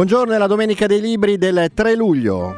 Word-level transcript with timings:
Buongiorno, 0.00 0.32
è 0.32 0.38
la 0.38 0.46
domenica 0.46 0.86
dei 0.86 0.98
libri 0.98 1.36
del 1.36 1.72
3 1.74 1.94
luglio. 1.94 2.54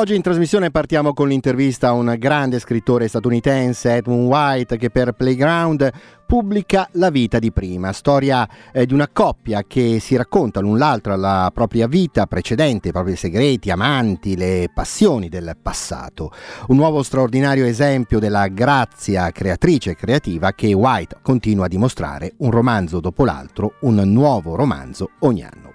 Oggi 0.00 0.14
in 0.14 0.22
trasmissione 0.22 0.70
partiamo 0.70 1.12
con 1.12 1.28
l'intervista 1.28 1.88
a 1.88 1.92
un 1.92 2.16
grande 2.18 2.58
scrittore 2.58 3.06
statunitense, 3.06 3.96
Edmund 3.96 4.28
White, 4.28 4.78
che 4.78 4.88
per 4.88 5.12
Playground 5.12 5.92
pubblica 6.26 6.88
La 6.92 7.10
vita 7.10 7.38
di 7.38 7.52
prima, 7.52 7.92
storia 7.92 8.48
eh, 8.72 8.86
di 8.86 8.94
una 8.94 9.08
coppia 9.12 9.62
che 9.66 9.98
si 10.00 10.16
racconta 10.16 10.60
l'un 10.60 10.78
l'altro 10.78 11.16
la 11.16 11.50
propria 11.52 11.86
vita 11.86 12.24
precedente, 12.24 12.88
i 12.88 12.92
propri 12.92 13.14
segreti, 13.14 13.70
amanti, 13.70 14.38
le 14.38 14.70
passioni 14.72 15.28
del 15.28 15.54
passato. 15.60 16.32
Un 16.68 16.76
nuovo 16.76 17.02
straordinario 17.02 17.66
esempio 17.66 18.18
della 18.18 18.48
grazia 18.48 19.30
creatrice 19.32 19.90
e 19.90 19.96
creativa 19.96 20.52
che 20.52 20.72
White 20.72 21.18
continua 21.20 21.66
a 21.66 21.68
dimostrare, 21.68 22.32
un 22.38 22.50
romanzo 22.50 23.00
dopo 23.00 23.26
l'altro, 23.26 23.74
un 23.80 23.96
nuovo 23.96 24.54
romanzo 24.54 25.10
ogni 25.18 25.42
anno. 25.42 25.74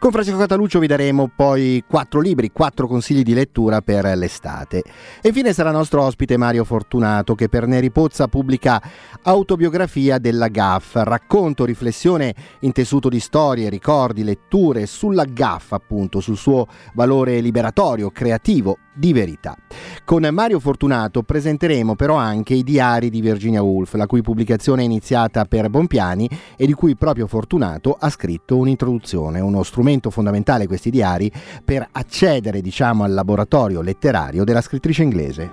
Con 0.00 0.12
Francesco 0.12 0.38
Cataluccio 0.38 0.78
vi 0.78 0.86
daremo 0.86 1.28
poi 1.34 1.82
quattro 1.84 2.20
libri, 2.20 2.52
quattro 2.52 2.86
consigli 2.86 3.24
di 3.24 3.34
lettura 3.34 3.80
per 3.80 4.04
l'estate. 4.16 4.84
E 5.20 5.28
infine 5.28 5.52
sarà 5.52 5.72
nostro 5.72 6.02
ospite 6.02 6.36
Mario 6.36 6.62
Fortunato 6.62 7.34
che 7.34 7.48
per 7.48 7.66
Neri 7.66 7.90
Pozza 7.90 8.28
pubblica 8.28 8.80
Autobiografia 9.22 10.18
della 10.18 10.46
GAF, 10.46 11.00
racconto, 11.02 11.64
riflessione 11.64 12.32
intessuto 12.60 13.08
di 13.08 13.18
storie, 13.18 13.68
ricordi, 13.68 14.22
letture 14.22 14.86
sulla 14.86 15.24
GAF 15.24 15.72
appunto, 15.72 16.20
sul 16.20 16.36
suo 16.36 16.68
valore 16.94 17.40
liberatorio, 17.40 18.10
creativo, 18.10 18.78
di 18.94 19.12
verità. 19.12 19.56
Con 20.04 20.26
Mario 20.30 20.60
Fortunato 20.60 21.22
presenteremo 21.22 21.96
però 21.96 22.14
anche 22.14 22.54
i 22.54 22.62
diari 22.62 23.10
di 23.10 23.20
Virginia 23.20 23.62
Woolf, 23.62 23.94
la 23.94 24.06
cui 24.06 24.22
pubblicazione 24.22 24.82
è 24.82 24.84
iniziata 24.84 25.44
per 25.44 25.70
Bompiani 25.70 26.28
e 26.56 26.66
di 26.66 26.72
cui 26.72 26.96
proprio 26.96 27.26
Fortunato 27.26 27.96
ha 27.98 28.10
scritto 28.10 28.56
un'introduzione, 28.56 29.40
uno 29.40 29.62
strumento 29.62 29.87
fondamentale 30.10 30.66
questi 30.66 30.90
diari 30.90 31.30
per 31.64 31.88
accedere 31.90 32.60
diciamo 32.60 33.04
al 33.04 33.12
laboratorio 33.12 33.80
letterario 33.80 34.44
della 34.44 34.60
scrittrice 34.60 35.02
inglese. 35.02 35.50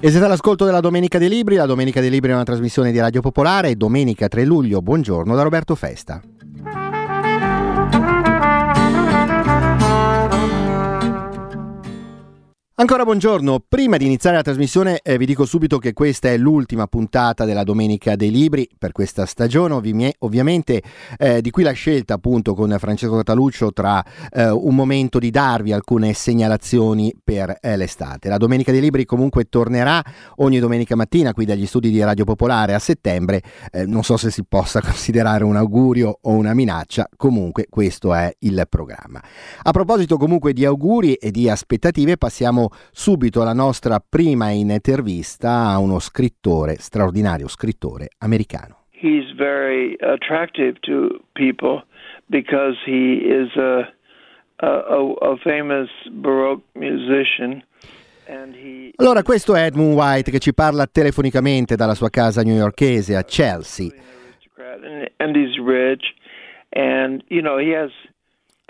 E 0.00 0.10
siete 0.10 0.24
all'ascolto 0.24 0.64
della 0.64 0.80
Domenica 0.80 1.18
dei 1.18 1.28
Libri, 1.28 1.56
la 1.56 1.66
Domenica 1.66 2.00
dei 2.00 2.08
Libri 2.08 2.30
è 2.30 2.34
una 2.34 2.44
trasmissione 2.44 2.92
di 2.92 3.00
Radio 3.00 3.20
Popolare, 3.20 3.74
domenica 3.74 4.28
3 4.28 4.44
luglio, 4.44 4.80
buongiorno 4.80 5.34
da 5.34 5.42
Roberto 5.42 5.74
Festa. 5.74 6.22
Ancora 12.80 13.02
buongiorno, 13.02 13.64
prima 13.68 13.96
di 13.96 14.04
iniziare 14.04 14.36
la 14.36 14.42
trasmissione 14.42 15.00
eh, 15.02 15.18
vi 15.18 15.26
dico 15.26 15.44
subito 15.44 15.78
che 15.78 15.92
questa 15.92 16.28
è 16.28 16.36
l'ultima 16.36 16.86
puntata 16.86 17.44
della 17.44 17.64
Domenica 17.64 18.14
dei 18.14 18.30
Libri 18.30 18.68
per 18.78 18.92
questa 18.92 19.26
stagione, 19.26 19.74
Ovvi- 19.74 20.14
ovviamente 20.20 20.80
eh, 21.16 21.40
di 21.40 21.50
qui 21.50 21.64
la 21.64 21.72
scelta 21.72 22.14
appunto 22.14 22.54
con 22.54 22.72
Francesco 22.78 23.16
Cataluccio 23.16 23.72
tra 23.72 24.00
eh, 24.30 24.48
un 24.50 24.76
momento 24.76 25.18
di 25.18 25.30
darvi 25.30 25.72
alcune 25.72 26.12
segnalazioni 26.12 27.12
per 27.20 27.58
eh, 27.60 27.76
l'estate. 27.76 28.28
La 28.28 28.36
Domenica 28.36 28.70
dei 28.70 28.80
Libri 28.80 29.04
comunque 29.04 29.48
tornerà 29.48 30.00
ogni 30.36 30.60
domenica 30.60 30.94
mattina 30.94 31.32
qui 31.32 31.46
dagli 31.46 31.66
studi 31.66 31.90
di 31.90 32.00
Radio 32.00 32.22
Popolare 32.22 32.74
a 32.74 32.78
settembre, 32.78 33.42
eh, 33.72 33.86
non 33.86 34.04
so 34.04 34.16
se 34.16 34.30
si 34.30 34.44
possa 34.44 34.80
considerare 34.86 35.42
un 35.42 35.56
augurio 35.56 36.16
o 36.22 36.30
una 36.30 36.54
minaccia, 36.54 37.08
comunque 37.16 37.66
questo 37.68 38.14
è 38.14 38.32
il 38.38 38.64
programma. 38.70 39.20
A 39.62 39.72
proposito 39.72 40.16
comunque 40.16 40.52
di 40.52 40.64
auguri 40.64 41.14
e 41.14 41.32
di 41.32 41.50
aspettative 41.50 42.16
passiamo 42.16 42.66
subito 42.90 43.42
alla 43.42 43.52
nostra 43.52 44.02
prima 44.06 44.50
intervista 44.50 45.68
a 45.68 45.78
uno 45.78 45.98
scrittore, 45.98 46.76
straordinario 46.78 47.48
scrittore 47.48 48.08
americano. 48.18 48.84
He's 48.90 49.32
very 49.36 49.96
attractive 50.00 50.78
to 50.80 51.20
people 51.34 51.84
because 52.26 52.76
he 52.84 53.20
is 53.22 53.54
a, 53.56 53.92
a, 54.56 55.14
a 55.20 55.36
famous 55.42 55.88
Baroque 56.10 56.64
musician. 56.74 57.62
Allora, 58.96 59.22
questo 59.22 59.54
è 59.54 59.64
Edmund 59.64 59.94
White 59.94 60.30
che 60.30 60.38
ci 60.38 60.52
parla 60.52 60.86
telefonicamente 60.86 61.76
dalla 61.76 61.94
sua 61.94 62.10
casa 62.10 62.42
newyorkese 62.42 63.16
a 63.16 63.22
Chelsea. 63.22 63.90
And 65.18 65.34
he's 65.34 65.56
rich, 65.58 66.14
and 66.72 67.24
you 67.28 67.40
know 67.40 67.58
he 67.58 67.74
has 67.74 67.90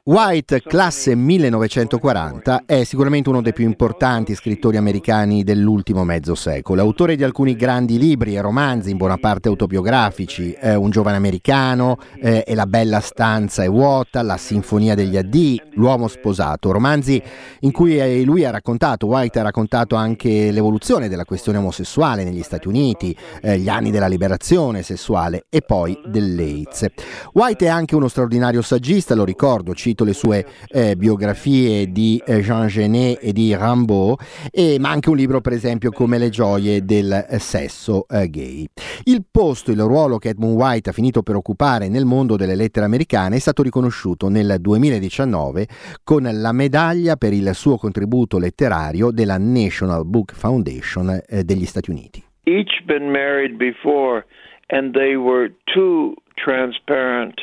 White, 0.08 0.62
classe 0.62 1.14
1940, 1.14 2.62
è 2.64 2.82
sicuramente 2.84 3.28
uno 3.28 3.42
dei 3.42 3.52
più 3.52 3.66
importanti 3.66 4.34
scrittori 4.34 4.78
americani 4.78 5.44
dell'ultimo 5.44 6.02
mezzo 6.02 6.34
secolo, 6.34 6.80
autore 6.80 7.14
di 7.14 7.24
alcuni 7.24 7.54
grandi 7.54 7.98
libri 7.98 8.34
e 8.34 8.40
romanzi, 8.40 8.90
in 8.90 8.96
buona 8.96 9.18
parte 9.18 9.48
autobiografici, 9.48 10.52
eh, 10.52 10.74
Un 10.74 10.88
giovane 10.88 11.18
americano, 11.18 11.98
eh, 12.22 12.42
E 12.46 12.54
la 12.54 12.64
bella 12.64 13.00
stanza 13.00 13.64
è 13.64 13.68
vuota, 13.68 14.22
La 14.22 14.38
sinfonia 14.38 14.94
degli 14.94 15.18
addii, 15.18 15.60
L'uomo 15.74 16.08
sposato, 16.08 16.72
romanzi 16.72 17.22
in 17.60 17.70
cui 17.70 17.98
eh, 17.98 18.22
lui 18.22 18.46
ha 18.46 18.50
raccontato, 18.50 19.08
White 19.08 19.38
ha 19.38 19.42
raccontato 19.42 19.94
anche 19.94 20.50
l'evoluzione 20.50 21.10
della 21.10 21.26
questione 21.26 21.58
omosessuale 21.58 22.24
negli 22.24 22.42
Stati 22.42 22.66
Uniti, 22.66 23.14
eh, 23.42 23.58
gli 23.58 23.68
anni 23.68 23.90
della 23.90 24.08
liberazione 24.08 24.80
sessuale 24.80 25.44
e 25.50 25.60
poi 25.60 26.00
dell'AIDS. 26.06 26.86
White 27.34 27.66
è 27.66 27.68
anche 27.68 27.94
uno 27.94 28.08
straordinario 28.08 28.62
saggista, 28.62 29.14
lo 29.14 29.24
ricordo, 29.24 29.74
cito 29.74 29.96
scritto 29.98 30.04
le 30.04 30.12
sue 30.12 30.46
eh, 30.68 30.96
biografie 30.96 31.90
di 31.90 32.22
eh, 32.24 32.40
Jean 32.40 32.68
Genet 32.68 33.18
e 33.20 33.32
di 33.32 33.56
Rimbaud, 33.56 34.18
e, 34.52 34.76
ma 34.78 34.90
anche 34.90 35.10
un 35.10 35.16
libro 35.16 35.40
per 35.40 35.52
esempio 35.52 35.90
come 35.90 36.18
Le 36.18 36.28
gioie 36.28 36.84
del 36.84 37.26
eh, 37.28 37.38
sesso 37.38 38.06
eh, 38.08 38.28
gay. 38.30 38.66
Il 39.04 39.24
posto, 39.30 39.70
il 39.70 39.80
ruolo 39.80 40.18
che 40.18 40.30
Edmund 40.30 40.56
White 40.56 40.90
ha 40.90 40.92
finito 40.92 41.22
per 41.22 41.34
occupare 41.34 41.88
nel 41.88 42.04
mondo 42.04 42.36
delle 42.36 42.54
lettere 42.54 42.86
americane 42.86 43.36
è 43.36 43.38
stato 43.38 43.62
riconosciuto 43.62 44.28
nel 44.28 44.56
2019 44.60 45.66
con 46.04 46.28
la 46.30 46.52
medaglia 46.52 47.16
per 47.16 47.32
il 47.32 47.50
suo 47.54 47.76
contributo 47.76 48.38
letterario 48.38 49.10
della 49.10 49.38
National 49.38 50.06
Book 50.06 50.34
Foundation 50.34 51.20
degli 51.42 51.64
Stati 51.64 51.90
Uniti. 51.90 52.22
Each 52.44 52.82
been 52.86 53.10
married 53.10 53.56
before 53.56 54.24
and 54.70 54.94
they 54.94 55.16
were 55.16 55.50
too 55.72 56.14
transparent. 56.36 57.40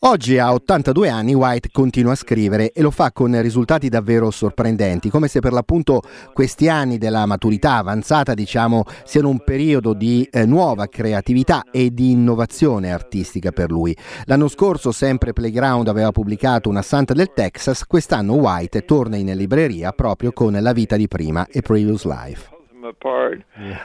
Oggi 0.00 0.36
a 0.36 0.52
82 0.52 1.08
anni 1.08 1.32
White 1.32 1.70
continua 1.72 2.12
a 2.12 2.16
scrivere 2.16 2.72
e 2.72 2.82
lo 2.82 2.90
fa 2.90 3.10
con 3.10 3.40
risultati 3.40 3.88
davvero 3.88 4.30
sorprendenti, 4.30 5.08
come 5.08 5.28
se 5.28 5.40
per 5.40 5.52
l'appunto 5.52 6.02
questi 6.34 6.68
anni 6.68 6.98
della 6.98 7.24
maturità 7.24 7.76
avanzata, 7.76 8.34
diciamo, 8.34 8.82
siano 9.04 9.30
un 9.30 9.42
periodo 9.42 9.94
di 9.94 10.28
eh, 10.30 10.44
nuova 10.44 10.86
creatività 10.88 11.62
e 11.70 11.94
di 11.94 12.10
innovazione 12.10 12.92
artistica 12.92 13.52
per 13.52 13.70
lui. 13.70 13.96
L'anno 14.26 14.48
scorso 14.48 14.92
sempre 14.92 15.32
Playground 15.32 15.88
aveva 15.88 16.10
pubblicato 16.10 16.68
una 16.68 16.82
santa 16.82 17.14
del 17.14 17.32
Texas, 17.32 17.86
quest'anno 17.86 18.34
White 18.34 18.84
torna 18.84 19.16
in 19.16 19.32
libreria 19.34 19.92
proprio 19.92 20.32
con 20.32 20.52
La 20.52 20.72
vita 20.72 20.96
di 20.96 21.08
prima 21.08 21.46
e 21.46 21.62
Previous 21.62 22.04
Life. 22.04 22.50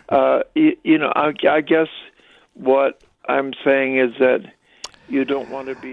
Uh, 0.09 0.41
you 0.84 0.97
know, 0.97 1.11
I 1.16 1.61
guess 1.61 1.88
what 2.53 2.97
I'm 3.29 3.51
saying 3.63 3.97
is 3.97 4.17
that 4.17 4.56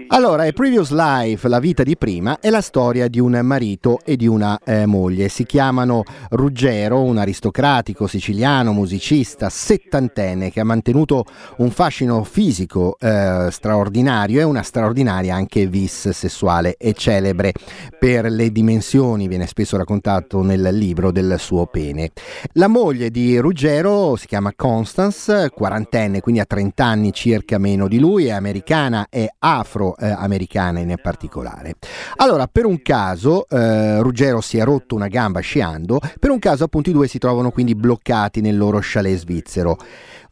allora, 0.07 0.43
A 0.43 0.51
Previous 0.51 0.91
Life, 0.91 1.47
la 1.47 1.59
vita 1.59 1.83
di 1.83 1.95
prima, 1.95 2.39
è 2.41 2.49
la 2.49 2.59
storia 2.59 3.07
di 3.07 3.19
un 3.21 3.39
marito 3.43 3.99
e 4.03 4.17
di 4.17 4.27
una 4.27 4.59
eh, 4.65 4.85
moglie. 4.85 5.29
Si 5.29 5.45
chiamano 5.45 6.03
Ruggero, 6.31 7.01
un 7.01 7.17
aristocratico 7.17 8.07
siciliano, 8.07 8.73
musicista, 8.73 9.47
settantenne, 9.49 10.51
che 10.51 10.59
ha 10.59 10.65
mantenuto 10.65 11.23
un 11.57 11.71
fascino 11.71 12.25
fisico 12.25 12.97
eh, 12.99 13.47
straordinario 13.51 14.41
e 14.41 14.43
una 14.43 14.63
straordinaria 14.63 15.33
anche 15.33 15.65
vis 15.67 16.09
sessuale 16.09 16.75
e 16.77 16.91
celebre 16.91 17.53
per 17.97 18.25
le 18.25 18.51
dimensioni, 18.51 19.29
viene 19.29 19.47
spesso 19.47 19.77
raccontato 19.77 20.41
nel 20.41 20.75
libro 20.75 21.11
del 21.11 21.37
suo 21.39 21.67
pene. 21.67 22.11
La 22.53 22.67
moglie 22.67 23.09
di 23.11 23.37
Ruggero 23.37 24.17
si 24.17 24.27
chiama 24.27 24.51
Constance, 24.53 25.51
quarantenne, 25.53 26.19
quindi 26.19 26.41
ha 26.41 26.45
30 26.45 26.85
anni 26.85 27.13
circa 27.13 27.57
meno 27.57 27.87
di 27.87 27.97
lui, 27.97 28.25
è 28.25 28.31
americana 28.31 29.04
e 29.09 29.33
afroamericana 29.37 30.79
in 30.79 30.95
particolare. 31.01 31.75
Allora, 32.17 32.47
per 32.47 32.65
un 32.65 32.81
caso, 32.81 33.47
eh, 33.47 34.01
Ruggero 34.01 34.41
si 34.41 34.57
è 34.57 34.63
rotto 34.63 34.95
una 34.95 35.07
gamba 35.07 35.39
sciando, 35.39 35.99
per 36.19 36.29
un 36.29 36.39
caso 36.39 36.63
appunto 36.63 36.89
i 36.89 36.93
due 36.93 37.07
si 37.07 37.17
trovano 37.17 37.51
quindi 37.51 37.75
bloccati 37.75 38.41
nel 38.41 38.57
loro 38.57 38.79
chalet 38.81 39.17
svizzero. 39.17 39.77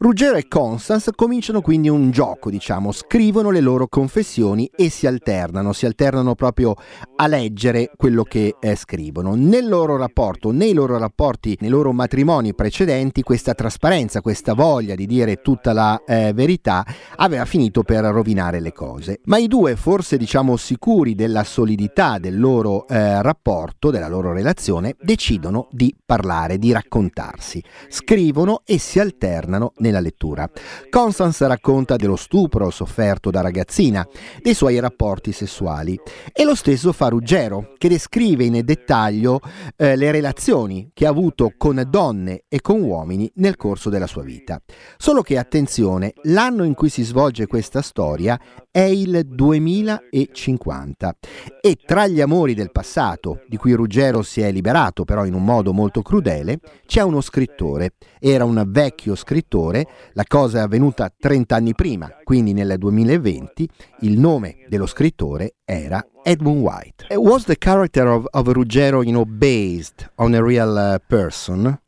Ruggero 0.04 0.36
e 0.36 0.50
Constance 0.50 1.12
cominciano 1.16 1.62
quindi 1.62 1.88
un 1.88 2.12
gioco, 2.12 2.50
diciamo, 2.50 2.92
scrivono 2.92 3.52
le 3.52 3.62
loro 3.62 3.88
confessioni 3.88 4.70
e 4.76 4.90
si 4.90 5.08
alternano, 5.08 5.72
si 5.72 5.86
alternano 5.86 6.36
proprio 6.36 6.76
a 7.16 7.28
leggere 7.28 7.90
quello 7.96 8.24
che 8.24 8.58
eh, 8.60 8.76
scrivono. 8.76 9.34
Nel 9.36 9.66
loro 9.66 9.96
rapporto, 9.96 10.52
nei 10.52 10.74
loro 10.74 10.98
rapporti, 10.98 11.58
nei 11.62 11.70
loro 11.70 11.94
matrimoni 11.94 12.54
precedenti, 12.54 13.22
questa 13.22 13.54
trasparenza, 13.54 14.20
questa 14.20 14.54
voglia 14.54 14.94
di 14.96 15.06
dire 15.06 15.38
tutta 15.42 15.72
la 15.72 16.02
eh, 16.06 16.34
verità 16.34 16.86
aveva 17.16 17.46
finito 17.46 17.84
per 17.84 18.04
rovinare 18.04 18.60
delle 18.64 18.72
cose. 18.72 19.20
Ma 19.26 19.38
i 19.38 19.48
due, 19.48 19.76
forse 19.76 20.18
diciamo 20.18 20.56
sicuri 20.56 21.14
della 21.14 21.44
solidità 21.44 22.18
del 22.18 22.40
loro 22.40 22.88
eh, 22.88 23.22
rapporto, 23.22 23.92
della 23.92 24.08
loro 24.08 24.32
relazione, 24.32 24.96
decidono 25.02 25.68
di 25.70 25.94
parlare, 26.04 26.58
di 26.58 26.72
raccontarsi. 26.72 27.62
Scrivono 27.90 28.62
e 28.66 28.78
si 28.78 29.00
alternano 29.00 29.74
nella 29.78 30.00
lettura. 30.00 30.50
Constance 30.90 31.46
racconta 31.46 31.98
dello 31.98 32.16
stupro 32.16 32.70
sofferto 32.70 33.30
da 33.30 33.42
ragazzina, 33.42 34.08
dei 34.42 34.54
suoi 34.54 34.80
rapporti 34.80 35.34
sessuali. 35.34 36.00
E 36.32 36.44
lo 36.46 36.56
stesso 36.56 36.94
fa 36.94 37.10
Ruggero, 37.10 37.74
che 37.78 37.90
descrive 37.90 38.46
in 38.46 38.62
dettaglio 38.64 39.42
eh, 39.76 39.96
le 39.96 40.12
relazioni 40.12 40.92
che 40.94 41.06
ha 41.06 41.10
avuto 41.10 41.54
con 41.58 41.84
donne 41.90 42.44
e 42.48 42.62
con 42.62 42.82
uomini 42.82 43.30
nel 43.36 43.58
corso 43.58 43.90
della 43.90 44.08
sua 44.08 44.24
vita. 44.24 44.62
Solo 44.98 45.22
che, 45.22 45.38
attenzione, 45.38 46.14
l'anno 46.24 46.64
in 46.64 46.74
cui 46.74 46.90
si 46.90 47.04
svolge 47.04 47.48
questa 47.48 47.82
storia 47.82 48.40
è 48.72 48.82
il 48.82 49.22
2050 49.26 51.16
e 51.62 51.78
tra 51.86 52.08
gli 52.08 52.22
amori 52.22 52.54
del 52.56 52.72
passato, 52.72 53.42
di 53.48 53.56
cui 53.58 53.74
Ruggero 53.74 54.24
si 54.24 54.42
è 54.42 54.52
liberato 54.52 55.04
però 55.06 55.26
in 55.26 55.34
un 55.34 55.44
modo 55.44 55.74
molto 55.74 56.02
crudele, 56.02 56.60
c'è 56.86 57.04
uno 57.04 57.22
scrittore. 57.22 57.92
Era 58.20 58.46
un 58.46 58.64
vecchio 58.68 59.16
scrittore, 59.16 59.88
la 60.14 60.24
cosa 60.28 60.60
è 60.60 60.62
avvenuta 60.62 61.12
30 61.16 61.56
anni 61.56 61.76
prima, 61.76 62.10
quindi 62.24 62.54
nel 62.54 62.76
2020, 62.78 63.70
il 64.00 64.20
nome 64.20 64.66
dello 64.68 64.88
scrittore 64.88 65.56
era 65.64 66.04
Edmund 66.24 66.62
White. 66.62 67.16
Was 67.16 67.46
the 67.46 67.58
character 67.58 68.08
of, 68.08 68.26
of 68.32 68.48
Ruggero, 68.48 69.04
you 69.04 69.12
know, 69.12 69.26
based 69.26 70.10
on 70.16 70.34
a 70.34 70.42
real 70.42 70.76
uh, 70.76 71.00
person? 71.08 71.80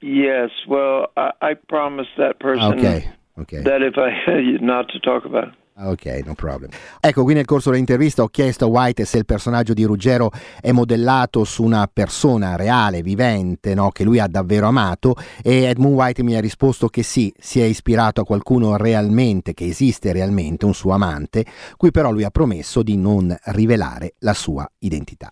Yes, 0.00 0.50
well, 0.68 1.10
I, 1.16 1.30
I 1.40 1.54
promised 1.54 2.10
that 2.18 2.38
person 2.38 2.78
okay, 2.78 3.10
okay. 3.38 3.62
that 3.62 3.82
if 3.82 3.94
I 3.96 4.58
not 4.60 4.88
to 4.88 4.98
talk 5.00 5.24
about 5.24 5.48
it. 5.48 5.54
Ok, 5.76 6.22
no 6.24 6.34
problem. 6.34 6.70
Ecco, 7.00 7.24
qui 7.24 7.34
nel 7.34 7.44
corso 7.44 7.70
dell'intervista 7.70 8.22
ho 8.22 8.28
chiesto 8.28 8.66
a 8.66 8.68
White 8.68 9.04
se 9.04 9.18
il 9.18 9.24
personaggio 9.24 9.72
di 9.72 9.82
Ruggero 9.82 10.30
è 10.60 10.70
modellato 10.70 11.42
su 11.42 11.64
una 11.64 11.90
persona 11.92 12.54
reale, 12.54 13.02
vivente, 13.02 13.74
no? 13.74 13.90
che 13.90 14.04
lui 14.04 14.20
ha 14.20 14.28
davvero 14.28 14.68
amato 14.68 15.16
e 15.42 15.64
Edmund 15.64 15.96
White 15.96 16.22
mi 16.22 16.36
ha 16.36 16.40
risposto 16.40 16.86
che 16.86 17.02
sì, 17.02 17.32
si 17.36 17.60
è 17.60 17.64
ispirato 17.64 18.20
a 18.20 18.24
qualcuno 18.24 18.76
realmente, 18.76 19.52
che 19.52 19.64
esiste 19.64 20.12
realmente, 20.12 20.64
un 20.64 20.74
suo 20.74 20.92
amante, 20.92 21.44
cui 21.76 21.90
però 21.90 22.12
lui 22.12 22.22
ha 22.22 22.30
promesso 22.30 22.84
di 22.84 22.96
non 22.96 23.36
rivelare 23.46 24.14
la 24.20 24.32
sua 24.32 24.64
identità. 24.78 25.28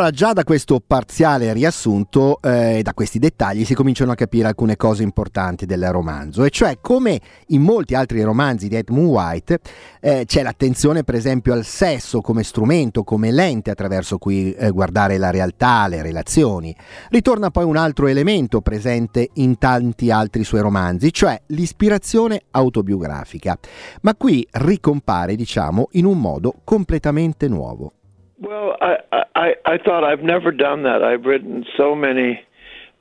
Allora, 0.00 0.16
già 0.16 0.32
da 0.32 0.44
questo 0.44 0.80
parziale 0.80 1.52
riassunto 1.52 2.40
e 2.40 2.78
eh, 2.78 2.82
da 2.82 2.94
questi 2.94 3.18
dettagli 3.18 3.66
si 3.66 3.74
cominciano 3.74 4.12
a 4.12 4.14
capire 4.14 4.48
alcune 4.48 4.74
cose 4.76 5.02
importanti 5.02 5.66
del 5.66 5.90
romanzo, 5.90 6.42
e 6.42 6.48
cioè 6.48 6.78
come 6.80 7.20
in 7.48 7.60
molti 7.60 7.94
altri 7.94 8.22
romanzi 8.22 8.68
di 8.68 8.76
Edmund 8.76 9.08
White 9.08 9.58
eh, 10.00 10.22
c'è 10.24 10.42
l'attenzione 10.42 11.04
per 11.04 11.16
esempio 11.16 11.52
al 11.52 11.66
sesso 11.66 12.22
come 12.22 12.44
strumento, 12.44 13.04
come 13.04 13.30
lente 13.30 13.70
attraverso 13.70 14.16
cui 14.16 14.54
eh, 14.54 14.70
guardare 14.70 15.18
la 15.18 15.28
realtà, 15.28 15.86
le 15.86 16.00
relazioni. 16.00 16.74
Ritorna 17.10 17.50
poi 17.50 17.64
un 17.64 17.76
altro 17.76 18.06
elemento 18.06 18.62
presente 18.62 19.28
in 19.34 19.58
tanti 19.58 20.10
altri 20.10 20.44
suoi 20.44 20.62
romanzi, 20.62 21.12
cioè 21.12 21.38
l'ispirazione 21.48 22.44
autobiografica, 22.52 23.58
ma 24.00 24.14
qui 24.14 24.48
ricompare 24.52 25.36
diciamo 25.36 25.88
in 25.92 26.06
un 26.06 26.18
modo 26.18 26.54
completamente 26.64 27.48
nuovo. 27.48 27.92
Well, 28.40 28.76
I, 28.80 28.96
I, 29.34 29.54
I 29.66 29.78
thought 29.78 30.02
I've 30.02 30.22
never 30.22 30.50
done 30.50 30.82
that. 30.84 31.02
I've 31.02 31.24
written 31.26 31.64
so 31.76 31.94
many 31.94 32.40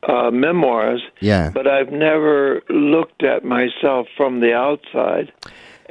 uh, 0.08 0.32
memoirs, 0.32 1.02
yeah. 1.22 1.50
but 1.54 1.68
I've 1.68 1.92
never 1.92 2.62
looked 2.70 3.24
at 3.24 3.44
myself 3.44 4.08
from 4.18 4.42
the 4.42 4.54
outside. 4.54 5.32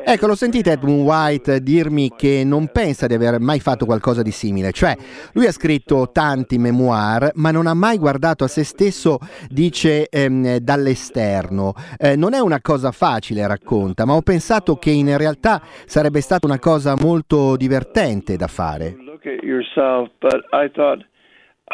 Ecco, 0.05 0.27
lo 0.27 0.35
sentite 0.35 0.73
Edmund 0.73 1.03
White 1.03 1.61
dirmi 1.61 2.11
che 2.17 2.43
non 2.45 2.69
pensa 2.73 3.07
di 3.07 3.15
aver 3.15 3.41
mai 3.41 3.61
fatto 3.61 3.85
qualcosa 3.85 4.23
di 4.23 4.31
simile, 4.31 4.73
cioè 4.73 4.97
lui 5.33 5.47
ha 5.47 5.53
scritto 5.53 6.11
tanti 6.13 6.59
memoir 6.59 7.33
ma 7.35 7.51
non 7.51 7.67
ha 7.67 7.75
mai 7.75 7.99
guardato 7.99 8.45
a 8.45 8.49
se 8.49 8.65
stesso, 8.65 9.19
dice 9.49 10.09
ehm, 10.09 10.59
dall'esterno. 10.59 11.75
Eh, 11.99 12.17
non 12.17 12.33
è 12.33 12.39
una 12.39 12.61
cosa 12.61 12.91
facile, 12.91 13.47
racconta, 13.47 14.05
ma 14.07 14.15
ho 14.15 14.23
pensato 14.23 14.77
che 14.77 14.91
in 14.91 15.17
realtà 15.17 15.61
sarebbe 15.85 16.21
stata 16.21 16.47
una 16.47 16.59
cosa 16.59 16.95
molto 16.99 17.57
divertente 17.57 18.37
da 18.37 18.47
fare. 18.47 18.97
Yourself, 19.43 20.11
but 20.21 20.45
I 20.53 20.71
thought 20.73 21.05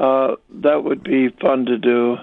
uh, 0.00 0.36
that 0.60 0.82
would 0.82 1.02
be 1.02 1.32
fun 1.38 1.64
to 1.66 1.78
do. 1.78 2.16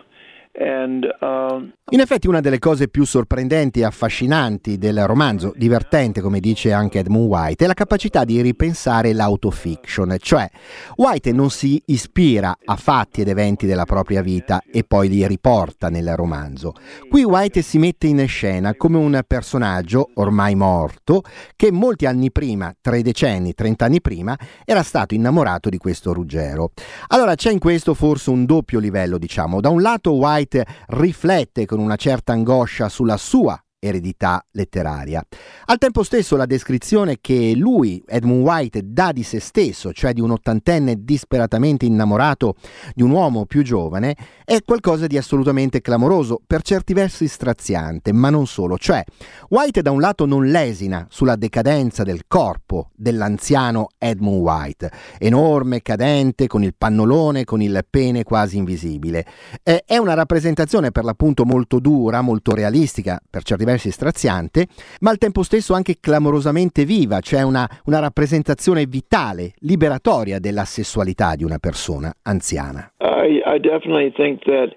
And, 0.59 1.06
um... 1.21 1.74
In 1.93 1.99
effetti 1.99 2.29
una 2.29 2.39
delle 2.39 2.57
cose 2.57 2.88
più 2.88 3.03
sorprendenti 3.03 3.81
e 3.81 3.83
affascinanti 3.83 4.77
del 4.77 5.05
romanzo, 5.05 5.51
divertente 5.57 6.21
come 6.21 6.39
dice 6.39 6.71
anche 6.71 6.99
Edmund 6.99 7.27
White, 7.27 7.65
è 7.65 7.67
la 7.67 7.73
capacità 7.73 8.23
di 8.23 8.41
ripensare 8.41 9.11
l'autofiction, 9.11 10.15
cioè 10.17 10.49
White 10.95 11.33
non 11.33 11.49
si 11.49 11.83
ispira 11.88 12.57
a 12.63 12.77
fatti 12.77 13.19
ed 13.19 13.27
eventi 13.27 13.65
della 13.65 13.83
propria 13.83 14.21
vita 14.21 14.61
e 14.71 14.85
poi 14.85 15.09
li 15.09 15.27
riporta 15.27 15.89
nel 15.89 16.15
romanzo. 16.15 16.75
Qui 17.09 17.25
White 17.25 17.61
si 17.61 17.77
mette 17.77 18.07
in 18.07 18.25
scena 18.25 18.73
come 18.75 18.95
un 18.95 19.19
personaggio 19.27 20.11
ormai 20.13 20.55
morto 20.55 21.23
che 21.57 21.73
molti 21.73 22.05
anni 22.05 22.31
prima, 22.31 22.73
tre 22.79 23.01
decenni, 23.01 23.53
trent'anni 23.53 23.99
prima, 23.99 24.33
era 24.63 24.83
stato 24.83 25.13
innamorato 25.13 25.67
di 25.67 25.77
questo 25.77 26.13
Ruggero. 26.13 26.71
Allora 27.07 27.35
c'è 27.35 27.51
in 27.51 27.59
questo 27.59 27.93
forse 27.95 28.29
un 28.29 28.45
doppio 28.45 28.79
livello, 28.79 29.17
diciamo. 29.17 29.59
Da 29.59 29.67
un 29.67 29.81
lato 29.81 30.13
White 30.13 30.65
riflette 30.88 31.65
con 31.65 31.79
una 31.81 31.95
certa 31.95 32.33
angoscia 32.33 32.89
sulla 32.89 33.18
sua 33.18 33.62
eredità 33.83 34.45
letteraria. 34.51 35.25
Al 35.66 35.80
tempo 35.80 36.04
stesso 36.04 36.36
la 36.36 36.45
descrizione 36.45 37.18
che 37.19 37.54
lui, 37.56 38.01
Edmund 38.06 38.45
White, 38.45 38.81
dà 38.86 39.12
di 39.12 39.24
se 39.24 39.39
stesso, 39.39 39.92
cioè 39.92 40.13
di 40.13 40.22
un 40.22 40.30
ottantenne 40.30 41.04
disperatamente 41.04 41.86
innamorato 41.86 42.56
di 42.94 43.01
un 43.01 43.10
uomo 43.10 43.45
più 43.45 43.63
giovane, 43.63 44.16
è 44.45 44.60
qualcosa 44.63 45.07
di 45.07 45.18
assolutamente 45.18 45.81
clamoroso, 45.81 46.39
per 46.45 46.62
certi 46.62 46.94
versi 46.94 47.28
straziante, 47.28 48.13
ma 48.13 48.30
non 48.30 48.45
solo. 48.45 48.78
Cioè, 48.78 49.04
White 49.50 49.81
da 49.81 49.89
un 49.89 50.00
lato 50.00 50.27
non 50.27 50.45
lesina 50.45 51.07
sulla 51.10 51.36
decadenza 51.36 52.04
del 52.04 52.25
corpo 52.27 52.92
dell'anziano 52.95 53.88
Edmund 53.98 54.42
White, 54.42 54.92
enorme, 55.18 55.81
cadente, 55.81 56.45
con 56.45 56.63
il 56.63 56.75
pannolone, 56.77 57.45
con 57.45 57.62
il 57.63 57.84
pene 57.89 58.24
quasi 58.24 58.58
invisibile. 58.58 59.25
È 59.63 59.98
una 59.98 60.13
rappresentazione 60.13 60.91
per 60.91 61.03
l'appunto 61.03 61.46
molto 61.46 61.79
dura, 61.79 62.22
molto 62.22 62.53
realistica, 62.53 63.20
per 63.27 63.41
certi 63.41 63.63
versi 63.63 63.70
versi 63.72 63.92
straziante, 63.92 64.68
ma 65.01 65.10
al 65.10 65.18
tempo 65.18 65.44
stesso 65.44 65.74
anche 65.74 65.98
clamorosamente 66.00 66.86
viva, 66.86 67.20
cioè 67.20 67.42
una, 67.42 67.68
una 67.86 68.00
rappresentazione 68.00 68.86
vitale, 68.86 69.54
liberatoria 69.60 70.40
della 70.40 70.66
sessualità 70.66 71.36
di 71.36 71.44
una 71.44 71.58
persona 71.58 72.13
anziana. 72.24 72.92
I, 73.00 73.42
I 73.46 73.60
definitely 73.60 74.12
think 74.12 74.44
that 74.46 74.75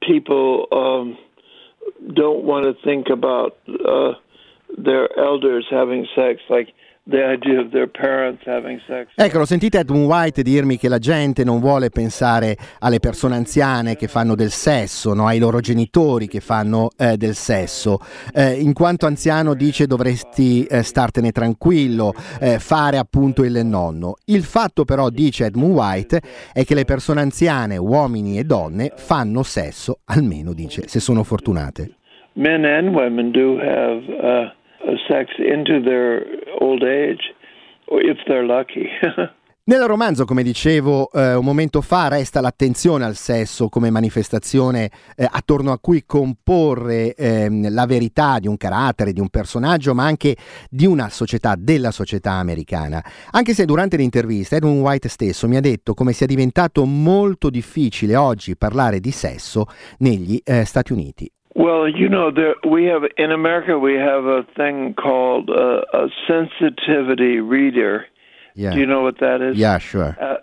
people 0.00 0.66
um, 0.70 1.16
don't 2.12 2.44
want 2.44 2.64
to 2.64 2.74
think 2.82 3.08
about 3.10 3.54
uh, 3.66 4.14
their 4.76 5.08
elders 5.16 5.66
having 5.70 6.06
sex 6.14 6.40
like 6.48 6.72
Ecco, 9.14 9.38
lo 9.38 9.44
sentite 9.44 9.80
Edmund 9.80 10.06
White 10.06 10.42
dirmi 10.42 10.78
che 10.78 10.88
la 10.88 10.98
gente 10.98 11.44
non 11.44 11.58
vuole 11.58 11.90
pensare 11.90 12.56
alle 12.78 13.00
persone 13.00 13.34
anziane 13.34 13.96
che 13.96 14.06
fanno 14.06 14.36
del 14.36 14.50
sesso, 14.50 15.12
no? 15.12 15.26
ai 15.26 15.38
loro 15.38 15.58
genitori 15.60 16.28
che 16.28 16.40
fanno 16.40 16.90
eh, 16.96 17.16
del 17.16 17.34
sesso. 17.34 17.98
Eh, 18.32 18.60
in 18.60 18.72
quanto 18.72 19.06
anziano 19.06 19.54
dice 19.54 19.86
dovresti 19.86 20.64
eh, 20.64 20.82
startene 20.82 21.32
tranquillo, 21.32 22.12
eh, 22.40 22.58
fare 22.60 22.96
appunto 22.96 23.42
il 23.42 23.60
nonno. 23.64 24.14
Il 24.26 24.44
fatto 24.44 24.84
però, 24.84 25.10
dice 25.10 25.46
Edmund 25.46 25.74
White, 25.74 26.20
è 26.52 26.64
che 26.64 26.74
le 26.74 26.84
persone 26.84 27.20
anziane, 27.20 27.76
uomini 27.76 28.38
e 28.38 28.44
donne, 28.44 28.92
fanno 28.94 29.42
sesso, 29.42 30.00
almeno 30.04 30.52
dice, 30.52 30.86
se 30.86 31.00
sono 31.00 31.24
fortunate. 31.24 31.96
Men 32.34 32.64
and 32.64 32.94
women 32.94 33.32
do 33.32 33.58
have 33.58 34.04
uh... 34.08 34.58
Sex 35.10 35.32
into 35.38 35.82
their 35.82 36.24
old 36.60 36.84
age, 36.84 37.34
if 37.88 38.18
they're 38.26 38.46
lucky. 38.46 38.88
Nel 39.70 39.84
romanzo, 39.84 40.24
come 40.24 40.42
dicevo 40.42 41.12
eh, 41.12 41.34
un 41.34 41.44
momento 41.44 41.80
fa, 41.80 42.08
resta 42.08 42.40
l'attenzione 42.40 43.04
al 43.04 43.14
sesso 43.14 43.68
come 43.68 43.90
manifestazione 43.90 44.90
eh, 45.14 45.28
attorno 45.30 45.70
a 45.70 45.78
cui 45.78 46.04
comporre 46.04 47.14
eh, 47.14 47.48
la 47.70 47.86
verità 47.86 48.40
di 48.40 48.48
un 48.48 48.56
carattere, 48.56 49.12
di 49.12 49.20
un 49.20 49.28
personaggio, 49.28 49.94
ma 49.94 50.06
anche 50.06 50.36
di 50.68 50.86
una 50.86 51.08
società, 51.08 51.54
della 51.56 51.92
società 51.92 52.32
americana. 52.32 53.00
Anche 53.30 53.54
se 53.54 53.64
durante 53.64 53.96
l'intervista 53.96 54.56
Edwin 54.56 54.80
White 54.80 55.08
stesso 55.08 55.46
mi 55.46 55.56
ha 55.56 55.60
detto 55.60 55.94
come 55.94 56.14
sia 56.14 56.26
diventato 56.26 56.84
molto 56.84 57.48
difficile 57.48 58.16
oggi 58.16 58.56
parlare 58.56 58.98
di 58.98 59.12
sesso 59.12 59.66
negli 59.98 60.40
eh, 60.42 60.64
Stati 60.64 60.92
Uniti. 60.92 61.30
Well, 61.60 61.86
you 61.86 62.08
know, 62.08 62.30
there, 62.30 62.54
we 62.70 62.86
have 62.86 63.02
in 63.18 63.32
America 63.32 63.78
we 63.78 63.94
have 63.94 64.24
a 64.24 64.44
thing 64.56 64.94
called 64.94 65.50
a, 65.50 65.82
a 65.92 66.08
sensitivity 66.26 67.40
reader. 67.40 68.06
Yeah. 68.54 68.72
Do 68.72 68.80
you 68.80 68.86
know 68.86 69.02
what 69.02 69.18
that 69.20 69.42
is? 69.42 69.58
Yeah, 69.58 69.76
sure. 69.76 70.16
Uh, 70.18 70.36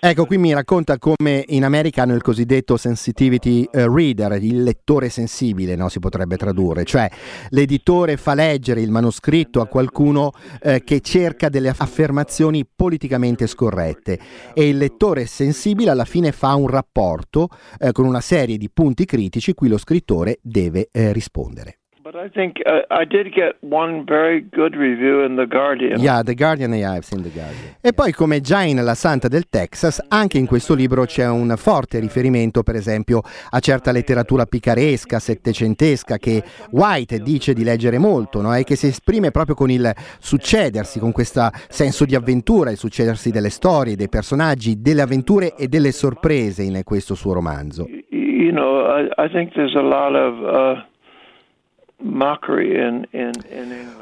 Ecco, 0.00 0.26
qui 0.26 0.36
mi 0.36 0.52
racconta 0.52 0.98
come 0.98 1.44
in 1.48 1.64
America 1.64 2.02
hanno 2.02 2.14
il 2.14 2.20
cosiddetto 2.20 2.76
sensitivity 2.76 3.66
eh, 3.72 3.88
reader, 3.88 4.32
il 4.42 4.62
lettore 4.62 5.08
sensibile, 5.08 5.74
no? 5.74 5.88
si 5.88 6.00
potrebbe 6.00 6.36
tradurre, 6.36 6.84
cioè 6.84 7.08
l'editore 7.50 8.18
fa 8.18 8.34
leggere 8.34 8.82
il 8.82 8.90
manoscritto 8.90 9.62
a 9.62 9.66
qualcuno 9.66 10.32
eh, 10.62 10.84
che 10.84 11.00
cerca 11.00 11.48
delle 11.48 11.70
affermazioni 11.70 12.66
politicamente 12.66 13.46
scorrette 13.46 14.18
e 14.52 14.68
il 14.68 14.76
lettore 14.76 15.24
sensibile 15.24 15.90
alla 15.90 16.04
fine 16.04 16.30
fa 16.32 16.54
un 16.54 16.68
rapporto 16.68 17.48
eh, 17.78 17.92
con 17.92 18.04
una 18.04 18.20
serie 18.20 18.58
di 18.58 18.68
punti 18.70 19.06
critici 19.06 19.54
cui 19.54 19.68
lo 19.68 19.78
scrittore 19.78 20.38
deve 20.42 20.88
eh, 20.92 21.12
rispondere. 21.12 21.78
I 22.18 22.30
think 22.30 22.62
uh, 22.64 22.82
I 22.90 23.04
did 23.04 23.30
get 23.30 23.56
one 23.60 24.04
very 24.06 24.40
good 24.40 24.74
review 24.74 25.22
in 25.24 25.36
The 25.36 25.46
Guardian. 25.46 26.00
Yeah, 26.00 26.22
The 26.22 26.34
Guardian, 26.34 26.72
yeah, 26.72 26.92
I've 26.92 27.04
seen 27.04 27.22
The 27.22 27.30
Guardian. 27.30 27.76
E 27.80 27.92
poi 27.92 28.12
come 28.12 28.40
già 28.40 28.62
in 28.62 28.82
La 28.82 28.94
Santa 28.94 29.28
del 29.28 29.48
Texas, 29.50 30.02
anche 30.08 30.38
in 30.38 30.46
questo 30.46 30.74
libro 30.74 31.04
c'è 31.04 31.28
un 31.28 31.54
forte 31.58 31.98
riferimento, 31.98 32.62
per 32.62 32.74
esempio, 32.74 33.20
a 33.50 33.60
certa 33.60 33.92
letteratura 33.92 34.46
picaresca, 34.46 35.18
settecentesca, 35.18 36.16
che 36.16 36.42
White 36.70 37.18
dice 37.18 37.52
di 37.52 37.64
leggere 37.64 37.98
molto, 37.98 38.40
no? 38.40 38.54
e 38.54 38.64
che 38.64 38.76
si 38.76 38.86
esprime 38.86 39.30
proprio 39.30 39.54
con 39.54 39.70
il 39.70 39.92
succedersi, 40.18 40.98
con 40.98 41.12
questo 41.12 41.50
senso 41.68 42.06
di 42.06 42.14
avventura, 42.14 42.70
il 42.70 42.78
succedersi 42.78 43.30
delle 43.30 43.50
storie, 43.50 43.94
dei 43.94 44.08
personaggi, 44.08 44.80
delle 44.80 45.02
avventure 45.02 45.54
e 45.54 45.68
delle 45.68 45.92
sorprese 45.92 46.62
in 46.62 46.80
questo 46.82 47.14
suo 47.14 47.34
romanzo. 47.34 47.86
You 48.10 48.52
know, 48.52 48.86
I, 48.86 49.08
I 49.18 49.28
think 49.28 49.52
there's 49.52 49.74
a 49.74 49.82
lot 49.82 50.14
of... 50.14 50.38
Uh... 50.40 50.94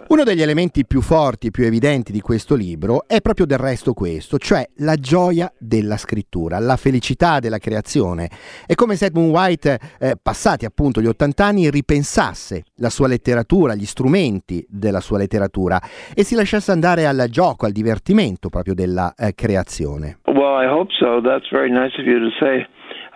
Uno 0.06 0.24
degli 0.24 0.42
elementi 0.42 0.84
più 0.84 1.00
forti, 1.00 1.52
più 1.52 1.64
evidenti 1.64 2.10
di 2.10 2.20
questo 2.20 2.56
libro 2.56 3.06
è 3.06 3.20
proprio 3.20 3.46
del 3.46 3.58
resto 3.58 3.92
questo, 3.92 4.36
cioè 4.38 4.66
la 4.78 4.96
gioia 4.96 5.52
della 5.58 5.96
scrittura, 5.96 6.58
la 6.58 6.76
felicità 6.76 7.38
della 7.38 7.58
creazione. 7.58 8.28
È 8.66 8.74
come 8.74 8.96
se 8.96 9.06
Edmund 9.06 9.30
White, 9.30 9.78
eh, 10.00 10.16
passati 10.20 10.64
appunto 10.64 11.00
gli 11.00 11.06
80 11.06 11.44
anni, 11.44 11.70
ripensasse 11.70 12.64
la 12.76 12.90
sua 12.90 13.06
letteratura, 13.06 13.74
gli 13.74 13.86
strumenti 13.86 14.66
della 14.68 15.00
sua 15.00 15.18
letteratura 15.18 15.80
e 16.14 16.24
si 16.24 16.34
lasciasse 16.34 16.72
andare 16.72 17.06
al 17.06 17.26
gioco, 17.30 17.64
al 17.64 17.72
divertimento 17.72 18.48
proprio 18.48 18.74
della 18.74 19.14
eh, 19.16 19.34
creazione. 19.34 20.18
Well, 20.26 20.60
I 20.60 20.66
hope 20.66 20.92
so. 20.98 21.20
That's 21.20 21.48
very 21.50 21.70
nice 21.70 21.96
of 21.98 22.06
you 22.06 22.18
to 22.18 22.30
say. 22.40 22.66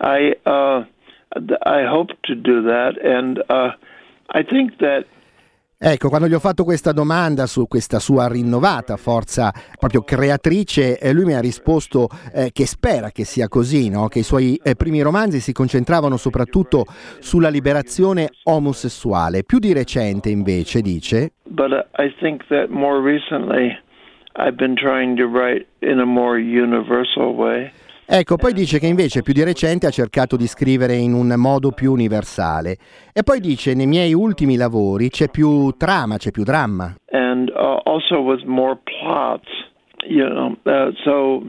I, 0.01 0.37
uh, 0.45 0.85
I 1.67 1.85
hope 1.85 2.15
to 2.23 2.35
do 2.37 2.63
that 2.63 2.97
and 3.05 3.43
uh, 3.49 3.73
Ecco, 5.81 6.09
quando 6.09 6.27
gli 6.27 6.35
ho 6.35 6.41
fatto 6.41 6.65
questa 6.65 6.91
domanda 6.91 7.47
su 7.47 7.69
questa 7.69 8.01
sua 8.01 8.27
rinnovata 8.27 8.97
forza 8.97 9.53
proprio 9.79 10.03
creatrice, 10.03 10.99
eh, 10.99 11.13
lui 11.13 11.25
mi 11.25 11.35
ha 11.35 11.41
risposto 11.41 12.09
eh, 12.35 12.51
che 12.53 12.67
spera 12.67 13.11
che 13.11 13.23
sia 13.25 13.47
così, 13.47 13.89
no? 13.89 14.09
che 14.09 14.19
i 14.19 14.25
suoi 14.25 14.61
eh, 14.61 14.75
primi 14.75 15.03
romanzi 15.03 15.39
si 15.39 15.53
concentravano 15.53 16.17
soprattutto 16.17 16.85
sulla 17.21 17.49
liberazione 17.49 18.31
omosessuale. 18.43 19.45
Più 19.45 19.61
di 19.61 19.73
recente, 19.73 20.31
invece, 20.31 20.81
dice. 20.81 21.35
But 21.45 21.71
uh, 21.71 22.03
I 22.03 22.13
think 22.19 22.49
that 22.49 22.71
more 22.71 23.01
recently 23.01 23.79
I've 24.35 24.57
been 24.57 24.75
trying 24.75 25.17
to 25.19 25.29
write 25.29 25.69
in 25.81 26.01
a 26.01 26.07
more 26.07 26.41
universal 26.41 27.37
way. 27.37 27.71
Ecco, 28.11 28.37
poi 28.37 28.55
dice 28.55 28.79
che 28.79 28.87
invece 28.87 29.21
più 29.21 29.35
di 29.35 29.45
recente 29.45 29.87
ha 29.87 29.91
cercato 29.91 30.39
di 30.39 30.47
scrivere 30.47 30.95
in 30.95 31.13
un 31.13 31.35
modo 31.37 31.73
più 31.73 31.93
universale. 31.93 32.79
E 33.13 33.23
poi 33.23 33.39
dice 33.39 33.75
nei 33.75 33.87
miei 33.87 34.15
ultimi 34.15 34.57
lavori 34.57 35.11
c'è 35.11 35.29
più 35.29 35.75
trama, 35.77 36.17
c'è 36.17 36.31
più 36.31 36.43
dramma. 36.43 36.95
And 37.11 37.51
uh, 37.51 37.83
also 37.85 38.21
with 38.21 38.45
more 38.45 38.79
plots, 38.83 39.47
you 40.09 40.27
know, 40.27 40.57
uh, 40.65 40.91
so 41.05 41.43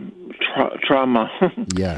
tra- 0.53 0.73
trauma. 0.85 1.29
yeah. 1.77 1.97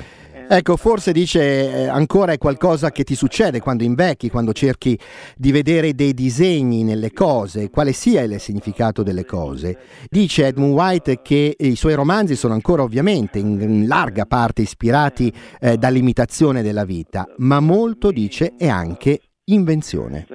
Ecco, 0.50 0.76
forse 0.76 1.12
dice 1.12 1.84
eh, 1.84 1.88
ancora 1.88 2.34
è 2.34 2.38
qualcosa 2.38 2.92
che 2.92 3.04
ti 3.04 3.16
succede 3.16 3.62
quando 3.62 3.84
invecchi, 3.84 4.30
quando 4.30 4.52
cerchi 4.52 4.98
di 5.36 5.52
vedere 5.52 5.94
dei 5.94 6.14
disegni 6.14 6.84
nelle 6.84 7.12
cose, 7.12 7.70
quale 7.70 7.94
sia 7.94 8.22
il 8.22 8.40
significato 8.40 9.04
delle 9.04 9.24
cose. 9.24 9.78
Dice 10.10 10.48
Edmund 10.48 10.74
White 10.74 11.22
che 11.22 11.56
i 11.58 11.76
suoi 11.76 11.96
romanzi 11.96 12.36
sono 12.36 12.54
ancora 12.54 12.84
ovviamente 12.84 13.40
in 13.40 13.88
larga 13.88 14.26
parte 14.26 14.64
ispirati 14.64 15.32
eh, 15.62 15.78
dall'imitazione 15.78 16.62
della 16.62 16.84
vita, 16.84 17.26
ma 17.38 17.60
molto, 17.62 18.12
dice, 18.12 18.56
è 18.58 18.68
anche 18.68 19.20
invenzione. 19.46 20.28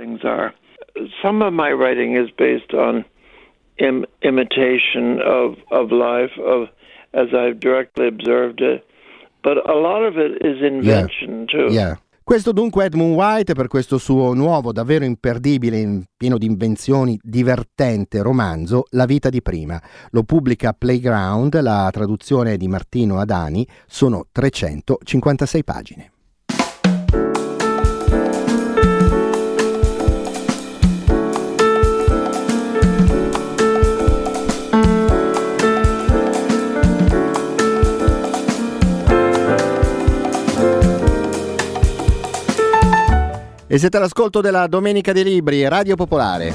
Some 1.20 1.44
of 1.44 1.52
my 1.52 1.72
writing 1.72 2.16
is 2.16 2.32
based 2.36 2.72
on 2.72 3.04
im- 3.76 4.06
imitation 4.20 5.20
of, 5.20 5.58
of 5.68 5.90
life, 5.90 6.32
of, 6.40 6.70
as 7.12 7.28
I've 7.34 7.58
directly 7.58 8.06
observed 8.06 8.60
it 8.62 8.85
but 9.46 9.62
a 9.68 9.74
lot 9.74 10.02
of 10.02 10.16
it 10.16 10.44
is 10.44 10.60
invention 10.60 11.46
yeah. 11.46 11.46
too. 11.46 11.72
Yeah. 11.72 12.00
Questo 12.24 12.50
dunque 12.50 12.86
Edmund 12.86 13.14
White 13.14 13.54
per 13.54 13.68
questo 13.68 13.98
suo 13.98 14.34
nuovo, 14.34 14.72
davvero 14.72 15.04
imperdibile, 15.04 16.06
pieno 16.16 16.38
di 16.38 16.46
invenzioni, 16.46 17.16
divertente 17.22 18.20
romanzo 18.20 18.86
La 18.90 19.04
vita 19.04 19.28
di 19.28 19.40
prima. 19.42 19.80
Lo 20.10 20.24
pubblica 20.24 20.72
Playground, 20.72 21.60
la 21.60 21.88
traduzione 21.92 22.56
di 22.56 22.66
Martino 22.66 23.20
Adani, 23.20 23.64
sono 23.86 24.26
356 24.32 25.62
pagine. 25.62 26.10
E 43.68 43.78
siete 43.78 43.96
all'ascolto 43.96 44.40
della 44.40 44.68
Domenica 44.68 45.10
dei 45.10 45.24
Libri, 45.24 45.66
Radio 45.66 45.96
Popolare. 45.96 46.54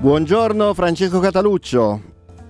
Buongiorno 0.00 0.74
Francesco 0.74 1.20
Cataluccio. 1.20 2.02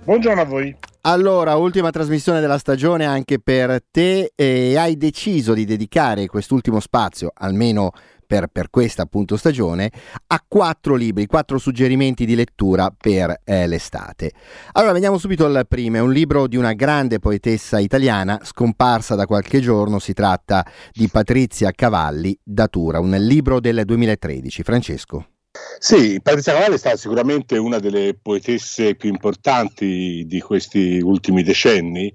Buongiorno 0.04 0.40
a 0.40 0.44
voi. 0.46 0.74
Allora, 1.02 1.56
ultima 1.56 1.90
trasmissione 1.90 2.40
della 2.40 2.56
stagione 2.56 3.04
anche 3.04 3.38
per 3.38 3.82
te 3.90 4.32
e 4.34 4.78
hai 4.78 4.96
deciso 4.96 5.52
di 5.52 5.66
dedicare 5.66 6.26
quest'ultimo 6.26 6.80
spazio, 6.80 7.30
almeno 7.34 7.90
per, 8.30 8.46
per 8.46 8.70
questa 8.70 9.02
appunto 9.02 9.37
stagione 9.37 9.90
a 10.28 10.44
quattro 10.46 10.94
libri, 10.94 11.26
quattro 11.26 11.58
suggerimenti 11.58 12.25
di 12.25 12.37
lettura 12.37 12.94
per 12.96 13.40
eh, 13.42 13.66
l'estate. 13.66 14.30
Allora 14.75 14.92
veniamo 14.92 15.18
subito 15.18 15.46
al 15.46 15.64
primo, 15.66 15.96
è 15.96 16.00
un 16.00 16.12
libro 16.12 16.46
di 16.46 16.56
una 16.56 16.72
grande 16.75 17.18
poetessa 17.18 17.80
italiana 17.80 18.38
scomparsa 18.44 19.16
da 19.16 19.26
qualche 19.26 19.58
giorno, 19.58 19.99
si 19.99 20.12
tratta 20.12 20.64
di 20.92 21.08
Patrizia 21.08 21.72
Cavalli 21.72 22.38
Datura, 22.40 23.00
un 23.00 23.16
libro 23.18 23.58
del 23.58 23.82
2013. 23.84 24.62
Francesco. 24.62 25.26
Sì, 25.80 26.20
Patrizia 26.22 26.52
Cavalli 26.52 26.75
è 26.75 26.78
stata 26.78 26.96
sicuramente 26.96 27.58
una 27.58 27.80
delle 27.80 28.16
poetesse 28.22 28.94
più 28.94 29.08
importanti 29.08 30.25
di 30.25 30.40
questi 30.40 31.00
ultimi 31.02 31.42
decenni 31.42 32.12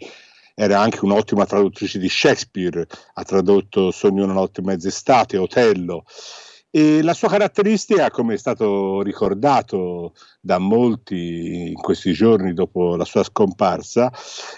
era 0.56 0.80
anche 0.80 1.04
un'ottima 1.04 1.46
traduttrice 1.46 2.00
di 2.00 2.10
Shakespeare, 2.10 2.88
ha 3.14 3.24
tradotto 3.24 3.92
Sogno 3.92 4.24
una 4.24 4.34
notte 4.34 4.62
e 4.62 4.64
mezz'estate, 4.64 5.38
Otello. 5.38 6.06
E 6.72 7.02
la 7.02 7.14
sua 7.14 7.30
caratteristica, 7.30 8.10
come 8.10 8.34
è 8.34 8.38
stato 8.38 9.02
ricordato 9.02 10.14
da 10.42 10.58
molti 10.58 11.68
in 11.68 11.76
questi 11.76 12.12
giorni 12.12 12.54
dopo 12.54 12.96
la 12.96 13.06
sua 13.06 13.24
scomparsa, 13.24 14.12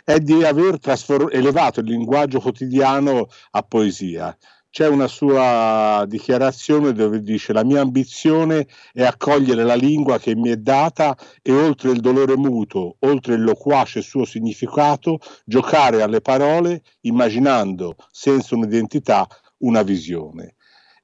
è 0.03 0.19
di 0.19 0.43
aver 0.43 0.79
trasfor- 0.79 1.31
elevato 1.31 1.79
il 1.79 1.87
linguaggio 1.87 2.39
quotidiano 2.39 3.27
a 3.51 3.61
poesia 3.61 4.35
c'è 4.69 4.87
una 4.87 5.07
sua 5.07 6.05
dichiarazione 6.07 6.93
dove 6.93 7.21
dice 7.21 7.53
la 7.53 7.63
mia 7.63 7.81
ambizione 7.81 8.67
è 8.93 9.03
accogliere 9.03 9.63
la 9.63 9.75
lingua 9.75 10.19
che 10.19 10.35
mi 10.35 10.49
è 10.49 10.57
data 10.57 11.17
e 11.41 11.51
oltre 11.51 11.91
il 11.91 11.99
dolore 11.99 12.35
muto, 12.35 12.97
oltre 12.99 13.35
il 13.35 13.43
loquace 13.43 14.01
suo 14.01 14.25
significato, 14.25 15.19
giocare 15.45 16.01
alle 16.01 16.21
parole 16.21 16.83
immaginando 17.01 17.95
senza 18.11 18.55
un'identità 18.55 19.27
una 19.59 19.81
visione. 19.81 20.56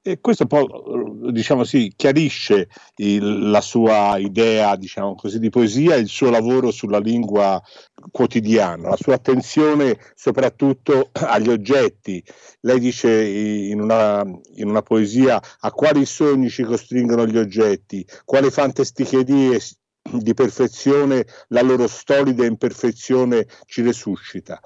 E 0.06 0.20
questo 0.20 0.44
poi, 0.44 0.66
diciamo 1.32 1.64
sì, 1.64 1.90
chiarisce 1.96 2.68
il, 2.96 3.48
la 3.48 3.62
sua 3.62 4.18
idea, 4.18 4.76
diciamo 4.76 5.14
così, 5.14 5.38
di 5.38 5.48
poesia, 5.48 5.94
il 5.94 6.08
suo 6.08 6.28
lavoro 6.28 6.70
sulla 6.70 6.98
lingua 6.98 7.58
quotidiana, 8.10 8.90
la 8.90 8.98
sua 8.98 9.14
attenzione 9.14 9.98
soprattutto 10.14 11.08
agli 11.24 11.48
oggetti. 11.48 12.22
Lei 12.60 12.80
dice 12.80 13.24
in 13.24 13.80
una, 13.80 14.22
in 14.56 14.68
una 14.68 14.82
poesia 14.82 15.40
a 15.60 15.72
quali 15.72 16.04
sogni 16.04 16.50
ci 16.50 16.64
costringono 16.64 17.26
gli 17.26 17.38
oggetti, 17.38 18.06
quale 18.26 18.50
fantasticherie 18.50 19.58
di 20.12 20.34
perfezione 20.34 21.24
la 21.48 21.62
loro 21.62 21.86
stolida 21.86 22.44
imperfezione 22.44 23.46
ci 23.64 23.80
resuscita. 23.82 24.60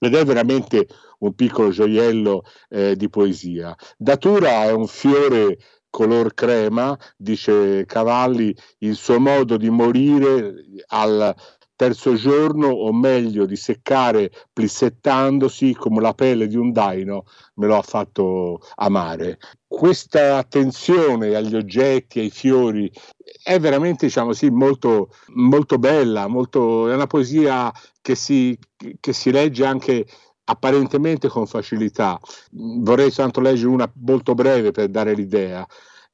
ed 0.00 0.14
è 0.14 0.24
veramente 0.24 0.86
un 1.18 1.34
piccolo 1.34 1.68
gioiello 1.68 2.44
eh, 2.70 2.96
di 2.96 3.10
poesia. 3.10 3.76
Datura 3.98 4.64
è 4.64 4.72
un 4.72 4.86
fiore 4.86 5.58
color 5.90 6.32
crema, 6.32 6.98
dice 7.18 7.84
Cavalli, 7.84 8.56
il 8.78 8.94
suo 8.94 9.20
modo 9.20 9.58
di 9.58 9.68
morire 9.68 10.64
al 10.86 11.34
terzo 11.84 12.14
giorno, 12.14 12.68
o 12.68 12.92
meglio 12.94 13.44
di 13.44 13.56
seccare 13.56 14.30
plissettandosi 14.52 15.74
come 15.74 16.00
la 16.00 16.14
pelle 16.14 16.46
di 16.46 16.56
un 16.56 16.72
daino, 16.72 17.24
me 17.56 17.66
lo 17.66 17.76
ha 17.76 17.82
fatto 17.82 18.60
amare. 18.76 19.38
Questa 19.66 20.38
attenzione 20.38 21.34
agli 21.34 21.54
oggetti, 21.54 22.20
ai 22.20 22.30
fiori, 22.30 22.90
è 23.42 23.58
veramente, 23.58 24.06
diciamo 24.06 24.32
sì, 24.32 24.48
molto, 24.48 25.10
molto 25.34 25.78
bella, 25.78 26.26
molto, 26.26 26.88
è 26.88 26.94
una 26.94 27.06
poesia 27.06 27.70
che 28.00 28.14
si, 28.14 28.58
che 28.98 29.12
si 29.12 29.30
legge 29.30 29.66
anche 29.66 30.06
apparentemente 30.44 31.28
con 31.28 31.46
facilità. 31.46 32.18
Vorrei 32.50 33.10
soltanto 33.10 33.40
leggere 33.40 33.68
una 33.68 33.92
molto 33.96 34.34
breve 34.34 34.70
per 34.70 34.88
dare 34.88 35.12
l'idea. 35.14 35.66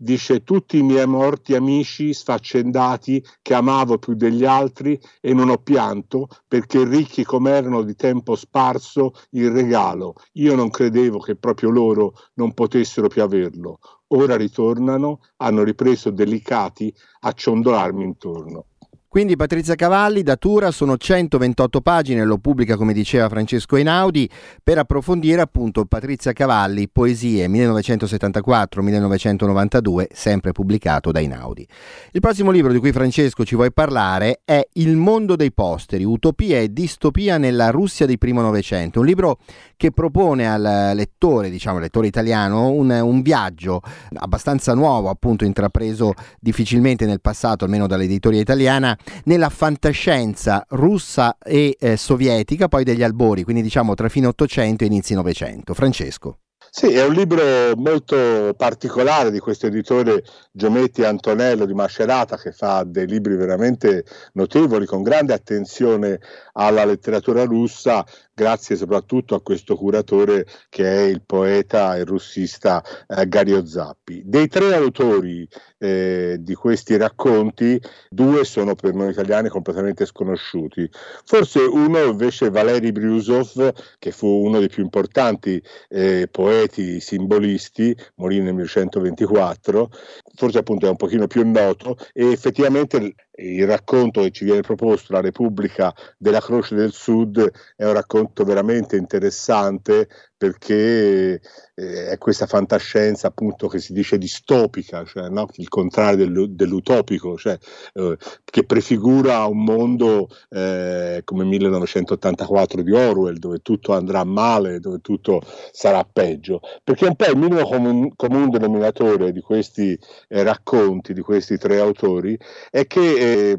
Dice 0.02 0.45
tutti 0.45 0.78
i 0.78 0.83
miei 0.83 1.07
morti 1.07 1.54
amici 1.54 2.14
sfaccendati 2.14 3.23
che 3.42 3.52
amavo 3.52 3.99
più 3.99 4.14
degli 4.14 4.47
altri 4.47 4.99
e 5.21 5.35
non 5.35 5.50
ho 5.50 5.59
pianto 5.59 6.26
perché 6.49 6.85
ricchi 6.87 7.23
come 7.23 7.50
erano 7.50 7.83
di 7.83 7.95
tempo 7.95 8.35
sparso 8.35 9.12
il 9.33 9.50
regalo. 9.50 10.14
Io 10.33 10.54
non 10.54 10.71
credevo 10.71 11.19
che 11.19 11.37
proprio 11.37 11.69
loro 11.69 12.14
non 12.37 12.54
potessero 12.54 13.09
più 13.09 13.23
averlo. 13.23 13.78
Ora 14.14 14.37
ritornano, 14.37 15.21
hanno 15.37 15.62
ripreso 15.62 16.09
delicati 16.09 16.90
a 17.21 17.35
ciondolarmi 17.35 18.02
intorno. 18.02 18.69
Quindi 19.10 19.34
Patrizia 19.34 19.74
Cavalli, 19.74 20.22
Datura, 20.22 20.70
sono 20.70 20.96
128 20.96 21.80
pagine, 21.80 22.22
lo 22.22 22.38
pubblica 22.38 22.76
come 22.76 22.92
diceva 22.92 23.28
Francesco 23.28 23.74
Einaudi, 23.74 24.30
per 24.62 24.78
approfondire 24.78 25.40
appunto 25.40 25.84
Patrizia 25.84 26.32
Cavalli, 26.32 26.88
Poesie 26.88 27.48
1974-1992, 27.48 30.04
sempre 30.12 30.52
pubblicato 30.52 31.10
da 31.10 31.18
Einaudi. 31.18 31.66
Il 32.12 32.20
prossimo 32.20 32.52
libro 32.52 32.70
di 32.70 32.78
cui 32.78 32.92
Francesco 32.92 33.44
ci 33.44 33.56
vuoi 33.56 33.72
parlare 33.72 34.42
è 34.44 34.64
Il 34.74 34.94
mondo 34.94 35.34
dei 35.34 35.50
posteri, 35.50 36.04
utopia 36.04 36.60
e 36.60 36.72
distopia 36.72 37.36
nella 37.36 37.70
Russia 37.70 38.06
del 38.06 38.16
primo 38.16 38.42
Novecento, 38.42 39.00
un 39.00 39.06
libro 39.06 39.38
che 39.76 39.90
propone 39.90 40.48
al 40.48 40.92
lettore, 40.94 41.50
diciamo 41.50 41.80
lettore 41.80 42.06
italiano, 42.06 42.68
un, 42.68 42.90
un 42.90 43.22
viaggio 43.22 43.80
abbastanza 44.18 44.72
nuovo, 44.74 45.08
appunto 45.08 45.44
intrapreso 45.44 46.12
difficilmente 46.38 47.06
nel 47.06 47.20
passato, 47.20 47.64
almeno 47.64 47.88
dall'editoria 47.88 48.40
italiana, 48.40 48.96
nella 49.25 49.49
fantascienza 49.49 50.64
russa 50.71 51.37
e 51.42 51.76
eh, 51.78 51.97
sovietica, 51.97 52.69
poi 52.69 52.85
degli 52.85 53.02
albori, 53.02 53.45
quindi 53.45 53.62
diciamo 53.62 53.95
tra 53.95 54.09
fine 54.09 54.26
800 54.26 54.85
e 54.85 54.87
inizi 54.87 55.14
900. 55.14 55.75
Francesco. 55.75 56.38
Sì, 56.73 56.92
è 56.92 57.04
un 57.04 57.14
libro 57.14 57.42
molto 57.75 58.54
particolare 58.57 59.33
di 59.33 59.40
questo 59.40 59.66
editore 59.66 60.23
Giometti 60.52 61.02
Antonello 61.02 61.65
di 61.67 61.75
Mascerata 61.75 62.36
che 62.36 62.52
fa 62.52 62.84
dei 62.84 63.08
libri 63.08 63.34
veramente 63.34 64.04
notevoli 64.34 64.86
con 64.86 65.02
grande 65.02 65.32
attenzione 65.32 66.21
alla 66.52 66.84
letteratura 66.84 67.43
russa, 67.43 68.06
grazie 68.40 68.74
soprattutto 68.74 69.34
a 69.34 69.42
questo 69.42 69.76
curatore 69.76 70.46
che 70.70 70.84
è 70.86 71.02
il 71.02 71.20
poeta 71.20 71.94
e 71.96 72.04
russista 72.04 72.82
eh, 73.06 73.28
Gario 73.28 73.66
Zappi. 73.66 74.22
Dei 74.24 74.48
tre 74.48 74.74
autori 74.74 75.46
eh, 75.76 76.38
di 76.40 76.54
questi 76.54 76.96
racconti, 76.96 77.78
due 78.08 78.44
sono 78.44 78.74
per 78.74 78.94
noi 78.94 79.10
italiani 79.10 79.50
completamente 79.50 80.06
sconosciuti. 80.06 80.88
Forse 81.26 81.58
uno 81.60 82.02
invece 82.04 82.48
Valeri 82.48 82.92
Briusov, 82.92 83.74
che 83.98 84.10
fu 84.10 84.26
uno 84.26 84.58
dei 84.58 84.68
più 84.68 84.82
importanti 84.82 85.62
eh, 85.90 86.26
poeti 86.30 86.98
simbolisti, 86.98 87.94
morì 88.14 88.36
nel 88.36 88.54
1924, 88.54 89.90
forse 90.34 90.58
appunto 90.58 90.86
è 90.86 90.88
un 90.88 90.96
pochino 90.96 91.26
più 91.26 91.46
noto 91.46 91.98
e 92.14 92.32
effettivamente 92.32 93.14
il 93.40 93.66
racconto 93.66 94.20
che 94.22 94.30
ci 94.30 94.44
viene 94.44 94.60
proposto, 94.60 95.12
La 95.12 95.20
Repubblica 95.20 95.94
della 96.16 96.40
Croce 96.40 96.74
del 96.74 96.92
Sud, 96.92 97.50
è 97.76 97.84
un 97.84 97.92
racconto 97.92 98.44
veramente 98.44 98.96
interessante 98.96 100.08
perché 100.40 101.42
eh, 101.74 102.06
è 102.06 102.16
questa 102.16 102.46
fantascienza 102.46 103.26
appunto 103.26 103.68
che 103.68 103.78
si 103.78 103.92
dice 103.92 104.16
distopica, 104.16 105.04
cioè 105.04 105.28
no? 105.28 105.46
il 105.56 105.68
contrario 105.68 106.24
del, 106.24 106.54
dell'utopico, 106.54 107.36
cioè, 107.36 107.58
eh, 107.92 108.16
che 108.42 108.64
prefigura 108.64 109.44
un 109.44 109.62
mondo 109.62 110.28
eh, 110.48 111.20
come 111.24 111.44
1984 111.44 112.80
di 112.80 112.90
Orwell, 112.90 113.36
dove 113.36 113.58
tutto 113.58 113.92
andrà 113.92 114.24
male, 114.24 114.80
dove 114.80 115.00
tutto 115.02 115.42
sarà 115.72 116.08
peggio, 116.10 116.62
perché 116.82 117.04
un 117.04 117.16
po' 117.16 117.26
il 117.26 117.36
minimo 117.36 117.62
comun- 117.64 118.16
comune 118.16 118.48
denominatore 118.48 119.32
di 119.32 119.42
questi 119.42 119.92
eh, 120.28 120.42
racconti, 120.42 121.12
di 121.12 121.20
questi 121.20 121.58
tre 121.58 121.80
autori, 121.80 122.34
è 122.70 122.86
che 122.86 123.50
eh, 123.50 123.58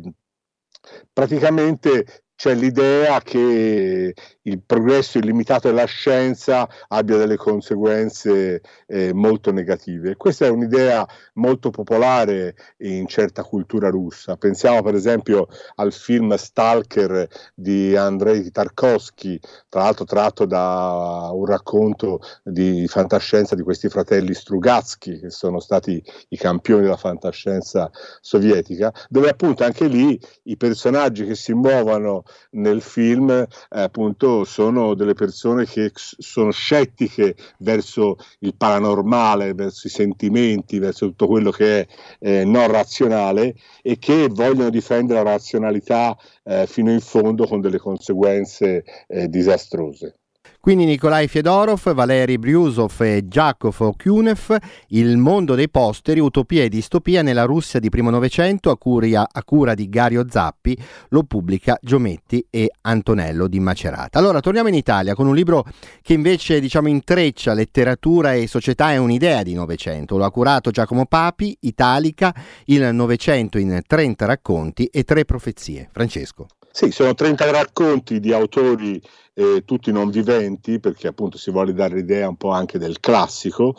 praticamente 1.14 2.24
c'è 2.42 2.56
l'idea 2.56 3.22
che 3.22 4.16
il 4.42 4.64
progresso 4.64 5.20
illimitato 5.20 5.68
della 5.68 5.86
scienza 5.86 6.68
abbia 6.88 7.18
delle 7.18 7.36
conseguenze 7.36 8.62
eh, 8.88 9.14
molto 9.14 9.52
negative. 9.52 10.16
Questa 10.16 10.46
è 10.46 10.50
un'idea 10.50 11.08
molto 11.34 11.70
popolare 11.70 12.56
in 12.78 13.06
certa 13.06 13.44
cultura 13.44 13.90
russa. 13.90 14.38
Pensiamo 14.38 14.82
per 14.82 14.96
esempio 14.96 15.50
al 15.76 15.94
film 15.94 16.34
Stalker 16.34 17.28
di 17.54 17.96
Andrei 17.96 18.50
Tarkovsky, 18.50 19.40
tra 19.70 19.84
l'altro 19.84 20.06
tratto 20.06 20.46
da 20.46 21.30
un 21.32 21.46
racconto 21.46 22.22
di 22.44 22.88
fantascienza 22.88 23.54
di 23.54 23.62
questi 23.62 23.88
fratelli 23.88 24.34
Strugatsky, 24.34 25.20
che 25.20 25.30
sono 25.30 25.60
stati 25.60 26.04
i 26.30 26.38
campioni 26.38 26.82
della 26.82 26.98
fantascienza 26.98 27.92
sovietica, 28.20 28.92
dove 29.10 29.30
appunto 29.30 29.64
anche 29.64 29.86
lì 29.86 30.20
i 30.46 30.58
personaggi 30.58 31.28
che 31.28 31.36
si 31.36 31.54
muovono 31.54 32.24
nel 32.52 32.82
film 32.82 33.30
eh, 33.30 33.48
appunto 33.70 34.44
sono 34.44 34.94
delle 34.94 35.14
persone 35.14 35.66
che 35.66 35.92
sono 35.94 36.52
scettiche 36.52 37.36
verso 37.60 38.18
il 38.40 38.56
paranormale, 38.56 39.54
verso 39.54 39.88
i 39.88 39.90
sentimenti, 39.90 40.80
verso 40.80 41.08
tutto 41.08 41.28
quello 41.28 41.52
che 41.52 41.82
è 41.82 41.88
eh, 42.20 42.46
non 42.46 42.68
razionale 42.72 43.56
e 43.82 43.98
che 43.98 44.28
vogliono 44.30 44.70
difendere 44.70 45.24
la 45.24 45.32
razionalità 45.32 46.18
eh, 46.44 46.66
fino 46.68 46.92
in 46.92 47.02
fondo 47.02 47.48
con 47.48 47.62
delle 47.62 47.78
conseguenze 47.80 48.84
eh, 49.08 49.28
disastrose. 49.28 50.21
Quindi 50.62 50.86
Nikolai 50.86 51.28
Fedorov, 51.28 51.92
Valeri 51.92 52.38
Briusov 52.38 53.02
e 53.02 53.24
Jakov 53.24 53.76
Okunev, 53.80 54.56
Il 54.90 55.18
mondo 55.18 55.56
dei 55.56 55.72
posteri, 55.72 56.20
utopia 56.20 56.62
e 56.62 56.70
distopia 56.70 57.24
nella 57.24 57.46
Russia 57.46 57.80
di 57.80 57.90
primo 57.90 58.12
Novecento 58.12 58.70
a, 58.70 59.28
a 59.32 59.44
cura 59.44 59.74
di 59.74 59.90
Gario 59.90 60.24
Zappi, 60.30 60.78
lo 61.10 61.24
pubblica 61.24 61.80
Giometti 61.82 62.46
e 62.52 62.70
Antonello 62.82 63.48
di 63.48 63.60
Macerata. 63.60 64.20
Allora 64.20 64.40
torniamo 64.40 64.68
in 64.68 64.76
Italia 64.76 65.16
con 65.16 65.26
un 65.26 65.34
libro 65.34 65.66
che 66.04 66.14
invece 66.14 66.60
diciamo 66.60 66.90
intreccia 66.90 67.56
letteratura 67.56 68.36
e 68.36 68.46
società 68.46 68.94
e 68.94 68.98
un'idea 68.98 69.42
di 69.42 69.56
Novecento. 69.56 70.16
Lo 70.16 70.26
ha 70.26 70.32
curato 70.32 70.70
Giacomo 70.70 71.08
Papi, 71.08 71.58
Italica, 71.62 72.36
il 72.66 72.88
Novecento 72.94 73.58
in 73.58 73.82
30 73.88 74.26
racconti 74.28 74.86
e 74.86 75.04
tre 75.06 75.26
profezie. 75.26 75.90
Francesco. 75.92 76.46
Sì, 76.74 76.92
sono 76.92 77.14
30 77.14 77.52
racconti 77.52 78.20
di 78.20 78.32
autori 78.32 79.02
eh, 79.34 79.64
tutti 79.66 79.92
non 79.92 80.10
viventi, 80.10 80.80
perché 80.80 81.08
appunto 81.08 81.38
si 81.38 81.52
vuole 81.52 81.74
dare 81.74 81.96
l'idea 81.96 82.30
un 82.30 82.38
po' 82.38 82.52
anche 82.52 82.78
del 82.78 83.00
classico, 83.00 83.76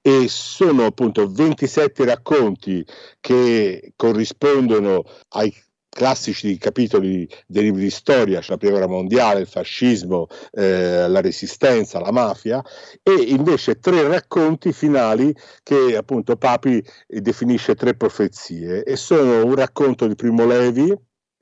e 0.00 0.26
sono 0.28 0.84
appunto 0.86 1.28
27 1.28 2.04
racconti 2.04 2.84
che 3.20 3.92
corrispondono 3.96 5.04
ai 5.30 5.52
classici 5.88 6.58
capitoli 6.58 7.26
dei 7.46 7.64
libri 7.64 7.82
di 7.82 7.90
storia, 7.90 8.40
cioè 8.40 8.50
la 8.50 8.56
prima 8.58 8.74
guerra 8.76 8.92
mondiale, 8.92 9.40
il 9.40 9.46
fascismo, 9.46 10.26
eh, 10.52 11.08
la 11.08 11.20
resistenza, 11.20 12.00
la 12.00 12.12
mafia, 12.12 12.62
e 13.02 13.12
invece 13.12 13.78
tre 13.78 14.06
racconti 14.06 14.72
finali 14.72 15.34
che 15.62 15.96
appunto 15.96 16.36
Papi 16.36 16.84
definisce 17.08 17.74
tre 17.74 17.94
profezie, 17.96 18.84
e 18.84 18.96
sono 18.96 19.44
un 19.44 19.54
racconto 19.54 20.06
di 20.06 20.14
Primo 20.14 20.44
Levi, 20.44 20.94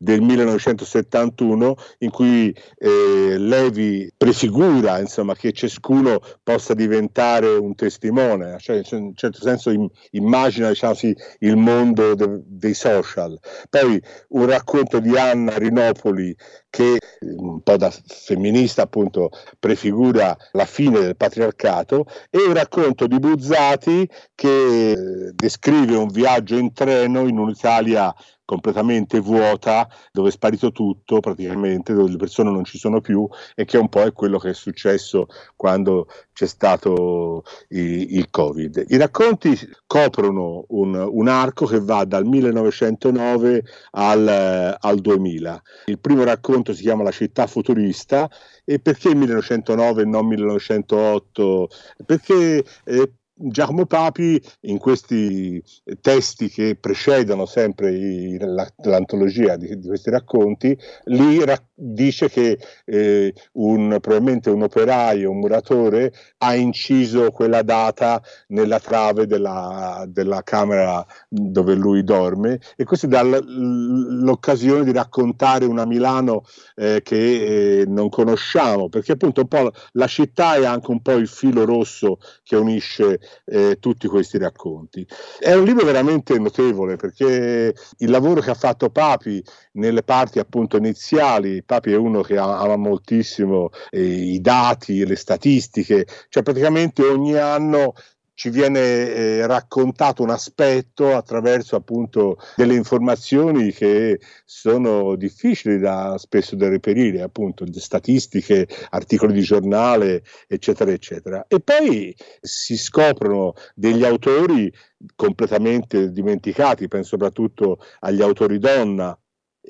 del 0.04 0.20
1971 0.20 1.74
in 2.00 2.10
cui 2.10 2.54
eh, 2.76 3.38
Levi 3.38 4.12
prefigura 4.16 5.00
insomma, 5.00 5.34
che 5.34 5.52
ciascuno 5.52 6.20
possa 6.42 6.74
diventare 6.74 7.48
un 7.48 7.74
testimone, 7.74 8.58
cioè 8.60 8.82
in 8.90 9.02
un 9.02 9.14
certo 9.16 9.40
senso 9.40 9.70
im- 9.70 9.88
immagina 10.10 10.68
diciamo, 10.68 10.94
sì, 10.94 11.16
il 11.40 11.56
mondo 11.56 12.14
de- 12.14 12.42
dei 12.44 12.74
social. 12.74 13.38
Poi 13.70 14.00
un 14.28 14.46
racconto 14.46 15.00
di 15.00 15.16
Anna 15.16 15.56
Rinopoli 15.56 16.36
che 16.68 16.98
un 17.20 17.62
po' 17.62 17.76
da 17.76 17.90
femminista 17.90 18.82
appunto 18.82 19.30
prefigura 19.58 20.36
la 20.52 20.66
fine 20.66 21.00
del 21.00 21.16
patriarcato 21.16 22.06
e 22.28 22.42
un 22.46 22.52
racconto 22.52 23.06
di 23.06 23.18
Buzzati 23.18 24.08
che 24.34 24.90
eh, 24.90 25.32
descrive 25.32 25.94
un 25.94 26.08
viaggio 26.08 26.56
in 26.56 26.72
treno 26.72 27.28
in 27.28 27.38
un'Italia 27.38 28.12
completamente 28.44 29.20
vuota, 29.20 29.88
dove 30.12 30.28
è 30.28 30.32
sparito 30.32 30.70
tutto 30.70 31.20
praticamente, 31.20 31.94
dove 31.94 32.10
le 32.10 32.16
persone 32.16 32.50
non 32.50 32.64
ci 32.64 32.78
sono 32.78 33.00
più 33.00 33.26
e 33.54 33.64
che 33.64 33.78
un 33.78 33.88
po' 33.88 34.02
è 34.02 34.12
quello 34.12 34.38
che 34.38 34.50
è 34.50 34.54
successo 34.54 35.26
quando 35.56 36.08
c'è 36.32 36.46
stato 36.46 37.44
il, 37.68 38.16
il 38.16 38.30
Covid. 38.30 38.84
I 38.88 38.96
racconti 38.96 39.56
coprono 39.86 40.64
un, 40.68 40.94
un, 40.94 41.28
arco 41.28 41.66
che 41.66 41.80
va 41.80 42.04
dal 42.04 42.26
1909 42.26 43.64
al, 43.92 44.76
al 44.78 44.98
2000. 45.00 45.62
Il 45.86 45.98
primo 45.98 46.24
racconto 46.24 46.74
si 46.74 46.82
chiama 46.82 47.02
La 47.02 47.10
città 47.10 47.46
futurista 47.46 48.28
e 48.64 48.78
perché 48.78 49.14
1909 49.14 50.02
e 50.02 50.04
non 50.04 50.26
1908? 50.26 51.68
Perché 52.04 52.64
eh, 52.84 53.12
Giacomo 53.36 53.84
Papi 53.86 54.40
in 54.62 54.78
questi 54.78 55.62
testi 56.00 56.48
che 56.48 56.76
precedono 56.76 57.46
sempre 57.46 57.92
i, 57.92 58.38
la, 58.38 58.66
l'antologia 58.84 59.56
di, 59.56 59.76
di, 59.78 59.88
questi 59.88 60.10
racconti, 60.10 60.78
lì 61.06 61.44
ra- 61.44 61.60
dice 61.74 62.28
che 62.28 62.58
eh, 62.84 63.34
un, 63.52 63.98
probabilmente 64.00 64.50
un 64.50 64.62
operaio, 64.62 65.30
un 65.30 65.38
muratore, 65.38 66.12
ha 66.38 66.54
inciso 66.54 67.30
quella 67.30 67.62
data 67.62 68.22
nella 68.48 68.78
trave 68.78 69.26
della, 69.26 70.04
della 70.06 70.42
camera 70.42 71.04
dove 71.28 71.74
lui 71.74 72.04
dorme 72.04 72.60
e 72.76 72.84
questo 72.84 73.06
dà 73.06 73.22
l'occasione 73.22 74.84
di 74.84 74.92
raccontare 74.92 75.64
una 75.64 75.84
Milano 75.84 76.44
eh, 76.76 77.00
che 77.02 77.80
eh, 77.80 77.84
non 77.86 78.08
conosciamo, 78.08 78.88
perché 78.88 79.12
appunto 79.12 79.42
un 79.42 79.48
po' 79.48 79.72
la 79.92 80.06
città 80.06 80.54
è 80.54 80.64
anche 80.64 80.90
un 80.90 81.02
po' 81.02 81.12
il 81.12 81.28
filo 81.28 81.64
rosso 81.64 82.18
che 82.42 82.56
unisce 82.56 83.20
eh, 83.44 83.78
tutti 83.80 84.06
questi 84.06 84.38
racconti. 84.38 85.06
È 85.38 85.52
un 85.52 85.64
libro 85.64 85.84
veramente 85.84 86.38
notevole 86.38 86.96
perché 86.96 87.74
il 87.98 88.10
lavoro 88.10 88.40
che 88.40 88.50
ha 88.50 88.54
fatto 88.54 88.90
Papi 88.90 89.42
nelle 89.74 90.02
parti 90.02 90.38
appunto 90.38 90.76
iniziali, 90.76 91.62
Papi 91.62 91.92
è 91.92 91.96
uno 91.96 92.22
che 92.22 92.36
ama 92.36 92.76
moltissimo 92.76 93.70
eh, 93.90 94.02
i 94.02 94.40
dati, 94.40 95.06
le 95.06 95.16
statistiche, 95.16 96.06
cioè 96.28 96.42
praticamente 96.42 97.02
ogni 97.04 97.34
anno 97.36 97.94
ci 98.34 98.50
viene 98.50 98.80
eh, 98.80 99.46
raccontato 99.46 100.22
un 100.22 100.30
aspetto 100.30 101.14
attraverso 101.14 101.76
appunto 101.76 102.36
delle 102.56 102.74
informazioni 102.74 103.70
che 103.72 104.20
sono 104.44 105.14
difficili 105.14 105.78
da 105.78 106.16
spesso 106.18 106.56
da 106.56 106.68
reperire, 106.68 107.22
appunto 107.22 107.64
statistiche, 107.72 108.66
articoli 108.90 109.34
di 109.34 109.42
giornale, 109.42 110.24
eccetera, 110.48 110.90
eccetera. 110.90 111.44
E 111.46 111.60
poi 111.60 112.14
si 112.40 112.76
scoprono 112.76 113.54
degli 113.74 114.04
autori 114.04 114.72
completamente 115.14 116.10
dimenticati, 116.10 116.88
penso 116.88 117.10
soprattutto 117.10 117.78
agli 118.00 118.20
autori 118.20 118.58
donna, 118.58 119.16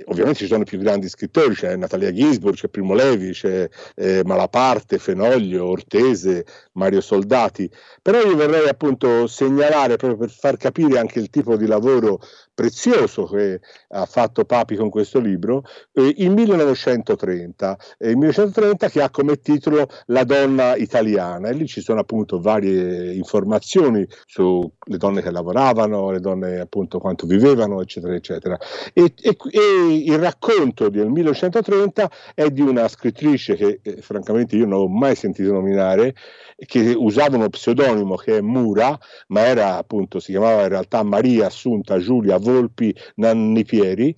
Ovviamente 0.06 0.40
ci 0.40 0.46
sono 0.46 0.62
i 0.62 0.66
più 0.66 0.78
grandi 0.78 1.08
scrittori, 1.08 1.54
c'è 1.54 1.76
Natalia 1.76 2.12
Ginsburg, 2.12 2.56
c'è 2.56 2.68
Primo 2.68 2.94
Levi, 2.94 3.30
c'è 3.30 3.68
eh, 3.94 4.22
Malaparte, 4.24 4.98
Fenoglio, 4.98 5.66
Ortese, 5.66 6.44
Mario 6.72 7.00
Soldati, 7.00 7.70
però 8.02 8.20
io 8.20 8.34
vorrei 8.34 8.68
appunto 8.68 9.28
segnalare 9.28 9.94
proprio 9.96 10.18
per 10.18 10.30
far 10.30 10.56
capire 10.56 10.98
anche 10.98 11.20
il 11.20 11.30
tipo 11.30 11.56
di 11.56 11.66
lavoro 11.66 12.18
prezioso 12.54 13.24
che 13.26 13.60
ha 13.88 14.06
fatto 14.06 14.44
Papi 14.44 14.76
con 14.76 14.88
questo 14.88 15.18
libro, 15.18 15.64
eh, 15.92 16.14
il 16.18 16.30
1930, 16.30 17.78
eh, 17.98 18.10
il 18.10 18.16
1930 18.16 18.88
che 18.88 19.02
ha 19.02 19.10
come 19.10 19.40
titolo 19.40 19.88
La 20.06 20.24
donna 20.24 20.76
italiana 20.76 21.48
e 21.48 21.54
lì 21.54 21.66
ci 21.66 21.80
sono 21.80 22.00
appunto 22.00 22.40
varie 22.40 23.12
informazioni 23.12 24.06
sulle 24.24 24.70
donne 24.86 25.20
che 25.20 25.30
lavoravano, 25.30 26.10
le 26.10 26.20
donne 26.20 26.60
appunto 26.60 26.98
quanto 26.98 27.26
vivevano, 27.26 27.80
eccetera, 27.80 28.14
eccetera. 28.14 28.58
E, 28.92 29.12
e, 29.20 29.36
e 29.50 29.96
il 30.04 30.18
racconto 30.18 30.88
del 30.88 31.08
1930 31.08 32.10
è 32.34 32.48
di 32.50 32.60
una 32.60 32.86
scrittrice 32.88 33.56
che 33.56 33.80
eh, 33.82 33.96
francamente 34.00 34.56
io 34.56 34.66
non 34.66 34.80
ho 34.80 34.88
mai 34.88 35.16
sentito 35.16 35.52
nominare, 35.52 36.14
che 36.56 36.94
usava 36.96 37.36
uno 37.36 37.48
pseudonimo 37.48 38.16
che 38.16 38.38
è 38.38 38.40
Mura, 38.40 38.98
ma 39.28 39.40
era 39.46 39.76
appunto, 39.76 40.20
si 40.20 40.32
chiamava 40.32 40.62
in 40.62 40.68
realtà 40.68 41.02
Maria 41.02 41.46
Assunta 41.46 41.98
Giulia 41.98 42.38
Volpi 42.38 42.94
Nannipieri, 43.16 44.16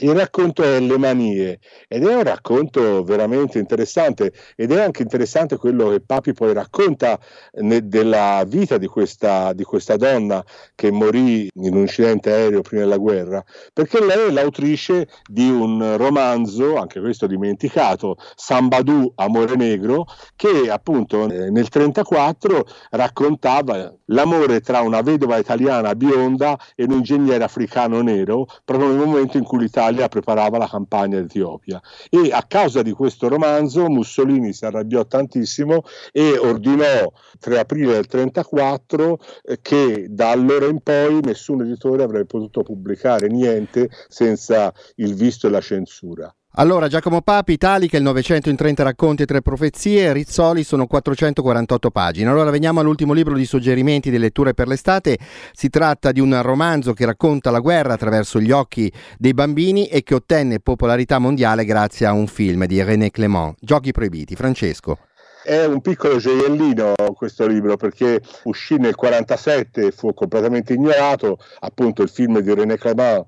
il 0.00 0.14
racconto 0.14 0.62
è 0.62 0.78
Le 0.78 0.96
manie 0.96 1.58
ed 1.88 2.06
è 2.06 2.14
un 2.14 2.22
racconto 2.22 3.02
veramente 3.02 3.58
interessante 3.58 4.32
ed 4.54 4.70
è 4.70 4.80
anche 4.80 5.02
interessante 5.02 5.56
quello 5.56 5.88
che 5.90 6.00
Papi 6.00 6.32
poi 6.32 6.52
racconta 6.52 7.18
ne, 7.54 7.88
della 7.88 8.44
vita 8.46 8.78
di 8.78 8.86
questa, 8.86 9.52
di 9.52 9.64
questa, 9.64 9.96
donna 9.96 10.44
che 10.74 10.90
morì 10.92 11.50
in 11.54 11.74
un 11.74 11.80
incidente 11.80 12.30
aereo 12.30 12.60
prima 12.60 12.82
della 12.82 12.96
guerra, 12.96 13.42
perché 13.72 14.04
lei 14.04 14.28
è 14.28 14.30
l'autrice 14.30 15.08
di 15.26 15.48
un 15.48 15.96
romanzo, 15.96 16.76
anche 16.76 17.00
questo 17.00 17.26
dimenticato, 17.26 18.16
Sambadù, 18.36 19.10
Amore 19.16 19.56
Negro, 19.56 20.06
che 20.36 20.70
appunto 20.70 21.24
eh, 21.24 21.26
nel 21.26 21.52
1934 21.52 22.66
raccontava 22.90 23.92
l'amore 24.06 24.60
tra 24.60 24.80
una 24.80 25.00
vedova 25.00 25.38
italiana 25.38 25.94
bionda 25.94 26.58
e 26.76 26.84
un 26.84 26.92
ingegnere 26.92 27.42
africano 27.42 28.00
nero, 28.02 28.46
proprio 28.64 28.88
nel 28.88 28.98
momento 28.98 29.36
in 29.36 29.44
cui 29.44 29.58
l'Italia 29.58 29.87
l'Italia 29.88 30.08
preparava 30.08 30.58
la 30.58 30.68
campagna 30.68 31.20
d'Etiopia 31.20 31.80
e 32.08 32.30
a 32.30 32.42
causa 32.46 32.82
di 32.82 32.92
questo 32.92 33.28
romanzo 33.28 33.88
Mussolini 33.88 34.52
si 34.52 34.64
arrabbiò 34.64 35.04
tantissimo 35.06 35.82
e 36.12 36.36
ordinò 36.38 37.10
3 37.38 37.58
aprile 37.58 37.92
del 37.92 38.06
1934 38.10 39.18
eh, 39.42 39.58
che 39.60 40.06
da 40.10 40.30
allora 40.30 40.66
in 40.66 40.80
poi 40.80 41.20
nessun 41.20 41.62
editore 41.62 42.02
avrebbe 42.02 42.26
potuto 42.26 42.62
pubblicare 42.62 43.28
niente 43.28 43.88
senza 44.08 44.72
il 44.96 45.14
visto 45.14 45.46
e 45.46 45.50
la 45.50 45.60
censura. 45.60 46.32
Allora, 46.60 46.88
Giacomo 46.88 47.22
Papi, 47.22 47.52
Italica, 47.52 47.96
il 47.98 48.02
900 48.02 48.50
in 48.50 48.56
30 48.56 48.82
racconti 48.82 49.22
e 49.22 49.26
tre 49.26 49.42
profezie, 49.42 50.12
Rizzoli 50.12 50.64
sono 50.64 50.88
448 50.88 51.90
pagine. 51.92 52.28
Allora 52.28 52.50
veniamo 52.50 52.80
all'ultimo 52.80 53.12
libro 53.12 53.34
di 53.34 53.44
suggerimenti 53.44 54.10
di 54.10 54.18
letture 54.18 54.54
per 54.54 54.66
l'estate. 54.66 55.18
Si 55.52 55.68
tratta 55.68 56.10
di 56.10 56.18
un 56.18 56.42
romanzo 56.42 56.94
che 56.94 57.06
racconta 57.06 57.52
la 57.52 57.60
guerra 57.60 57.92
attraverso 57.92 58.40
gli 58.40 58.50
occhi 58.50 58.92
dei 59.18 59.34
bambini 59.34 59.86
e 59.86 60.02
che 60.02 60.16
ottenne 60.16 60.58
popolarità 60.58 61.20
mondiale 61.20 61.64
grazie 61.64 62.06
a 62.06 62.12
un 62.12 62.26
film 62.26 62.66
di 62.66 62.82
René 62.82 63.12
Clément, 63.12 63.54
Giochi 63.60 63.92
proibiti. 63.92 64.34
Francesco. 64.34 64.98
È 65.48 65.64
un 65.64 65.80
piccolo 65.80 66.18
gioiellino 66.18 66.92
questo 67.16 67.46
libro 67.46 67.78
perché 67.78 68.20
uscì 68.42 68.74
nel 68.74 68.94
1947 68.94 69.86
e 69.86 69.90
fu 69.92 70.12
completamente 70.12 70.74
ignorato, 70.74 71.38
appunto 71.60 72.02
il 72.02 72.10
film 72.10 72.40
di 72.40 72.52
René 72.52 72.76
Clément 72.76 73.24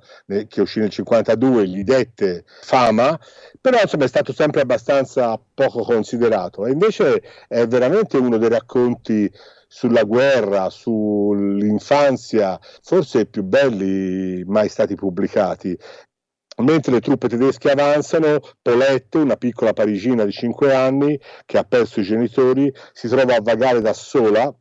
che 0.47 0.61
uscì 0.61 0.81
nel 0.81 0.93
1952 0.93 1.67
gli 1.67 1.83
dette 1.83 2.45
fama, 2.61 3.19
però 3.59 3.81
insomma 3.81 4.05
è 4.05 4.09
stato 4.09 4.35
sempre 4.35 4.61
abbastanza 4.61 5.41
poco 5.55 5.83
considerato 5.83 6.67
e 6.67 6.73
invece 6.73 7.23
è 7.49 7.67
veramente 7.67 8.19
uno 8.19 8.37
dei 8.37 8.51
racconti 8.51 9.33
sulla 9.67 10.03
guerra, 10.03 10.69
sull'infanzia, 10.69 12.61
forse 12.83 13.21
i 13.21 13.27
più 13.29 13.45
belli 13.45 14.45
mai 14.45 14.69
stati 14.69 14.95
pubblicati. 14.95 15.75
Mentre 16.59 16.93
le 16.93 17.01
truppe 17.01 17.29
tedesche 17.29 17.71
avanzano, 17.71 18.39
Paulette, 18.61 19.19
una 19.19 19.37
piccola 19.37 19.73
parigina 19.73 20.25
di 20.25 20.33
5 20.33 20.75
anni 20.75 21.19
che 21.47 21.57
ha 21.57 21.65
perso 21.65 22.01
i 22.01 22.03
genitori, 22.03 22.71
si 22.93 23.09
trova 23.09 23.37
a 23.37 23.41
vagare 23.41 23.81
da 23.81 23.95
sola 23.95 24.55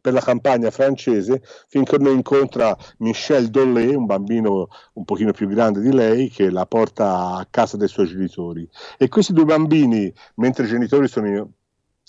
per 0.00 0.12
la 0.12 0.20
campagna 0.20 0.70
francese 0.70 1.42
finché 1.66 1.96
non 1.98 2.14
incontra 2.14 2.76
Michel 2.98 3.48
Dolé, 3.48 3.94
un 3.94 4.06
bambino 4.06 4.68
un 4.94 5.04
pochino 5.04 5.32
più 5.32 5.48
grande 5.48 5.80
di 5.80 5.92
lei, 5.92 6.30
che 6.30 6.50
la 6.50 6.66
porta 6.66 7.36
a 7.36 7.46
casa 7.50 7.76
dei 7.76 7.88
suoi 7.88 8.06
genitori. 8.06 8.68
E 8.98 9.08
questi 9.08 9.32
due 9.32 9.44
bambini, 9.44 10.12
mentre 10.36 10.64
i 10.64 10.68
genitori 10.68 11.08
sono 11.08 11.52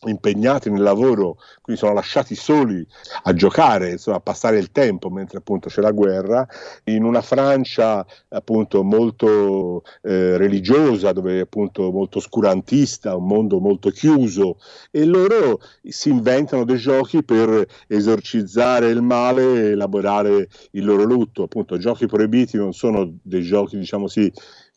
impegnati 0.09 0.69
nel 0.69 0.81
lavoro, 0.81 1.37
quindi 1.61 1.81
sono 1.81 1.93
lasciati 1.93 2.35
soli 2.35 2.85
a 3.23 3.33
giocare, 3.33 3.91
insomma, 3.91 4.17
a 4.17 4.21
passare 4.21 4.57
il 4.57 4.71
tempo 4.71 5.09
mentre 5.09 5.37
appunto 5.39 5.69
c'è 5.69 5.81
la 5.81 5.91
guerra, 5.91 6.45
in 6.85 7.03
una 7.03 7.21
Francia 7.21 8.05
appunto 8.29 8.83
molto 8.83 9.83
eh, 10.01 10.37
religiosa, 10.37 11.11
dove 11.11 11.39
appunto 11.39 11.91
molto 11.91 12.19
oscurantista, 12.19 13.15
un 13.15 13.25
mondo 13.25 13.59
molto 13.59 13.89
chiuso 13.89 14.57
e 14.91 15.05
loro 15.05 15.59
si 15.83 16.09
inventano 16.09 16.65
dei 16.65 16.77
giochi 16.77 17.23
per 17.23 17.65
esorcizzare 17.87 18.89
il 18.89 19.01
male 19.01 19.43
e 19.43 19.71
elaborare 19.71 20.47
il 20.71 20.85
loro 20.85 21.03
lutto, 21.03 21.43
appunto 21.43 21.77
giochi 21.77 22.05
proibiti 22.05 22.57
non 22.57 22.73
sono 22.73 23.17
dei 23.21 23.43
giochi 23.43 23.77
diciamo 23.77 24.07
sì 24.07 24.31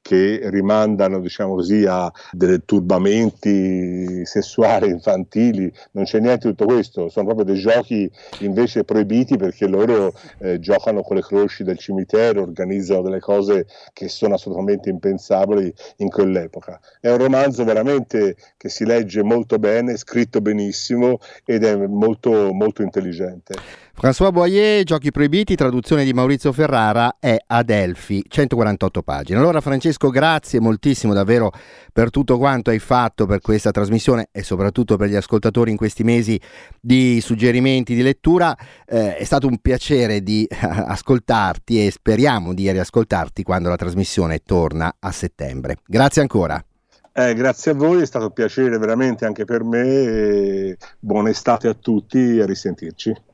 che 0.08 0.40
rimandano, 0.44 1.20
diciamo 1.20 1.54
così, 1.54 1.84
a 1.86 2.10
dei 2.32 2.62
turbamenti 2.64 4.24
sessuali 4.24 4.88
infantili, 4.88 5.70
non 5.90 6.04
c'è 6.04 6.18
niente 6.18 6.48
di 6.48 6.54
tutto 6.54 6.64
questo, 6.64 7.10
sono 7.10 7.26
proprio 7.26 7.44
dei 7.44 7.60
giochi 7.60 8.10
invece 8.38 8.84
proibiti 8.84 9.36
perché 9.36 9.66
loro 9.66 10.14
eh, 10.38 10.58
giocano 10.60 11.02
con 11.02 11.16
le 11.16 11.22
croci 11.22 11.62
del 11.62 11.76
cimitero, 11.76 12.40
organizzano 12.40 13.02
delle 13.02 13.20
cose 13.20 13.66
che 13.92 14.08
sono 14.08 14.32
assolutamente 14.32 14.88
impensabili 14.88 15.70
in 15.96 16.08
quell'epoca. 16.08 16.80
È 17.02 17.10
un 17.10 17.18
romanzo 17.18 17.64
veramente 17.64 18.36
che 18.56 18.70
si 18.70 18.86
legge 18.86 19.22
molto 19.22 19.58
bene, 19.58 19.98
scritto 19.98 20.40
benissimo 20.40 21.18
ed 21.44 21.64
è 21.64 21.76
molto, 21.76 22.54
molto 22.54 22.80
intelligente. 22.80 23.56
François 24.00 24.30
Boyer, 24.30 24.84
Giochi 24.84 25.10
proibiti, 25.10 25.56
traduzione 25.56 26.04
di 26.04 26.12
Maurizio 26.12 26.52
Ferrara, 26.52 27.16
è 27.18 27.36
Adelphi, 27.44 28.24
148 28.28 29.02
pagine. 29.02 29.40
Allora 29.40 29.60
Francesco, 29.60 30.10
grazie 30.10 30.60
moltissimo 30.60 31.12
davvero 31.12 31.50
per 31.92 32.10
tutto 32.10 32.38
quanto 32.38 32.70
hai 32.70 32.78
fatto 32.78 33.26
per 33.26 33.40
questa 33.40 33.72
trasmissione 33.72 34.28
e 34.30 34.44
soprattutto 34.44 34.96
per 34.96 35.08
gli 35.08 35.16
ascoltatori 35.16 35.72
in 35.72 35.76
questi 35.76 36.04
mesi 36.04 36.40
di 36.80 37.20
suggerimenti 37.20 37.96
di 37.96 38.02
lettura. 38.02 38.56
Eh, 38.86 39.16
è 39.16 39.24
stato 39.24 39.48
un 39.48 39.58
piacere 39.58 40.22
di 40.22 40.46
ascoltarti 40.48 41.84
e 41.84 41.90
speriamo 41.90 42.54
di 42.54 42.70
riascoltarti 42.70 43.42
quando 43.42 43.68
la 43.68 43.76
trasmissione 43.76 44.42
torna 44.44 44.94
a 45.00 45.10
settembre. 45.10 45.78
Grazie 45.84 46.22
ancora. 46.22 46.64
Eh, 47.12 47.34
grazie 47.34 47.72
a 47.72 47.74
voi, 47.74 48.02
è 48.02 48.06
stato 48.06 48.26
un 48.26 48.32
piacere 48.32 48.78
veramente 48.78 49.26
anche 49.26 49.44
per 49.44 49.64
me. 49.64 50.76
buona 51.00 51.30
estate 51.30 51.66
a 51.66 51.74
tutti 51.74 52.36
e 52.36 52.42
a 52.42 52.46
risentirci. 52.46 53.26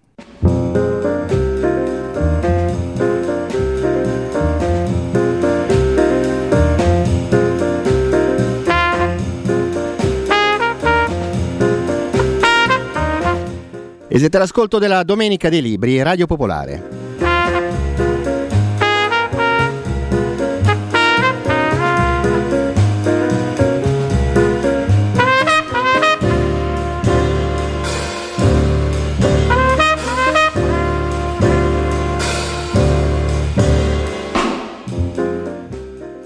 E 14.14 14.18
siete 14.20 14.36
all'ascolto 14.36 14.78
della 14.78 15.02
Domenica 15.02 15.48
dei 15.48 15.60
Libri, 15.60 16.00
Radio 16.00 16.26
Popolare. 16.26 17.03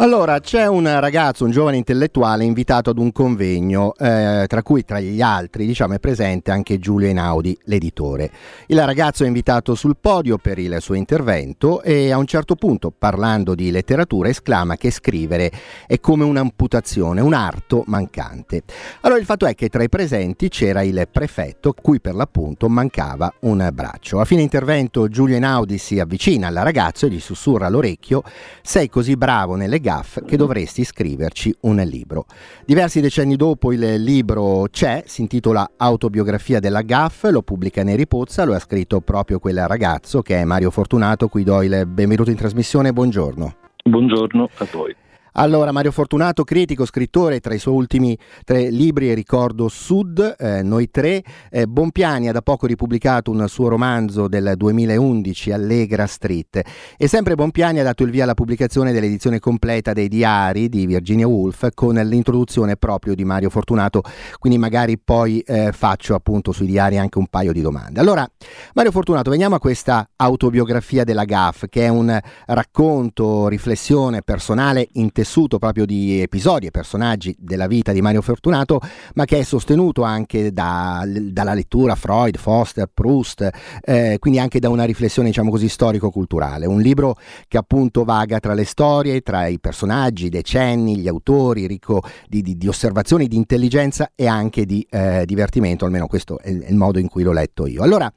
Allora, 0.08 0.40
c'è 0.40 0.66
un 0.66 0.84
ragazzo, 1.00 1.44
un 1.44 1.50
giovane 1.50 1.76
intellettuale 1.76 2.42
invitato 2.42 2.88
ad 2.88 2.96
un 2.96 3.12
convegno, 3.12 3.92
eh, 3.98 4.46
tra 4.48 4.62
cui 4.62 4.82
tra 4.82 5.00
gli 5.00 5.20
altri 5.20 5.66
diciamo, 5.66 5.92
è 5.92 5.98
presente 5.98 6.50
anche 6.50 6.78
Giulio 6.78 7.08
Einaudi, 7.08 7.54
l'editore. 7.64 8.30
Il 8.68 8.82
ragazzo 8.82 9.24
è 9.24 9.26
invitato 9.26 9.74
sul 9.74 9.98
podio 10.00 10.38
per 10.38 10.58
il 10.58 10.78
suo 10.80 10.94
intervento 10.94 11.82
e 11.82 12.10
a 12.10 12.16
un 12.16 12.24
certo 12.24 12.54
punto, 12.54 12.90
parlando 12.90 13.54
di 13.54 13.70
letteratura, 13.70 14.30
esclama 14.30 14.78
che 14.78 14.90
scrivere 14.90 15.52
è 15.86 16.00
come 16.00 16.24
un'amputazione, 16.24 17.20
un 17.20 17.34
arto 17.34 17.84
mancante. 17.88 18.62
Allora 19.02 19.20
il 19.20 19.26
fatto 19.26 19.44
è 19.44 19.54
che 19.54 19.68
tra 19.68 19.82
i 19.82 19.90
presenti 19.90 20.48
c'era 20.48 20.80
il 20.80 21.06
prefetto, 21.12 21.74
cui 21.74 22.00
per 22.00 22.14
l'appunto 22.14 22.70
mancava 22.70 23.30
un 23.40 23.68
braccio. 23.74 24.20
A 24.20 24.24
fine 24.24 24.40
intervento 24.40 25.06
Giulio 25.08 25.34
Einaudi 25.34 25.76
si 25.76 26.00
avvicina 26.00 26.46
al 26.46 26.54
ragazzo 26.54 27.04
e 27.04 27.10
gli 27.10 27.20
sussurra 27.20 27.66
all'orecchio: 27.66 28.22
Sei 28.62 28.88
così 28.88 29.14
bravo 29.14 29.54
nelle 29.54 29.80
GAF 29.98 30.24
che 30.24 30.36
dovresti 30.36 30.84
scriverci 30.84 31.54
un 31.62 31.76
libro. 31.76 32.26
Diversi 32.64 33.00
decenni 33.00 33.36
dopo 33.36 33.72
il 33.72 34.02
libro 34.02 34.66
c'è, 34.70 35.02
si 35.06 35.22
intitola 35.22 35.72
Autobiografia 35.76 36.60
della 36.60 36.82
GAF, 36.82 37.28
lo 37.30 37.42
pubblica 37.42 37.82
Neri 37.82 38.06
Pozza, 38.06 38.44
lo 38.44 38.54
ha 38.54 38.58
scritto 38.58 39.00
proprio 39.00 39.38
quel 39.38 39.66
ragazzo 39.66 40.22
che 40.22 40.36
è 40.36 40.44
Mario 40.44 40.70
Fortunato, 40.70 41.28
cui 41.28 41.42
do 41.42 41.62
il 41.62 41.86
benvenuto 41.86 42.30
in 42.30 42.36
trasmissione, 42.36 42.92
buongiorno. 42.92 43.54
Buongiorno 43.84 44.48
a 44.58 44.66
voi. 44.70 44.94
Allora, 45.40 45.70
Mario 45.70 45.92
Fortunato, 45.92 46.42
critico, 46.42 46.84
scrittore, 46.84 47.38
tra 47.38 47.54
i 47.54 47.60
suoi 47.60 47.76
ultimi 47.76 48.18
tre 48.44 48.70
libri 48.70 49.14
ricordo 49.14 49.68
Sud, 49.68 50.34
eh, 50.36 50.64
Noi 50.64 50.90
tre. 50.90 51.22
Eh, 51.48 51.68
Bompiani 51.68 52.28
ha 52.28 52.32
da 52.32 52.42
poco 52.42 52.66
ripubblicato 52.66 53.30
un 53.30 53.46
suo 53.46 53.68
romanzo 53.68 54.26
del 54.26 54.54
2011, 54.56 55.52
Allegra 55.52 56.06
Street. 56.06 56.60
E 56.96 57.06
sempre 57.06 57.36
Bompiani 57.36 57.78
ha 57.78 57.84
dato 57.84 58.02
il 58.02 58.10
via 58.10 58.24
alla 58.24 58.34
pubblicazione 58.34 58.90
dell'edizione 58.90 59.38
completa 59.38 59.92
dei 59.92 60.08
diari 60.08 60.68
di 60.68 60.86
Virginia 60.86 61.28
Woolf 61.28 61.68
con 61.72 61.94
l'introduzione 61.94 62.74
proprio 62.74 63.14
di 63.14 63.24
Mario 63.24 63.48
Fortunato, 63.48 64.02
quindi 64.40 64.58
magari 64.58 64.98
poi 64.98 65.38
eh, 65.46 65.70
faccio 65.70 66.16
appunto 66.16 66.50
sui 66.50 66.66
diari 66.66 66.98
anche 66.98 67.18
un 67.18 67.28
paio 67.28 67.52
di 67.52 67.60
domande. 67.60 68.00
Allora, 68.00 68.28
Mario 68.74 68.90
Fortunato, 68.90 69.30
veniamo 69.30 69.54
a 69.54 69.60
questa 69.60 70.10
autobiografia 70.16 71.04
della 71.04 71.24
GAF, 71.24 71.66
che 71.68 71.84
è 71.84 71.88
un 71.88 72.18
racconto, 72.46 73.46
riflessione 73.46 74.22
personale 74.22 74.88
intessuto 74.94 75.26
tessuto 75.28 75.58
proprio 75.58 75.84
di 75.84 76.22
episodi 76.22 76.66
e 76.66 76.70
personaggi 76.70 77.36
della 77.38 77.66
vita 77.66 77.92
di 77.92 78.00
Mario 78.00 78.22
Fortunato, 78.22 78.80
ma 79.14 79.26
che 79.26 79.40
è 79.40 79.42
sostenuto 79.42 80.02
anche 80.02 80.54
da, 80.54 81.04
dalla 81.06 81.52
lettura 81.52 81.94
Freud, 81.96 82.38
Foster, 82.38 82.88
Proust, 82.92 83.46
eh, 83.84 84.16
quindi 84.18 84.38
anche 84.38 84.58
da 84.58 84.70
una 84.70 84.84
riflessione, 84.84 85.28
diciamo 85.28 85.50
così, 85.50 85.68
storico-culturale. 85.68 86.64
Un 86.64 86.80
libro 86.80 87.18
che 87.46 87.58
appunto 87.58 88.04
vaga 88.04 88.40
tra 88.40 88.54
le 88.54 88.64
storie, 88.64 89.20
tra 89.20 89.46
i 89.46 89.60
personaggi, 89.60 90.26
i 90.26 90.30
decenni, 90.30 90.96
gli 90.96 91.08
autori, 91.08 91.66
ricco 91.66 92.00
di, 92.26 92.40
di, 92.40 92.56
di 92.56 92.66
osservazioni, 92.66 93.28
di 93.28 93.36
intelligenza 93.36 94.12
e 94.14 94.26
anche 94.26 94.64
di 94.64 94.86
eh, 94.88 95.24
divertimento, 95.26 95.84
almeno 95.84 96.06
questo 96.06 96.38
è 96.38 96.48
il, 96.48 96.62
è 96.62 96.70
il 96.70 96.76
modo 96.76 96.98
in 96.98 97.08
cui 97.08 97.22
l'ho 97.22 97.32
letto 97.32 97.66
io. 97.66 97.82
Allora, 97.82 98.10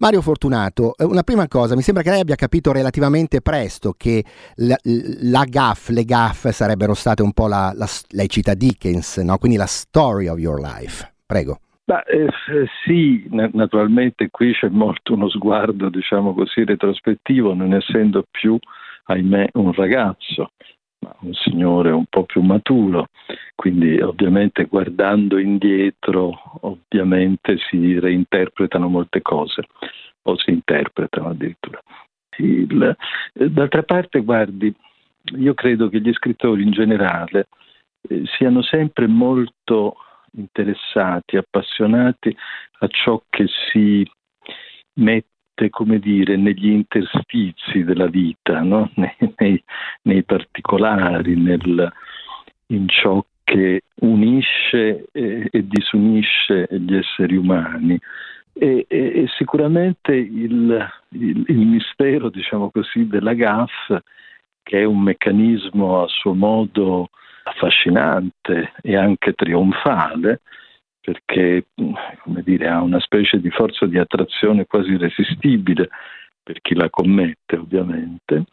Mario 0.00 0.20
Fortunato, 0.20 0.94
eh, 0.98 1.04
una 1.04 1.22
prima 1.22 1.48
cosa, 1.48 1.74
mi 1.74 1.82
sembra 1.82 2.02
che 2.02 2.10
lei 2.10 2.20
abbia 2.20 2.36
capito 2.36 2.72
relativamente 2.72 3.40
presto 3.40 3.94
che 3.96 4.22
la, 4.56 4.76
la 4.82 5.44
GAF, 5.44 5.88
le 5.88 6.04
GAF 6.04 6.50
sarebbero 6.58 6.92
state 6.94 7.22
un 7.22 7.32
po' 7.32 7.46
la, 7.46 7.72
la, 7.76 7.86
lei 8.10 8.28
cita 8.28 8.54
Dickens, 8.54 9.18
no? 9.18 9.38
quindi 9.38 9.56
la 9.56 9.66
story 9.66 10.26
of 10.26 10.38
your 10.38 10.58
life. 10.60 11.08
Prego. 11.24 11.60
Beh, 11.84 12.02
eh, 12.08 12.28
sì, 12.84 13.28
naturalmente 13.30 14.28
qui 14.28 14.52
c'è 14.52 14.68
molto 14.68 15.14
uno 15.14 15.28
sguardo, 15.28 15.88
diciamo 15.88 16.34
così, 16.34 16.64
retrospettivo, 16.64 17.54
non 17.54 17.74
essendo 17.74 18.24
più, 18.28 18.58
ahimè, 19.04 19.50
un 19.54 19.72
ragazzo, 19.72 20.50
ma 20.98 21.14
un 21.20 21.32
signore 21.32 21.92
un 21.92 22.06
po' 22.10 22.24
più 22.24 22.42
maturo, 22.42 23.06
quindi 23.54 24.00
ovviamente 24.00 24.64
guardando 24.64 25.38
indietro, 25.38 26.58
ovviamente 26.62 27.56
si 27.70 28.00
reinterpretano 28.00 28.88
molte 28.88 29.22
cose, 29.22 29.62
o 30.22 30.36
si 30.36 30.50
interpretano 30.50 31.28
addirittura. 31.28 31.80
Il, 32.38 32.96
d'altra 33.32 33.82
parte, 33.84 34.20
guardi, 34.20 34.74
io 35.36 35.54
credo 35.54 35.88
che 35.88 36.00
gli 36.00 36.12
scrittori 36.12 36.62
in 36.62 36.70
generale 36.70 37.48
eh, 38.08 38.22
siano 38.36 38.62
sempre 38.62 39.06
molto 39.06 39.96
interessati, 40.32 41.36
appassionati 41.36 42.34
a 42.80 42.88
ciò 42.88 43.22
che 43.28 43.46
si 43.70 44.08
mette, 44.94 45.70
come 45.70 45.98
dire, 45.98 46.36
negli 46.36 46.68
interstizi 46.68 47.82
della 47.84 48.06
vita, 48.06 48.60
no? 48.60 48.90
nei, 48.96 49.62
nei, 50.02 50.22
particolari, 50.22 51.36
nel, 51.36 51.92
in 52.66 52.88
ciò 52.88 53.24
che 53.42 53.82
unisce 54.00 55.06
e, 55.10 55.48
e 55.50 55.66
disunisce 55.66 56.68
gli 56.70 56.94
esseri 56.94 57.36
umani. 57.36 57.98
E, 58.52 58.86
e, 58.88 58.98
e 58.98 59.28
sicuramente 59.36 60.12
il, 60.14 60.86
il, 61.10 61.44
il, 61.46 61.58
mistero, 61.58 62.28
diciamo 62.28 62.70
così, 62.70 63.06
della 63.06 63.32
GAF 63.32 64.00
che 64.68 64.80
è 64.80 64.84
un 64.84 65.00
meccanismo 65.00 66.02
a 66.02 66.08
suo 66.08 66.34
modo 66.34 67.08
affascinante 67.44 68.74
e 68.82 68.96
anche 68.98 69.32
trionfale, 69.32 70.42
perché 71.00 71.68
dire, 72.44 72.68
ha 72.68 72.82
una 72.82 73.00
specie 73.00 73.40
di 73.40 73.48
forza 73.48 73.86
di 73.86 73.96
attrazione 73.96 74.66
quasi 74.66 74.90
irresistibile 74.90 75.88
per 76.42 76.60
chi 76.60 76.74
la 76.74 76.90
commette 76.90 77.56
ovviamente, 77.56 78.44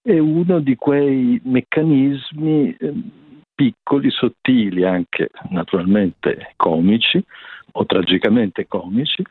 è 0.00 0.16
uno 0.16 0.60
di 0.60 0.76
quei 0.76 1.38
meccanismi 1.44 2.74
eh, 2.74 2.94
piccoli, 3.54 4.10
sottili, 4.10 4.86
anche 4.86 5.28
naturalmente 5.50 6.54
comici 6.56 7.22
o 7.72 7.84
tragicamente 7.84 8.66
comici, 8.66 9.22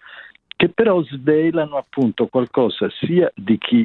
che 0.56 0.70
però 0.70 1.02
svelano 1.06 1.78
appunto 1.78 2.28
qualcosa 2.28 2.88
sia 3.00 3.32
di 3.34 3.58
chi 3.58 3.84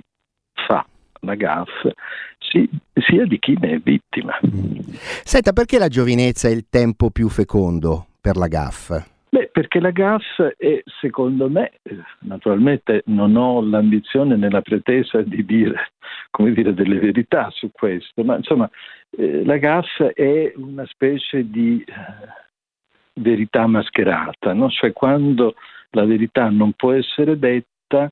fa 0.52 0.84
la 1.24 1.34
GAF, 1.34 1.92
sì, 2.38 2.68
sia 2.94 3.24
di 3.26 3.38
chi 3.38 3.56
ne 3.60 3.72
è 3.72 3.78
vittima. 3.78 4.38
Senta, 5.24 5.52
perché 5.52 5.78
la 5.78 5.88
giovinezza 5.88 6.48
è 6.48 6.52
il 6.52 6.66
tempo 6.68 7.10
più 7.10 7.28
fecondo 7.28 8.06
per 8.20 8.36
la 8.36 8.46
GAF? 8.46 9.12
Beh, 9.34 9.50
perché 9.52 9.80
la 9.80 9.90
GAF 9.90 10.54
è, 10.56 10.80
secondo 11.00 11.48
me, 11.48 11.72
naturalmente 12.20 13.02
non 13.06 13.34
ho 13.34 13.60
l'ambizione 13.62 14.36
né 14.36 14.48
la 14.48 14.62
pretesa 14.62 15.22
di 15.22 15.44
dire, 15.44 15.90
dire 16.38 16.72
delle 16.72 17.00
verità 17.00 17.50
su 17.50 17.70
questo, 17.72 18.22
ma 18.22 18.36
insomma 18.36 18.70
eh, 19.10 19.44
la 19.44 19.56
GAF 19.56 20.02
è 20.12 20.52
una 20.54 20.86
specie 20.86 21.50
di 21.50 21.84
eh, 21.84 21.92
verità 23.14 23.66
mascherata, 23.66 24.52
no? 24.52 24.70
cioè 24.70 24.92
quando 24.92 25.54
la 25.90 26.04
verità 26.04 26.48
non 26.48 26.72
può 26.72 26.92
essere 26.92 27.36
detta 27.36 28.10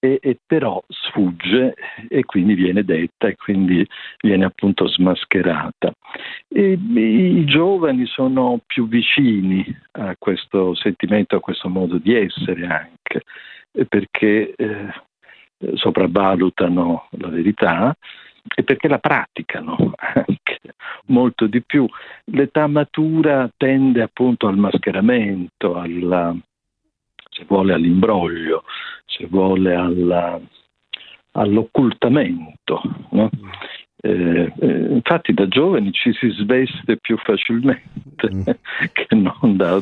e, 0.00 0.18
e, 0.22 0.38
però 0.46 0.82
sfugge 0.88 1.74
e 2.08 2.24
quindi 2.24 2.54
viene 2.54 2.84
detta 2.84 3.28
e 3.28 3.36
quindi 3.36 3.86
viene 4.20 4.44
appunto 4.44 4.86
smascherata. 4.86 5.92
E, 6.48 6.72
I 6.72 7.44
giovani 7.44 8.06
sono 8.06 8.60
più 8.66 8.88
vicini 8.88 9.64
a 9.92 10.14
questo 10.18 10.74
sentimento, 10.74 11.36
a 11.36 11.40
questo 11.40 11.68
modo 11.68 11.98
di 11.98 12.14
essere 12.14 12.66
anche, 12.66 13.22
perché 13.88 14.54
eh, 14.56 14.88
sopravvalutano 15.74 17.08
la 17.10 17.28
verità 17.28 17.96
e 18.54 18.62
perché 18.62 18.88
la 18.88 18.98
praticano 18.98 19.92
anche 19.96 20.58
molto 21.06 21.46
di 21.46 21.62
più. 21.62 21.86
L'età 22.26 22.66
matura 22.66 23.50
tende 23.56 24.02
appunto 24.02 24.46
al 24.46 24.56
mascheramento, 24.56 25.74
alla, 25.74 26.34
se 27.38 27.44
vuole 27.46 27.72
all'imbroglio, 27.72 28.64
se 29.06 29.26
vuole 29.30 29.74
alla, 29.74 30.38
all'occultamento. 31.32 32.80
No? 33.10 33.30
Eh, 34.00 34.52
eh, 34.60 34.92
infatti 34.92 35.34
da 35.34 35.48
giovani 35.48 35.90
ci 35.90 36.12
si 36.12 36.30
sveste 36.30 36.98
più 36.98 37.16
facilmente 37.16 38.32
mm. 38.32 38.42
che 38.92 39.06
non 39.10 39.56
da, 39.56 39.80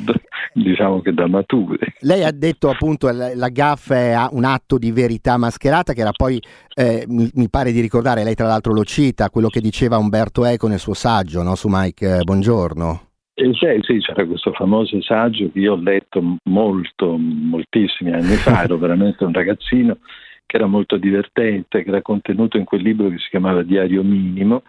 diciamo 0.55 1.01
che 1.01 1.13
da 1.13 1.27
maturi. 1.27 1.79
Lei 2.01 2.25
ha 2.25 2.33
detto 2.33 2.71
appunto 2.71 3.11
la, 3.11 3.35
la 3.35 3.49
GAF 3.49 3.93
è 3.93 4.15
un 4.31 4.45
atto 4.45 4.79
di 4.79 4.91
verità 4.91 5.37
mascherata 5.37 5.93
che 5.93 6.01
era 6.01 6.13
poi, 6.13 6.41
eh, 6.75 7.05
mi, 7.09 7.29
mi, 7.35 7.51
pare 7.51 7.73
di 7.73 7.81
ricordare, 7.81 8.25
lei 8.25 8.35
tra 8.35 8.47
l'altro 8.47 8.73
lo 8.73 8.85
cita, 8.85 9.29
quello 9.29 9.49
che 9.49 9.61
diceva 9.61 9.99
Umberto 9.99 10.47
Eco 10.47 10.67
nel 10.67 10.79
suo 10.79 10.95
saggio 10.95 11.43
no, 11.43 11.55
su 11.55 11.69
Mike 11.71 12.21
Buongiorno. 12.25 13.06
Eh, 13.39 13.53
sì, 13.53 13.99
c'era 13.99 14.25
questo 14.25 14.51
famoso 14.53 15.01
saggio 15.03 15.51
che 15.53 15.59
io 15.59 15.75
ho 15.75 15.81
letto 15.81 16.39
molto, 16.45 17.19
moltissimi 17.19 18.11
anni 18.11 18.35
fa, 18.37 18.63
ero 18.65 18.79
veramente 18.79 19.25
un 19.25 19.33
ragazzino, 19.35 19.99
che 20.47 20.57
era 20.57 20.65
molto 20.65 20.97
divertente, 20.97 21.83
che 21.83 21.89
era 21.91 22.01
contenuto 22.01 22.57
in 22.57 22.65
quel 22.65 22.81
libro 22.81 23.11
che 23.11 23.19
si 23.19 23.29
chiamava 23.29 23.63
Diario 23.63 24.03
Minimo, 24.03 24.63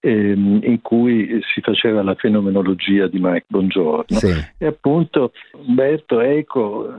ehm, 0.00 0.60
in 0.62 0.82
cui 0.82 1.40
si 1.54 1.62
faceva 1.62 2.02
la 2.02 2.14
fenomenologia 2.14 3.06
di 3.06 3.18
Mike 3.18 3.46
Bongiorno. 3.46 4.18
Sì. 4.18 4.34
E 4.58 4.66
appunto 4.66 5.32
Umberto 5.52 6.20
Eco 6.20 6.94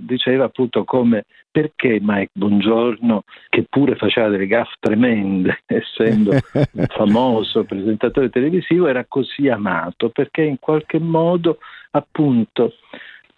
diceva 0.00 0.44
appunto 0.44 0.84
come 0.84 1.24
perché 1.50 1.98
Mike 2.00 2.30
Buongiorno, 2.32 3.22
che 3.48 3.64
pure 3.68 3.94
faceva 3.94 4.28
delle 4.28 4.46
gaffe 4.46 4.74
tremende, 4.80 5.60
essendo 5.66 6.32
un 6.32 6.86
famoso 6.90 7.64
presentatore 7.64 8.28
televisivo, 8.28 8.88
era 8.88 9.04
così 9.06 9.48
amato, 9.48 10.08
perché 10.08 10.42
in 10.42 10.58
qualche 10.58 10.98
modo 10.98 11.58
appunto 11.92 12.74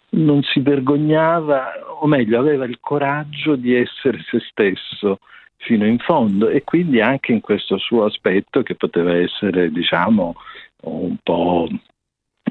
non 0.09 0.41
si 0.41 0.61
vergognava, 0.61 1.73
o 2.01 2.07
meglio, 2.07 2.39
aveva 2.39 2.65
il 2.65 2.79
coraggio 2.79 3.55
di 3.55 3.75
essere 3.75 4.19
se 4.29 4.39
stesso 4.49 5.19
fino 5.57 5.85
in 5.85 5.97
fondo 5.99 6.49
e 6.49 6.63
quindi 6.63 7.01
anche 7.01 7.33
in 7.33 7.41
questo 7.41 7.77
suo 7.77 8.05
aspetto 8.05 8.63
che 8.63 8.75
poteva 8.75 9.15
essere, 9.15 9.69
diciamo, 9.71 10.35
un 10.83 11.17
po' 11.21 11.67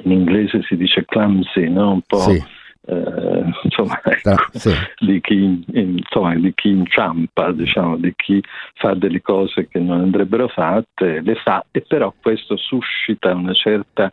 in 0.02 0.10
inglese 0.12 0.62
si 0.62 0.76
dice 0.76 1.04
clumsy, 1.04 1.68
no? 1.68 1.92
un 1.92 2.02
po' 2.02 2.18
sì 2.18 2.64
eh, 2.86 3.44
insomma, 3.62 4.00
ecco, 4.04 4.30
ah, 4.30 4.48
sì. 4.52 4.72
di, 5.00 5.20
chi, 5.20 5.64
insomma, 5.72 6.34
di, 6.34 6.52
chi, 6.54 6.70
inciampa, 6.70 7.52
diciamo, 7.52 7.96
di 7.96 8.12
chi 8.14 8.42
fa 8.74 8.94
delle 8.94 9.20
cose 9.20 9.68
che 9.68 9.78
non 9.78 10.00
andrebbero 10.00 10.48
fatte, 10.48 11.20
le 11.20 11.34
fa 11.36 11.64
e 11.70 11.82
però 11.82 12.12
questo 12.20 12.56
suscita 12.56 13.34
una 13.34 13.54
certa 13.54 14.12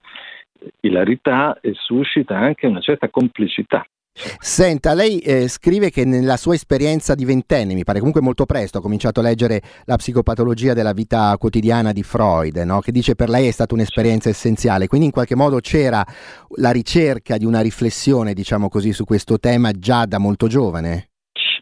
ilarità 0.81 1.57
e 1.61 1.73
suscita 1.73 2.37
anche 2.37 2.67
una 2.67 2.79
certa 2.79 3.09
complicità 3.09 3.85
Senta, 4.15 4.93
lei 4.93 5.17
eh, 5.19 5.47
scrive 5.47 5.89
che 5.89 6.05
nella 6.05 6.37
sua 6.37 6.53
esperienza 6.53 7.15
di 7.15 7.25
ventenne, 7.25 7.73
mi 7.73 7.83
pare 7.83 7.97
comunque 7.97 8.21
molto 8.21 8.45
presto, 8.45 8.77
ha 8.77 8.81
cominciato 8.81 9.19
a 9.19 9.23
leggere 9.23 9.61
la 9.85 9.95
psicopatologia 9.95 10.73
della 10.73 10.93
vita 10.93 11.35
quotidiana 11.39 11.91
di 11.91 12.03
Freud, 12.03 12.57
no? 12.57 12.79
che 12.79 12.91
dice 12.91 13.15
per 13.15 13.29
lei 13.29 13.47
è 13.47 13.51
stata 13.51 13.73
un'esperienza 13.73 14.29
essenziale, 14.29 14.87
quindi 14.87 15.07
in 15.07 15.11
qualche 15.11 15.35
modo 15.35 15.57
c'era 15.59 16.03
la 16.57 16.71
ricerca 16.71 17.37
di 17.37 17.45
una 17.45 17.61
riflessione, 17.61 18.33
diciamo 18.33 18.69
così, 18.69 18.93
su 18.93 19.03
questo 19.03 19.39
tema 19.39 19.71
già 19.71 20.05
da 20.05 20.19
molto 20.19 20.45
giovane. 20.47 21.07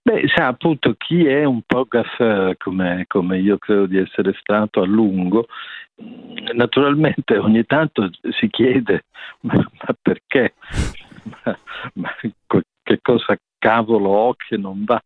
Beh, 0.03 0.23
sa 0.35 0.47
appunto 0.47 0.95
chi 0.97 1.25
è 1.25 1.45
un 1.45 1.61
po' 1.65 1.85
caffè 1.85 2.57
come, 2.57 3.05
come 3.07 3.39
io 3.39 3.57
credo 3.59 3.85
di 3.85 3.97
essere 3.97 4.33
stato 4.41 4.81
a 4.81 4.85
lungo, 4.85 5.45
naturalmente 6.53 7.37
ogni 7.37 7.63
tanto 7.65 8.09
si 8.39 8.49
chiede 8.49 9.05
ma, 9.41 9.53
ma 9.53 9.95
perché 10.01 10.53
ma, 11.43 11.57
ma 11.95 12.15
che 12.83 12.99
cosa 13.01 13.37
cavolo 13.57 14.09
ho 14.09 14.33
che 14.33 14.57
non 14.57 14.83
va? 14.83 15.01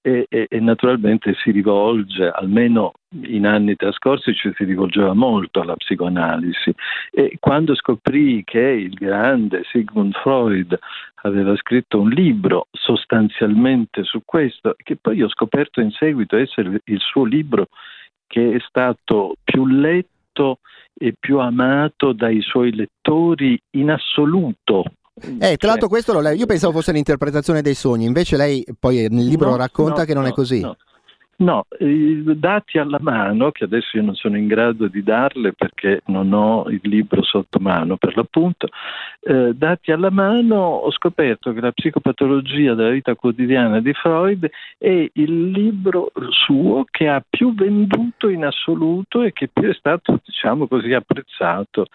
E, 0.00 0.26
e, 0.28 0.46
e, 0.48 0.60
naturalmente 0.60 1.34
si 1.42 1.50
rivolge, 1.50 2.28
almeno 2.28 2.92
in 3.24 3.46
anni 3.46 3.74
trascorsi 3.74 4.32
ci 4.32 4.52
si 4.54 4.64
rivolgeva 4.64 5.12
molto 5.12 5.60
alla 5.60 5.74
psicoanalisi 5.74 6.72
e 7.10 7.36
quando 7.40 7.74
scoprì 7.74 8.44
che 8.44 8.60
il 8.60 8.94
grande 8.94 9.64
Sigmund 9.64 10.14
Freud 10.14 10.78
aveva 11.22 11.56
scritto 11.56 12.00
un 12.00 12.10
libro 12.10 12.68
sostanzialmente 12.70 14.04
su 14.04 14.22
questo, 14.24 14.76
che 14.76 14.96
poi 14.96 15.20
ho 15.20 15.28
scoperto 15.28 15.80
in 15.80 15.90
seguito 15.90 16.36
essere 16.36 16.80
il 16.84 17.00
suo 17.00 17.24
libro 17.24 17.66
che 18.28 18.52
è 18.52 18.58
stato 18.60 19.34
più 19.42 19.66
letto 19.66 20.60
e 20.94 21.14
più 21.18 21.38
amato 21.38 22.12
dai 22.12 22.40
suoi 22.40 22.72
lettori 22.72 23.58
in 23.76 23.90
assoluto 23.90 24.84
eh, 25.40 25.56
tra 25.56 25.68
l'altro 25.68 25.88
questo 25.88 26.12
lo 26.12 26.20
leggo, 26.20 26.40
io 26.40 26.46
pensavo 26.46 26.72
fosse 26.72 26.92
l'interpretazione 26.92 27.62
dei 27.62 27.74
sogni, 27.74 28.04
invece 28.04 28.36
lei 28.36 28.64
poi 28.78 29.06
nel 29.10 29.26
libro 29.26 29.50
no, 29.50 29.56
racconta 29.56 30.00
no, 30.00 30.04
che 30.04 30.14
non 30.14 30.22
no, 30.24 30.28
è 30.28 30.32
così. 30.32 30.66
No, 31.40 31.66
eh, 31.78 32.20
dati 32.34 32.78
alla 32.78 32.98
mano, 33.00 33.52
che 33.52 33.62
adesso 33.62 33.96
io 33.96 34.02
non 34.02 34.16
sono 34.16 34.36
in 34.36 34.48
grado 34.48 34.88
di 34.88 35.04
darle 35.04 35.52
perché 35.52 36.00
non 36.06 36.32
ho 36.32 36.68
il 36.68 36.80
libro 36.82 37.22
sotto 37.22 37.60
mano 37.60 37.96
per 37.96 38.16
l'appunto, 38.16 38.66
eh, 39.20 39.52
dati 39.54 39.92
alla 39.92 40.10
mano 40.10 40.56
ho 40.56 40.90
scoperto 40.90 41.52
che 41.52 41.60
la 41.60 41.70
psicopatologia 41.70 42.74
della 42.74 42.90
vita 42.90 43.14
quotidiana 43.14 43.78
di 43.78 43.92
Freud 43.92 44.50
è 44.78 45.10
il 45.12 45.50
libro 45.50 46.10
suo 46.30 46.84
che 46.90 47.06
ha 47.06 47.22
più 47.28 47.54
venduto 47.54 48.28
in 48.28 48.44
assoluto 48.44 49.22
e 49.22 49.32
che 49.32 49.46
più 49.46 49.70
è 49.70 49.74
stato, 49.74 50.18
diciamo 50.24 50.66
così, 50.66 50.92
apprezzato 50.92 51.86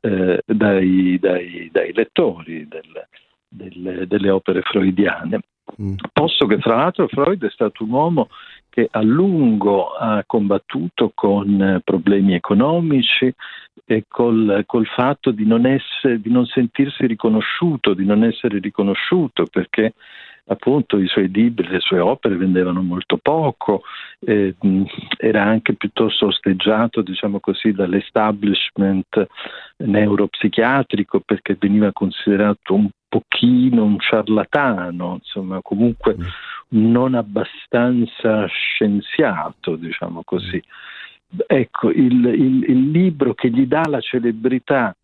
eh, 0.00 0.42
dai, 0.44 1.18
dai, 1.20 1.68
dai, 1.72 1.92
lettori 1.92 2.68
del, 2.68 3.06
del, 3.48 4.06
delle 4.06 4.30
opere 4.30 4.62
freudiane. 4.62 5.40
Mm. 5.80 5.94
Posto 6.12 6.46
che 6.46 6.58
fra 6.58 6.76
l'altro 6.76 7.08
Freud 7.08 7.44
è 7.44 7.50
stato 7.50 7.84
un 7.84 7.90
uomo 7.90 8.28
che 8.70 8.88
a 8.90 9.02
lungo 9.02 9.92
ha 9.92 10.22
combattuto 10.26 11.10
con 11.14 11.80
problemi 11.84 12.34
economici 12.34 13.32
e 13.84 14.04
col, 14.08 14.62
col 14.66 14.86
fatto 14.86 15.30
di 15.30 15.46
non, 15.46 15.66
essere, 15.66 16.20
di 16.20 16.30
non 16.30 16.46
sentirsi 16.46 17.06
riconosciuto, 17.06 17.94
di 17.94 18.04
non 18.04 18.24
essere 18.24 18.58
riconosciuto 18.60 19.44
perché 19.50 19.94
appunto 20.48 20.98
i 20.98 21.06
suoi 21.06 21.30
libri, 21.30 21.68
le 21.68 21.80
sue 21.80 21.98
opere 21.98 22.36
vendevano 22.36 22.82
molto 22.82 23.18
poco, 23.18 23.82
eh, 24.20 24.54
era 25.16 25.44
anche 25.44 25.74
piuttosto 25.74 26.26
osteggiato, 26.26 27.02
diciamo 27.02 27.40
così, 27.40 27.72
dall'establishment 27.72 29.26
neuropsichiatrico 29.78 31.20
perché 31.20 31.56
veniva 31.58 31.92
considerato 31.92 32.74
un 32.74 32.88
pochino 33.08 33.84
un 33.84 33.98
ciarlatano, 33.98 35.18
insomma, 35.20 35.60
comunque 35.62 36.16
mm. 36.16 36.22
non 36.68 37.14
abbastanza 37.14 38.46
scienziato, 38.46 39.76
diciamo 39.76 40.22
così. 40.24 40.62
Ecco, 41.46 41.90
il, 41.90 42.24
il, 42.24 42.64
il 42.68 42.90
libro 42.90 43.34
che 43.34 43.50
gli 43.50 43.66
dà 43.66 43.82
la 43.86 44.00
celebrità 44.00 44.94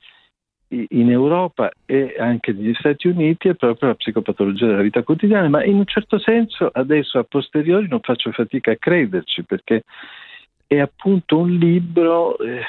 in 0.89 1.11
Europa 1.11 1.71
e 1.87 2.17
anche 2.19 2.53
negli 2.53 2.75
Stati 2.75 3.09
Uniti 3.09 3.49
è 3.49 3.55
proprio 3.55 3.91
la 3.91 3.95
psicopatologia 3.95 4.67
della 4.67 4.83
vita 4.83 5.03
quotidiana, 5.03 5.49
ma 5.49 5.65
in 5.65 5.77
un 5.77 5.87
certo 5.87 6.19
senso 6.19 6.71
adesso 6.73 7.19
a 7.19 7.25
posteriori 7.25 7.87
non 7.89 8.01
faccio 8.01 8.33
fatica 8.33 8.73
a 8.73 8.77
crederci 8.77 9.45
perché 9.45 9.85
è 10.67 10.79
appunto 10.79 11.39
un 11.39 11.51
libro, 11.51 12.39
eh, 12.39 12.63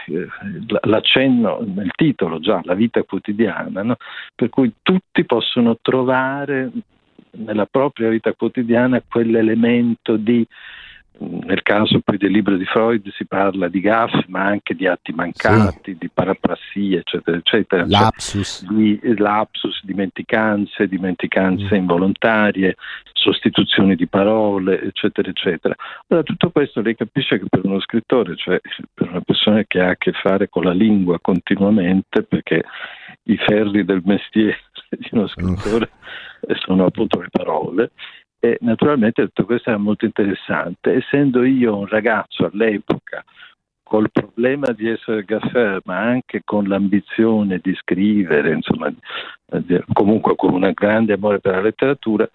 l'accenno 0.84 1.64
nel 1.66 1.92
titolo 1.96 2.40
già, 2.40 2.62
la 2.64 2.74
vita 2.76 3.04
quotidiana, 3.04 3.84
no? 3.84 3.96
per 4.36 4.50
cui 4.50 4.72
tutti 4.82 5.26
possono 5.26 5.78
trovare 5.82 6.72
nella 7.32 7.66
propria 7.66 8.10
vita 8.10 8.34
quotidiana 8.34 9.02
quell'elemento 9.08 10.18
di 10.18 10.46
nel 11.18 11.62
caso 11.62 12.02
poi 12.04 12.18
del 12.18 12.32
libro 12.32 12.58
di 12.58 12.66
Freud 12.66 13.10
si 13.14 13.26
parla 13.26 13.70
di 13.70 13.80
gaff, 13.80 14.14
ma 14.28 14.44
anche 14.44 14.76
di 14.76 14.88
atti 14.88 15.14
mancati, 15.14 15.92
sì. 15.92 15.98
di 15.98 16.10
paraprassie, 16.10 17.00
eccetera, 17.00 17.38
eccetera. 17.38 17.82
Cioè, 17.84 17.90
lapsus. 17.90 18.66
Cioè, 18.66 18.76
di, 18.76 19.00
lapsus, 19.18 19.84
dimenticanze, 19.84 20.88
dimenticanze 20.88 21.74
mm. 21.74 21.78
involontarie, 21.78 22.76
sostituzioni 23.14 23.96
di 23.96 24.08
parole, 24.08 24.82
eccetera, 24.82 25.30
eccetera. 25.30 25.76
Allora, 26.08 26.26
tutto 26.26 26.50
questo 26.50 26.82
lei 26.82 26.96
capisce 26.96 27.40
che 27.40 27.46
per 27.50 27.62
uno 27.64 27.80
scrittore, 27.80 28.36
cioè 28.36 28.60
per 28.94 29.10
una 29.10 29.22
persona 29.22 29.64
che 29.66 29.80
ha 29.80 29.90
a 29.90 29.96
che 29.96 30.12
fare 30.12 30.50
con 30.50 30.64
la 30.64 30.74
lingua 30.74 31.20
continuamente, 31.22 32.24
perché 32.24 32.64
i 33.24 33.38
ferri 33.38 33.86
del 33.86 34.02
mestiere 34.04 34.58
di 34.90 35.08
uno 35.12 35.28
scrittore 35.28 35.90
mm. 35.92 36.56
sono 36.56 36.86
appunto 36.86 37.22
le 37.22 37.30
parole, 37.32 37.92
e 38.46 38.58
naturalmente 38.62 39.24
tutto 39.24 39.46
questo 39.46 39.70
era 39.70 39.80
molto 39.80 40.06
interessante. 40.06 40.94
Essendo 40.94 41.44
io 41.44 41.78
un 41.78 41.88
ragazzo 41.88 42.46
all'epoca 42.46 43.24
col 43.82 44.12
problema 44.12 44.72
di 44.72 44.88
essere 44.88 45.24
gaffeur, 45.24 45.82
ma 45.86 46.00
anche 46.00 46.42
con 46.44 46.68
l'ambizione 46.68 47.60
di 47.62 47.74
scrivere, 47.76 48.52
insomma, 48.52 48.94
comunque 49.94 50.36
con 50.36 50.54
un 50.54 50.72
grande 50.74 51.14
amore 51.14 51.40
per 51.40 51.54
la 51.54 51.62
letteratura, 51.62 52.30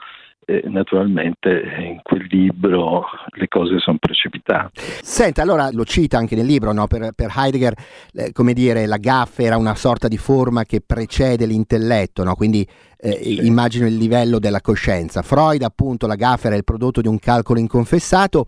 eh, 0.47 0.62
naturalmente 0.66 1.62
in 1.78 2.01
quel 2.03 2.26
libro 2.28 3.05
le 3.36 3.49
cose 3.49 3.78
sono 3.78 3.99
precipitate. 3.99 4.80
Senta, 5.03 5.43
allora 5.43 5.70
lo 5.72 5.84
cita 5.84 6.18
anche 6.18 6.34
nel 6.34 6.47
libro, 6.47 6.72
no? 6.72 6.86
per, 6.86 7.12
per, 7.14 7.32
Heidegger, 7.34 7.74
eh, 8.14 8.32
come 8.32 8.53
dire, 8.53 8.86
la 8.86 8.97
gaffa 8.97 9.43
era 9.43 9.57
una 9.57 9.74
sorta 9.74 10.09
di 10.09 10.16
forma 10.16 10.64
che 10.64 10.80
precede 10.84 11.47
l'intelletto, 11.47 12.24
no? 12.24 12.34
quindi 12.34 12.66
eh, 12.99 13.20
sì. 13.22 13.47
immagino 13.47 13.86
il 13.86 13.97
livello 13.97 14.38
della 14.38 14.61
coscienza. 14.61 15.22
Freud, 15.22 15.62
appunto, 15.62 16.07
la 16.07 16.16
gaffa 16.16 16.49
era 16.49 16.57
il 16.57 16.64
prodotto 16.64 17.01
di 17.01 17.09
un 17.09 17.18
calcolo 17.18 17.59
inconfessato. 17.59 18.47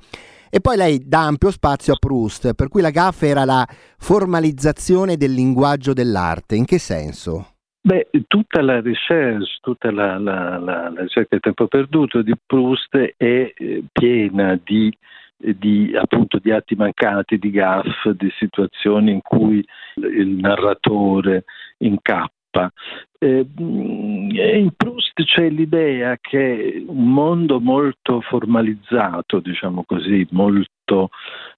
E 0.54 0.60
poi 0.60 0.76
lei 0.76 1.00
dà 1.02 1.20
ampio 1.20 1.50
spazio 1.50 1.94
a 1.94 1.96
Proust, 1.96 2.52
per 2.52 2.68
cui 2.68 2.82
la 2.82 2.90
gaffa 2.90 3.24
era 3.26 3.46
la 3.46 3.66
formalizzazione 3.96 5.16
del 5.16 5.32
linguaggio 5.32 5.94
dell'arte. 5.94 6.56
In 6.56 6.66
che 6.66 6.78
senso? 6.78 7.51
Beh, 7.84 8.10
tutta 8.28 8.62
la 8.62 8.80
recherche, 8.80 9.58
tutta 9.60 9.90
la, 9.90 10.16
la, 10.16 10.56
la, 10.56 10.88
la 10.88 11.00
ricerca 11.00 11.30
del 11.30 11.40
tempo 11.40 11.66
perduto 11.66 12.22
di 12.22 12.32
Proust 12.46 12.94
è 13.16 13.52
eh, 13.56 13.82
piena 13.90 14.56
di, 14.62 14.96
di, 15.36 15.92
appunto, 15.96 16.38
di 16.38 16.52
atti 16.52 16.76
mancati, 16.76 17.38
di 17.38 17.50
gaff, 17.50 18.06
di 18.10 18.30
situazioni 18.38 19.10
in 19.10 19.20
cui 19.20 19.64
il 19.96 20.28
narratore 20.28 21.42
incappa. 21.78 22.70
Eh, 23.18 23.46
in 23.56 24.70
Proust 24.76 25.20
c'è 25.24 25.48
l'idea 25.48 26.16
che 26.20 26.84
un 26.86 27.12
mondo 27.12 27.58
molto 27.58 28.20
formalizzato, 28.20 29.40
diciamo 29.40 29.82
così, 29.84 30.24
molto 30.30 30.70
molto, 30.92 31.10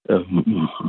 eh, 0.07 0.25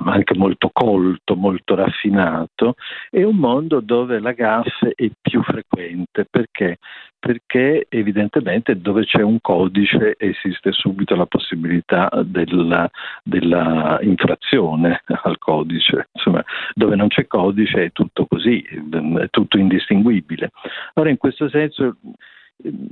anche 0.04 0.34
molto 0.36 0.70
colto, 0.72 1.34
molto 1.34 1.74
raffinato, 1.74 2.74
è 3.10 3.22
un 3.22 3.36
mondo 3.36 3.80
dove 3.80 4.20
la 4.20 4.32
gaffe 4.32 4.92
è 4.94 5.10
più 5.20 5.42
frequente 5.42 6.24
perché? 6.24 6.78
perché 7.18 7.86
evidentemente 7.88 8.78
dove 8.80 9.04
c'è 9.04 9.20
un 9.20 9.40
codice 9.40 10.14
esiste 10.16 10.70
subito 10.70 11.16
la 11.16 11.26
possibilità 11.26 12.08
della, 12.24 12.88
della 13.24 13.98
infrazione 14.02 15.02
al 15.24 15.36
codice, 15.38 16.08
insomma 16.12 16.44
dove 16.74 16.94
non 16.94 17.08
c'è 17.08 17.26
codice 17.26 17.86
è 17.86 17.90
tutto 17.90 18.26
così, 18.26 18.62
è 18.62 19.28
tutto 19.30 19.58
indistinguibile. 19.58 20.52
Ora 20.94 21.10
in 21.10 21.16
questo 21.16 21.48
senso 21.48 21.96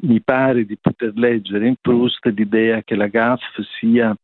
mi 0.00 0.20
pare 0.20 0.64
di 0.64 0.76
poter 0.80 1.12
leggere 1.14 1.68
in 1.68 1.76
Proust 1.80 2.24
l'idea 2.34 2.82
che 2.82 2.96
la 2.96 3.06
GAF 3.06 3.40
sia 3.78 4.14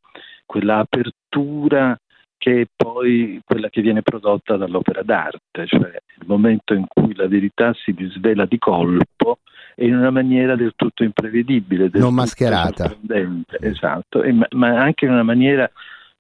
quella 0.51 0.79
apertura 0.79 1.97
che 2.37 2.63
è 2.63 2.67
poi 2.75 3.41
quella 3.45 3.69
che 3.69 3.83
viene 3.83 4.03
prodotta 4.03 4.57
dall'opera 4.57 5.03
d'arte, 5.05 5.67
cioè 5.67 5.91
il 6.19 6.27
momento 6.27 6.75
in 6.75 6.87
cui 6.89 7.15
la 7.15 7.29
verità 7.29 7.73
si 7.75 7.93
disvela 7.93 8.47
di 8.47 8.59
colpo 8.59 9.39
e 9.77 9.87
in 9.87 9.95
una 9.95 10.11
maniera 10.11 10.57
del 10.57 10.73
tutto 10.75 11.05
imprevedibile, 11.05 11.89
del 11.89 12.01
non 12.01 12.15
mascherata. 12.15 12.97
Esatto, 13.61 14.25
e, 14.25 14.33
ma 14.33 14.69
anche 14.81 15.05
in 15.05 15.13
una 15.13 15.23
maniera 15.23 15.71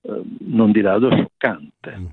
eh, 0.02 0.22
non 0.46 0.70
di 0.70 0.80
rado 0.80 1.10
scioccante. 1.10 1.96
Mm. 1.98 2.06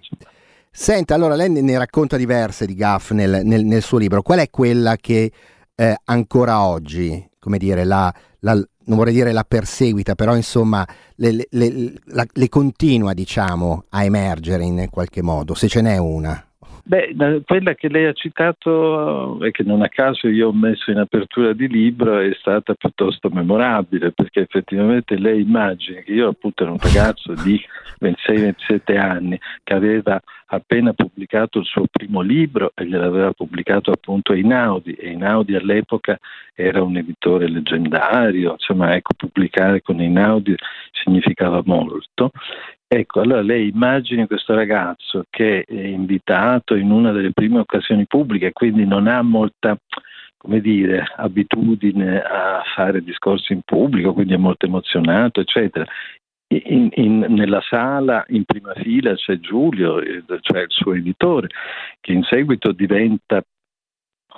Senta, 0.71 1.13
allora 1.13 1.35
lei 1.35 1.51
ne 1.51 1.77
racconta 1.77 2.17
diverse 2.17 2.65
di 2.65 2.73
Gaff 2.73 3.11
nel, 3.11 3.41
nel, 3.43 3.63
nel 3.63 3.83
suo 3.83 3.99
libro. 3.99 4.23
Qual 4.23 4.39
è 4.39 4.49
quella 4.49 4.95
che 4.95 5.31
eh, 5.75 5.95
ancora 6.05 6.65
oggi, 6.65 7.23
come 7.37 7.59
dire, 7.59 7.83
la, 7.83 8.11
la, 8.39 8.59
non 8.87 8.97
vorrei 8.97 9.13
dire 9.13 9.31
la 9.31 9.45
perseguita, 9.47 10.15
però 10.15 10.35
insomma 10.35 10.85
le, 11.15 11.31
le, 11.31 11.47
le, 11.49 11.93
la, 12.05 12.25
le 12.31 12.49
continua 12.49 13.13
diciamo 13.13 13.85
a 13.89 14.03
emergere 14.03 14.63
in 14.63 14.87
qualche 14.89 15.21
modo, 15.21 15.53
se 15.53 15.67
ce 15.67 15.81
n'è 15.81 15.97
una. 15.97 16.41
Beh, 16.87 17.43
quella 17.45 17.73
che 17.73 17.89
lei 17.89 18.05
ha 18.05 18.13
citato 18.13 19.43
e 19.43 19.51
che 19.51 19.63
non 19.63 19.81
a 19.81 19.89
caso 19.89 20.29
io 20.29 20.47
ho 20.47 20.53
messo 20.53 20.89
in 20.89 20.99
apertura 20.99 21.51
di 21.51 21.67
libro 21.67 22.17
è 22.17 22.31
stata 22.39 22.75
piuttosto 22.75 23.29
memorabile 23.29 24.13
perché 24.13 24.39
effettivamente 24.39 25.17
lei 25.17 25.41
immagina 25.41 25.99
che 25.99 26.13
io 26.13 26.29
appunto 26.29 26.63
ero 26.63 26.71
un 26.71 26.77
ragazzo 26.79 27.33
di 27.43 27.59
26-27 27.99 28.97
anni 28.97 29.37
che 29.63 29.73
aveva 29.73 30.17
appena 30.47 30.93
pubblicato 30.93 31.59
il 31.59 31.65
suo 31.65 31.85
primo 31.89 32.21
libro 32.21 32.71
e 32.75 32.85
gliel'aveva 32.85 33.31
pubblicato 33.33 33.91
appunto 33.91 34.33
Inaudi 34.33 34.93
e 34.93 35.09
Inaudi 35.09 35.55
all'epoca 35.55 36.17
era 36.53 36.81
un 36.81 36.97
editore 36.97 37.49
leggendario, 37.49 38.53
insomma 38.53 38.95
ecco 38.95 39.13
pubblicare 39.15 39.81
con 39.81 40.01
Inaudi 40.01 40.55
significava 40.91 41.61
molto 41.65 42.31
Ecco, 42.89 43.19
allora 43.19 43.41
lei 43.41 43.67
immagini 43.67 44.27
questo 44.27 44.55
ragazzo 44.55 45.25
che 45.29 45.65
è 45.67 45.73
invitato 45.73 46.73
in 46.73 46.89
una 46.89 47.11
delle 47.11 47.33
prime 47.33 47.59
occasioni 47.59 48.05
pubbliche, 48.07 48.53
quindi 48.53 48.85
non 48.85 49.07
ha 49.07 49.21
molta 49.21 49.77
come 50.37 50.61
dire, 50.61 51.03
abitudine 51.17 52.21
a 52.21 52.63
fare 52.73 53.03
discorsi 53.03 53.51
in 53.51 53.61
pubblico, 53.65 54.13
quindi 54.13 54.35
è 54.35 54.37
molto 54.37 54.67
emozionato, 54.67 55.41
eccetera. 55.41 55.85
In, 56.49 56.89
in, 56.93 57.25
nella 57.29 57.61
sala 57.61 58.23
in 58.29 58.45
prima 58.45 58.73
fila 58.73 59.13
c'è 59.15 59.37
Giulio, 59.39 60.01
cioè 60.39 60.61
il 60.61 60.69
suo 60.69 60.93
editore, 60.93 61.49
che 61.99 62.13
in 62.13 62.23
seguito 62.23 62.71
diventa 62.71 63.43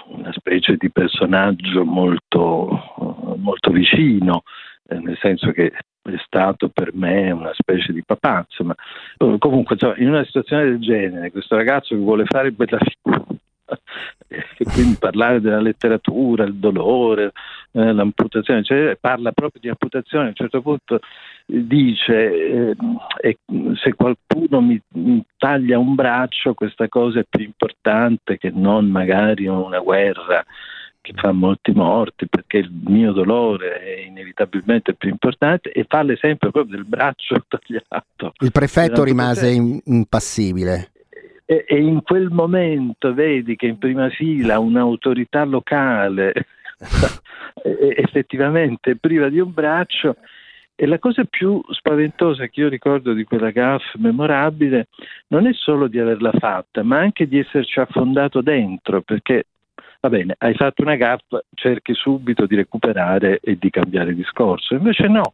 una 0.07 0.31
specie 0.33 0.75
di 0.75 0.89
personaggio 0.89 1.85
molto, 1.85 3.35
molto 3.37 3.71
vicino, 3.71 4.43
eh, 4.87 4.99
nel 4.99 5.17
senso 5.21 5.51
che 5.51 5.71
è 6.01 6.17
stato 6.25 6.69
per 6.69 6.93
me 6.93 7.31
una 7.31 7.51
specie 7.53 7.93
di 7.93 8.03
papazzo, 8.03 8.63
ma 8.63 8.75
eh, 9.17 9.35
comunque 9.37 9.77
cioè, 9.77 9.99
in 9.99 10.09
una 10.09 10.23
situazione 10.23 10.63
del 10.63 10.79
genere, 10.79 11.31
questo 11.31 11.55
ragazzo 11.55 11.95
che 11.95 12.01
vuole 12.01 12.25
fare 12.25 12.51
bella 12.51 12.79
figura, 12.79 13.25
e 14.27 14.63
quindi 14.65 14.97
parlare 14.97 15.41
della 15.41 15.61
letteratura, 15.61 16.43
il 16.43 16.55
dolore, 16.55 17.31
eh, 17.71 17.93
l'amputazione, 17.93 18.63
cioè, 18.63 18.97
parla 18.99 19.31
proprio 19.31 19.61
di 19.61 19.69
amputazione, 19.69 20.25
a 20.25 20.29
un 20.29 20.35
certo 20.35 20.61
punto 20.61 20.99
dice 21.45 22.75
eh, 23.21 23.37
se 23.81 23.93
qualcuno 23.95 24.61
mi, 24.61 24.79
mi, 24.93 25.23
taglia 25.37 25.79
un 25.79 25.95
braccio 25.95 26.53
questa 26.53 26.87
cosa 26.87 27.21
è 27.21 27.25
più 27.27 27.43
importante 27.43 28.37
che 28.37 28.51
non 28.53 28.85
magari 28.87 29.47
una 29.47 29.79
guerra 29.79 30.45
che 31.01 31.13
fa 31.15 31.31
molti 31.31 31.71
morti 31.71 32.27
perché 32.27 32.57
il 32.57 32.71
mio 32.85 33.13
dolore 33.13 33.79
è 33.79 33.99
inevitabilmente 34.01 34.93
più 34.93 35.09
importante 35.09 35.71
e 35.71 35.85
fa 35.87 36.03
l'esempio 36.03 36.51
proprio 36.51 36.75
del 36.75 36.85
braccio 36.85 37.43
tagliato. 37.47 38.33
Il 38.39 38.51
prefetto 38.51 39.03
rimase 39.03 39.49
impassibile. 39.85 40.91
E, 41.45 41.65
e, 41.67 41.79
in 41.79 42.03
quel 42.03 42.29
momento 42.29 43.11
vedi 43.13 43.55
che 43.55 43.65
in 43.65 43.79
prima 43.79 44.09
fila 44.09 44.59
un'autorità 44.59 45.45
locale 45.45 46.31
effettivamente 47.63 48.95
priva 48.95 49.29
di 49.29 49.39
un 49.39 49.53
braccio 49.53 50.15
e 50.81 50.85
la 50.85 50.97
cosa 50.97 51.25
più 51.25 51.61
spaventosa 51.71 52.47
che 52.47 52.61
io 52.61 52.69
ricordo 52.69 53.11
di 53.11 53.25
quella 53.25 53.49
gaff 53.49 53.83
memorabile 53.95 54.87
non 55.27 55.45
è 55.45 55.51
solo 55.53 55.87
di 55.87 55.99
averla 55.99 56.31
fatta, 56.31 56.83
ma 56.83 56.99
anche 56.99 57.27
di 57.27 57.37
esserci 57.37 57.81
affondato 57.81 58.39
dentro, 58.39 59.01
perché 59.01 59.47
va 59.99 60.07
bene, 60.07 60.35
hai 60.37 60.53
fatto 60.53 60.81
una 60.81 60.95
gaffa, 60.95 61.43
cerchi 61.53 61.93
subito 61.93 62.45
di 62.45 62.55
recuperare 62.55 63.39
e 63.41 63.57
di 63.59 63.69
cambiare 63.69 64.15
discorso. 64.15 64.73
Invece 64.73 65.09
no, 65.09 65.33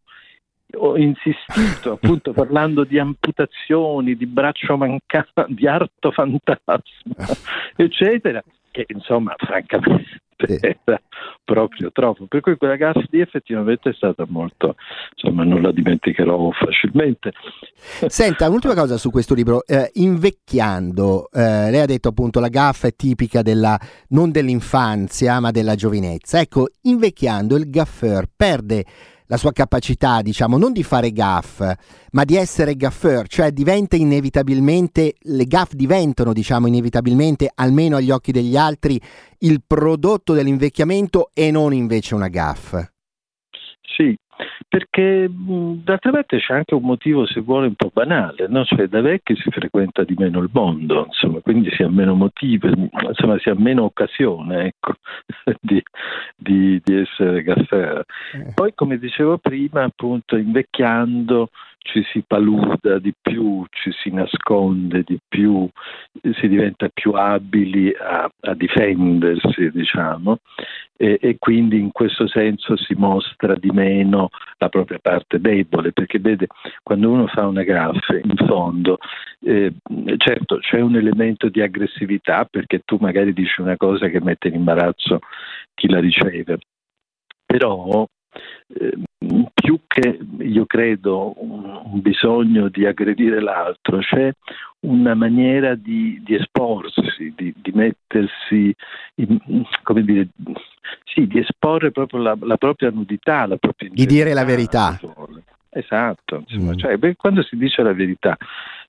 ho 0.77 0.97
insistito 0.97 1.91
appunto 2.01 2.33
parlando 2.33 2.83
di 2.83 2.97
amputazioni, 2.97 4.15
di 4.15 4.25
braccio 4.25 4.75
mancato, 4.77 5.45
di 5.49 5.67
arto 5.67 6.09
fantasma, 6.09 6.81
eccetera, 7.77 8.43
che 8.71 8.85
insomma 8.87 9.35
francamente 9.37 10.21
era 10.61 11.01
proprio 11.43 11.91
troppo. 11.91 12.25
Per 12.27 12.41
cui 12.41 12.57
quella 12.57 12.75
gas 12.75 12.95
lì 13.09 13.21
effettivamente 13.21 13.89
è 13.89 13.93
stata 13.93 14.25
molto, 14.27 14.75
insomma 15.15 15.43
non 15.43 15.61
la 15.61 15.71
dimenticherò 15.71 16.51
facilmente. 16.51 17.31
Senta, 18.07 18.47
un'ultima 18.47 18.73
cosa 18.73 18.97
su 18.97 19.11
questo 19.11 19.33
libro, 19.33 19.65
eh, 19.65 19.91
invecchiando, 19.93 21.29
eh, 21.31 21.71
lei 21.71 21.79
ha 21.79 21.86
detto 21.86 22.09
appunto 22.09 22.39
la 22.39 22.49
gaffa 22.49 22.88
è 22.88 22.95
tipica 22.95 23.41
della, 23.41 23.79
non 24.09 24.31
dell'infanzia 24.31 25.39
ma 25.39 25.51
della 25.51 25.75
giovinezza. 25.75 26.39
Ecco, 26.39 26.69
invecchiando 26.81 27.55
il 27.55 27.69
gaffeur 27.69 28.25
perde 28.36 28.86
la 29.28 29.38
sua 29.38 29.51
capacità, 29.51 30.21
diciamo, 30.21 30.57
non 30.57 30.71
di 30.71 30.84
fare 30.84 31.11
gaff, 31.11 31.61
ma 32.11 32.23
di 32.23 32.36
essere 32.36 32.76
gaffeur, 32.76 33.28
cioè 33.28 33.51
diventa 33.51 33.95
inevitabilmente, 33.95 35.15
le 35.19 35.45
gaff 35.45 35.73
diventano, 35.73 36.34
diciamo, 36.34 36.67
inevitabilmente, 36.67 37.51
almeno 37.53 37.97
agli 37.97 38.11
occhi 38.11 38.32
degli 38.32 38.55
altri, 38.55 38.99
il 39.39 39.61
prodotto 39.65 40.34
dell'invecchiamento 40.34 41.30
e 41.34 41.51
non 41.51 41.73
invece 41.73 42.15
una 42.15 42.28
gaff. 42.28 42.76
Sì, 43.95 44.15
perché 44.76 45.30
d'altra 45.32 46.11
parte 46.11 46.38
c'è 46.38 46.53
anche 46.53 46.76
un 46.76 46.82
motivo, 46.82 47.26
se 47.26 47.39
vuole, 47.39 47.67
un 47.67 47.76
po' 47.76 47.91
banale, 47.93 48.47
no? 48.49 48.65
cioè 48.65 48.88
da 48.88 48.99
vecchi 48.99 49.34
si 49.38 49.49
frequenta 49.49 50.03
di 50.03 50.15
meno 50.17 50.41
il 50.41 50.49
mondo, 50.51 51.05
insomma, 51.05 51.39
quindi 51.39 51.69
si 51.71 51.82
ha 51.82 51.89
meno 51.89 52.13
motivo, 52.13 52.67
insomma, 52.67 53.39
si 53.39 53.47
ha 53.47 53.55
meno 53.57 53.86
occasione 53.86 54.65
ecco, 54.65 54.95
di, 55.61 55.82
di, 56.36 56.82
di, 56.84 56.93
essere 56.93 57.41
gaffera. 57.41 58.03
Eh. 58.34 58.51
Poi, 58.53 58.73
come 58.76 58.97
dicevo 58.97 59.38
prima, 59.38 59.84
appunto, 59.84 60.36
invecchiando 60.36 61.51
ci 61.86 62.03
si 62.11 62.23
paluda 62.25 62.97
di 62.99 63.13
più, 63.19 63.63
ci 63.69 63.91
si 63.91 64.09
nasconde 64.09 65.03
di 65.05 65.19
più, 65.27 65.67
si 66.33 66.47
diventa 66.47 66.89
più 66.91 67.11
abili 67.11 67.93
a, 67.95 68.27
a 68.41 68.53
difendersi, 68.55 69.69
diciamo, 69.69 70.39
e, 70.97 71.19
e, 71.21 71.36
quindi 71.38 71.79
in 71.79 71.91
questo 71.91 72.27
senso 72.27 72.75
si 72.75 72.95
mostra 72.95 73.55
di 73.55 73.69
meno 73.69 74.29
la 74.57 74.69
propria 74.69 74.97
parte 74.99 75.39
debole, 75.39 75.91
perché 75.91 76.19
vede, 76.19 76.47
quando 76.81 77.11
uno 77.11 77.27
fa 77.27 77.45
una 77.45 77.63
gaffe, 77.63 78.21
in 78.23 78.36
fondo, 78.47 78.97
eh, 79.41 79.71
certo 80.17 80.57
c'è 80.57 80.79
un 80.79 80.95
elemento 80.95 81.49
di 81.49 81.61
aggressività 81.61 82.45
perché 82.45 82.81
tu 82.83 82.97
magari 82.99 83.31
dici 83.31 83.61
una 83.61 83.77
cosa 83.77 84.07
che 84.07 84.21
mette 84.21 84.47
in 84.47 84.55
imbarazzo 84.55 85.19
chi 85.75 85.88
la 85.88 85.99
riceve, 85.99 86.57
però 87.45 88.07
più 89.53 89.79
che 89.88 90.19
io 90.39 90.65
credo 90.65 91.33
un, 91.38 92.01
bisogno 92.01 92.69
di 92.69 92.86
aggredire 92.86 93.41
l'altro, 93.41 93.99
c'è 93.99 94.31
una 94.81 95.15
maniera 95.15 95.75
di, 95.75 96.21
di 96.23 96.36
esporsi, 96.36 97.33
di, 97.36 97.53
di 97.55 97.71
mettersi, 97.71 98.75
in, 99.15 99.39
come 99.81 100.03
dire, 100.03 100.27
sì, 101.05 101.25
di 101.27 101.39
esporre 101.39 101.91
proprio 101.91 102.21
la, 102.21 102.38
la 102.41 102.57
propria 102.57 102.91
nudità, 102.91 103.45
la 103.47 103.57
propria 103.57 103.89
di 103.91 104.05
dire 104.05 104.33
la 104.33 104.45
verità. 104.45 104.99
Esatto, 105.69 106.43
insomma, 106.47 106.71
mm. 106.71 106.77
cioè, 106.77 106.97
beh, 106.97 107.15
quando 107.15 107.43
si 107.43 107.57
dice 107.57 107.81
la 107.81 107.93
verità 107.93 108.38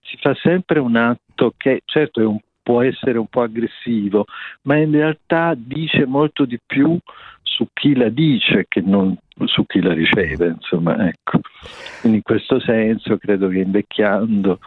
si 0.03 0.17
fa 0.21 0.35
sempre 0.41 0.79
un 0.79 0.97
atto 0.97 1.55
che 1.57 1.83
certo 1.85 2.29
un, 2.29 2.39
può 2.67 2.83
essere 2.83 3.17
un 3.17 3.29
po' 3.29 3.43
aggressivo, 3.43 4.25
ma 4.63 4.77
in 4.77 4.91
realtà 4.91 5.55
dice 5.57 6.05
molto 6.05 6.45
di 6.45 6.59
più 6.67 6.99
su 7.45 7.69
chi 7.73 7.95
la 7.95 8.09
dice 8.09 8.67
che 8.67 8.81
non 8.81 9.17
su 9.45 9.65
chi 9.67 9.81
la 9.81 9.93
riceve, 9.93 10.49
insomma, 10.49 11.07
ecco. 11.07 11.39
Quindi 12.01 12.19
in 12.19 12.25
questo 12.25 12.59
senso 12.59 13.19
credo 13.19 13.47
che 13.47 13.59
invecchiando 13.59 14.59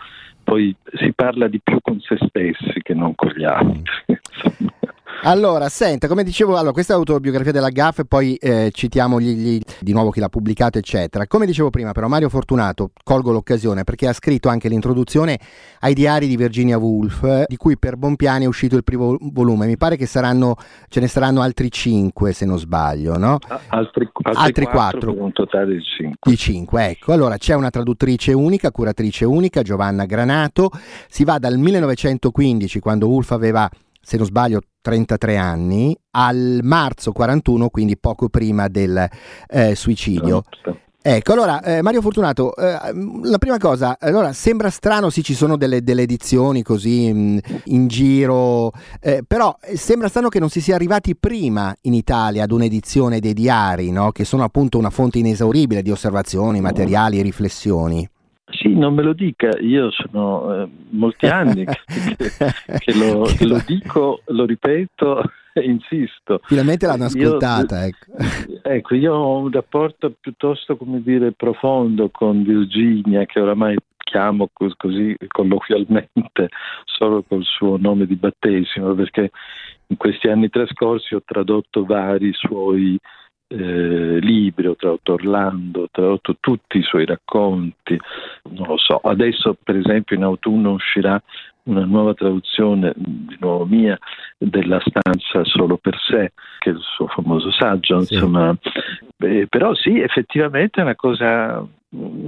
poi 0.42 0.74
si 0.94 1.12
parla 1.14 1.50
di 1.50 1.60
più 1.62 1.80
con 1.82 2.00
se 2.00 2.16
stessi 2.26 2.82
che 2.82 2.94
non 2.94 3.16
con 3.16 3.34
gli 3.36 3.44
altri. 3.44 3.84
Allora, 5.24 5.68
senta, 5.68 6.08
come 6.08 6.24
dicevo, 6.24 6.56
allora, 6.56 6.72
questa 6.72 6.94
è 6.94 6.96
l'autobiografia 6.96 7.52
della 7.52 7.70
GAF 7.70 8.00
e 8.00 8.06
poi 8.06 8.36
eh, 8.36 8.72
citiamo 8.74 9.20
gli, 9.20 9.34
gli, 9.36 9.60
di 9.82 9.92
nuovo 9.92 10.12
chi 10.12 10.22
l'ha 10.22 10.30
pubblicato, 10.30 10.78
eccetera. 10.78 11.28
Come 11.28 11.46
dicevo 11.46 11.70
prima, 11.70 11.92
però, 11.92 12.08
Mario 12.08 12.30
Fortunato, 12.30 12.92
colgo 13.04 13.32
l'occasione 13.32 13.84
perché 13.84 14.08
ha 14.08 14.14
scritto 14.14 14.48
anche 14.48 14.70
l'introduzione 14.70 15.38
ai 15.82 15.94
diari 15.94 16.28
di 16.28 16.38
Virginia 16.38 16.78
Woolf, 16.78 17.24
eh, 17.24 17.46
di 17.48 17.58
cui 17.58 17.78
per 17.78 17.98
Bompiani 17.98 18.46
è 18.46 18.48
uscito 18.48 18.78
il 18.78 18.84
primo 18.86 19.18
volume. 19.20 19.66
Mi 19.66 19.76
pare 19.76 19.98
che 19.98 20.06
saranno, 20.06 20.56
ce 20.88 21.02
ne 21.02 21.08
saranno 21.08 21.42
altri 21.42 21.70
cinque, 21.70 22.32
se 22.32 22.46
non 22.46 22.58
sbaglio, 22.58 23.18
no? 23.18 23.40
Altri, 23.68 24.10
altri, 24.14 24.42
altri 24.42 24.66
quattro, 24.68 25.14
per 25.14 25.22
un 25.22 25.34
totale 25.34 25.76
di 25.76 25.84
cinque. 25.84 26.32
Di 26.32 26.38
cinque, 26.38 26.90
ecco. 26.92 27.12
Allora, 27.12 27.38
c'è 27.38 27.56
una 27.56 27.70
traduttrice 27.70 28.32
unica, 28.32 28.72
curatrice 28.72 29.26
unica, 29.26 29.64
Giovanna 29.64 30.06
Granato. 30.06 30.72
Si 31.10 31.26
va 31.26 31.38
dal 31.40 31.58
1915, 31.58 32.80
quando 32.80 33.08
Woolf 33.08 33.32
aveva 33.32 33.70
se 34.10 34.18
non 34.18 34.26
sbaglio 34.26 34.62
33 34.82 35.38
anni, 35.38 35.96
al 36.16 36.62
marzo 36.64 37.12
41, 37.12 37.70
quindi 37.70 37.96
poco 37.96 38.28
prima 38.28 38.68
del 38.68 39.08
eh, 39.48 39.76
suicidio. 39.76 40.42
Ecco, 41.00 41.34
allora 41.34 41.62
eh, 41.62 41.84
Mario 41.84 42.02
Fortunato, 42.02 42.56
eh, 42.56 42.76
la 43.22 43.38
prima 43.38 43.60
cosa, 43.60 43.98
allora 44.00 44.34
sembra 44.34 44.72
strano, 44.72 45.12
sì 45.12 45.22
ci 45.22 45.36
sono 45.36 45.58
delle, 45.58 45.84
delle 45.84 46.02
edizioni 46.02 46.64
così 46.64 47.14
mh, 47.14 47.20
mm, 47.20 47.38
in 47.66 47.88
giro, 47.88 48.72
eh, 49.00 49.24
però 49.26 49.56
eh, 49.62 49.78
sembra 49.78 50.08
strano 50.08 50.30
che 50.30 50.40
non 50.40 50.50
si 50.50 50.60
sia 50.60 50.74
arrivati 50.74 51.16
prima 51.16 51.74
in 51.82 51.94
Italia 51.94 52.46
ad 52.46 52.52
un'edizione 52.52 53.20
dei 53.20 53.34
diari, 53.34 53.92
no? 53.92 54.12
che 54.12 54.26
sono 54.26 54.44
appunto 54.44 54.80
una 54.80 54.90
fonte 54.90 55.20
inesauribile 55.20 55.84
di 55.84 55.92
osservazioni, 55.92 56.62
materiali 56.62 57.20
e 57.20 57.22
riflessioni. 57.22 58.10
Sì, 58.60 58.76
non 58.76 58.94
me 58.94 59.04
lo 59.04 59.14
dica, 59.14 59.58
io 59.60 59.90
sono 59.90 60.64
eh, 60.64 60.70
molti 60.90 61.28
anni 61.28 61.64
che, 61.64 61.78
che, 62.80 62.94
lo, 62.94 63.24
che, 63.24 63.46
lo, 63.46 63.62
dico, 63.66 64.22
lo 64.26 64.46
ripeto 64.46 65.22
e 65.54 65.62
insisto. 65.64 66.42
Finalmente 66.44 66.86
l'hanno 66.86 67.06
ascoltata. 67.06 67.86
Io, 67.86 67.88
ecco. 67.88 68.70
ecco, 68.70 68.96
io 68.96 69.14
ho 69.14 69.38
un 69.40 69.52
rapporto 69.52 70.14
piuttosto, 70.20 70.76
come 70.76 71.02
dire, 71.02 71.32
profondo 71.32 72.10
con 72.10 72.44
Virginia, 72.44 73.26
che 73.26 73.40
oramai 73.40 73.78
chiamo 73.98 74.50
così 74.54 75.16
colloquialmente 75.28 76.50
solo 76.84 77.24
col 77.24 77.44
suo 77.46 77.78
nome 77.78 78.06
di 78.06 78.16
battesimo, 78.16 78.94
perché 78.94 79.32
in 79.88 79.96
questi 79.96 80.28
anni 80.28 80.50
trascorsi 80.50 81.16
ho 81.16 81.22
tradotto 81.24 81.86
vari 81.86 82.34
suoi 82.34 83.00
eh, 83.52 84.20
libri, 84.20 84.68
ho 84.68 84.76
tradotto 84.76 85.14
Orlando, 85.14 85.82
ho 85.84 85.88
tradotto 85.92 86.38
tutti 86.40 86.78
i 86.78 86.84
suoi 86.84 87.06
racconti, 87.06 88.00
non 88.52 88.68
lo 88.68 88.78
so. 88.78 88.98
Adesso 88.98 89.58
per 89.62 89.76
esempio 89.76 90.16
in 90.16 90.24
autunno 90.24 90.74
uscirà 90.74 91.22
una 91.64 91.86
nuova 91.86 92.14
traduzione, 92.14 92.94
di 92.96 93.38
nuovo 93.40 93.66
mia, 93.66 93.98
della 94.38 94.80
stanza 94.80 95.44
solo 95.44 95.78
per 95.78 95.98
sé, 96.00 96.32
che 96.60 96.70
è 96.70 96.74
il 96.74 96.80
suo 96.82 97.08
famoso 97.08 97.52
saggio, 97.52 98.02
sì. 98.02 98.14
insomma. 98.14 98.56
Eh, 99.18 99.48
però 99.48 99.74
sì, 99.74 100.00
effettivamente 100.00 100.80
è 100.80 100.84
una 100.84 100.96
cosa 100.96 101.66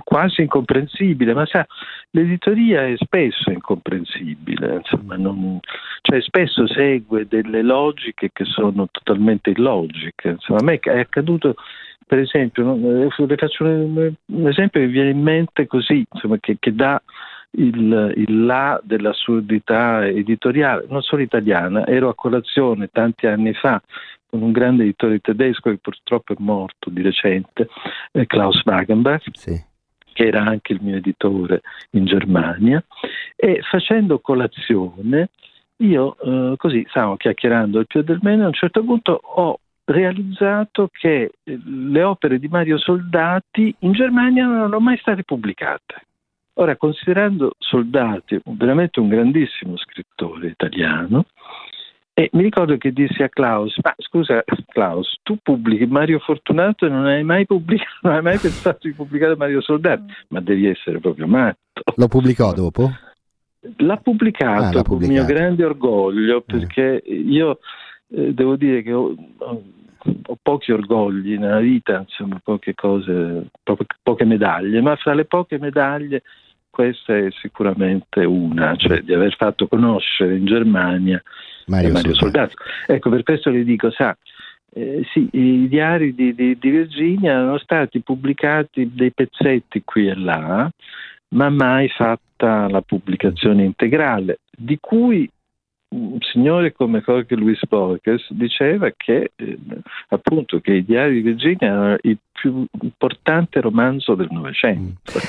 quasi 0.03 0.41
incomprensibile, 0.41 1.33
ma 1.33 1.45
sa, 1.45 1.65
l'editoria 2.11 2.85
è 2.85 2.95
spesso 2.97 3.51
incomprensibile, 3.51 4.75
insomma, 4.77 5.15
non, 5.17 5.59
cioè 6.01 6.21
spesso 6.21 6.67
segue 6.67 7.27
delle 7.27 7.61
logiche 7.61 8.29
che 8.33 8.45
sono 8.45 8.87
totalmente 8.91 9.51
illogiche. 9.51 10.29
Insomma, 10.29 10.59
a 10.59 10.63
me 10.63 10.79
è 10.79 10.99
accaduto, 10.99 11.55
per 12.05 12.19
esempio, 12.19 12.75
le 12.75 13.35
faccio 13.37 13.63
un, 13.65 14.11
un 14.25 14.47
esempio 14.47 14.79
che 14.79 14.87
viene 14.87 15.11
in 15.11 15.21
mente 15.21 15.67
così, 15.67 16.03
insomma, 16.11 16.37
che, 16.39 16.57
che 16.59 16.73
dà 16.73 17.01
il, 17.51 18.13
il 18.15 18.45
là 18.45 18.79
dell'assurdità 18.83 20.07
editoriale, 20.07 20.85
non 20.89 21.01
solo 21.01 21.21
italiana, 21.21 21.85
ero 21.85 22.09
a 22.09 22.15
colazione 22.15 22.89
tanti 22.91 23.27
anni 23.27 23.53
fa 23.53 23.81
con 24.31 24.41
un 24.41 24.51
grande 24.51 24.83
editore 24.83 25.19
tedesco 25.19 25.69
che 25.69 25.77
purtroppo 25.77 26.33
è 26.33 26.37
morto 26.39 26.89
di 26.89 27.01
recente, 27.01 27.67
eh, 28.13 28.25
Klaus 28.25 28.61
Wagenbach. 28.65 29.29
Sì 29.33 29.69
che 30.13 30.27
era 30.27 30.43
anche 30.43 30.73
il 30.73 30.79
mio 30.81 30.97
editore 30.97 31.61
in 31.91 32.05
Germania, 32.05 32.83
e 33.33 33.61
facendo 33.61 34.19
colazione, 34.19 35.29
io 35.77 36.17
eh, 36.19 36.55
così 36.57 36.85
stavamo 36.89 37.15
chiacchierando 37.17 37.79
il 37.79 37.87
più 37.87 38.01
del 38.01 38.19
meno, 38.21 38.43
a 38.43 38.47
un 38.47 38.53
certo 38.53 38.83
punto 38.83 39.19
ho 39.23 39.59
realizzato 39.85 40.89
che 40.91 41.31
eh, 41.43 41.59
le 41.63 42.03
opere 42.03 42.39
di 42.39 42.47
Mario 42.47 42.77
Soldati 42.77 43.73
in 43.79 43.93
Germania 43.93 44.45
non 44.45 44.57
erano 44.57 44.79
mai 44.79 44.97
state 44.97 45.23
pubblicate. 45.23 46.05
Ora, 46.55 46.75
considerando 46.75 47.53
Soldati 47.57 48.39
veramente 48.43 48.99
un 48.99 49.07
grandissimo 49.07 49.77
scrittore 49.77 50.47
italiano, 50.47 51.25
e 52.13 52.29
mi 52.33 52.43
ricordo 52.43 52.77
che 52.77 52.91
dissi 52.91 53.23
a 53.23 53.29
Klaus, 53.29 53.77
ma 53.81 53.93
scusa 53.97 54.43
Klaus, 54.67 55.19
tu 55.23 55.37
pubblichi 55.41 55.85
Mario 55.85 56.19
Fortunato 56.19 56.85
e 56.85 56.89
non 56.89 57.05
hai 57.05 57.23
mai 57.23 57.45
pubblicato, 57.45 57.99
non 58.03 58.13
hai 58.15 58.21
mai 58.21 58.37
pensato 58.37 58.87
di 58.87 58.93
pubblicare 58.93 59.37
Mario 59.37 59.61
Soldati, 59.61 60.11
ma 60.29 60.41
devi 60.41 60.67
essere 60.67 60.99
proprio 60.99 61.27
matto. 61.27 61.81
Lo 61.95 62.07
pubblicò 62.07 62.53
dopo? 62.53 62.91
L'ha 63.77 63.97
pubblicato 63.97 64.79
ah, 64.79 64.83
con 64.83 64.97
mio 64.99 65.23
grande 65.23 65.63
orgoglio 65.63 66.39
eh. 66.39 66.43
perché 66.45 67.01
eh. 67.01 67.13
io 67.13 67.59
eh, 68.09 68.33
devo 68.33 68.55
dire 68.55 68.81
che 68.81 68.91
ho, 68.91 69.15
ho, 69.37 70.37
pochi 70.41 70.71
orgogli 70.71 71.37
nella 71.37 71.59
vita, 71.59 71.99
insomma, 71.99 72.41
poche 72.43 72.73
cose, 72.73 73.47
poche, 73.63 73.85
poche 74.01 74.25
medaglie, 74.25 74.81
ma 74.81 74.95
fra 74.97 75.13
le 75.13 75.25
poche 75.25 75.59
medaglie 75.59 76.23
questa 76.69 77.15
è 77.15 77.27
sicuramente 77.41 78.23
una, 78.25 78.75
cioè 78.75 79.01
di 79.01 79.13
aver 79.13 79.35
fatto 79.35 79.67
conoscere 79.67 80.37
in 80.37 80.45
Germania 80.45 81.21
Mario, 81.67 81.91
Mario 81.91 82.13
Soldato. 82.13 82.55
Ecco, 82.87 83.09
per 83.09 83.23
questo 83.23 83.49
le 83.49 83.63
dico, 83.63 83.91
sa, 83.91 84.15
eh, 84.73 85.05
sì, 85.11 85.27
i 85.31 85.67
diari 85.67 86.13
di, 86.13 86.33
di, 86.33 86.57
di, 86.57 86.69
Virginia 86.69 87.33
erano 87.33 87.57
stati 87.57 87.99
pubblicati 88.01 88.91
dei 88.93 89.11
pezzetti 89.11 89.83
qui 89.83 90.07
e 90.07 90.15
là, 90.15 90.69
ma 91.29 91.49
mai 91.49 91.89
fatta 91.89 92.67
la 92.69 92.81
pubblicazione 92.81 93.63
integrale, 93.63 94.39
di 94.49 94.77
cui 94.79 95.29
un 95.93 96.19
signore 96.21 96.71
come 96.71 97.01
Jorge 97.05 97.35
Luis 97.35 97.59
Borges 97.67 98.31
diceva 98.31 98.91
che 98.95 99.31
eh, 99.35 99.57
appunto 100.09 100.59
che 100.61 100.73
i 100.73 100.85
diari 100.85 101.15
di 101.15 101.21
Virginia 101.21 101.67
erano 101.67 101.97
il 102.01 102.17
più 102.31 102.65
importante 102.81 103.59
romanzo 103.59 104.15
del 104.15 104.29
Novecento. 104.31 105.19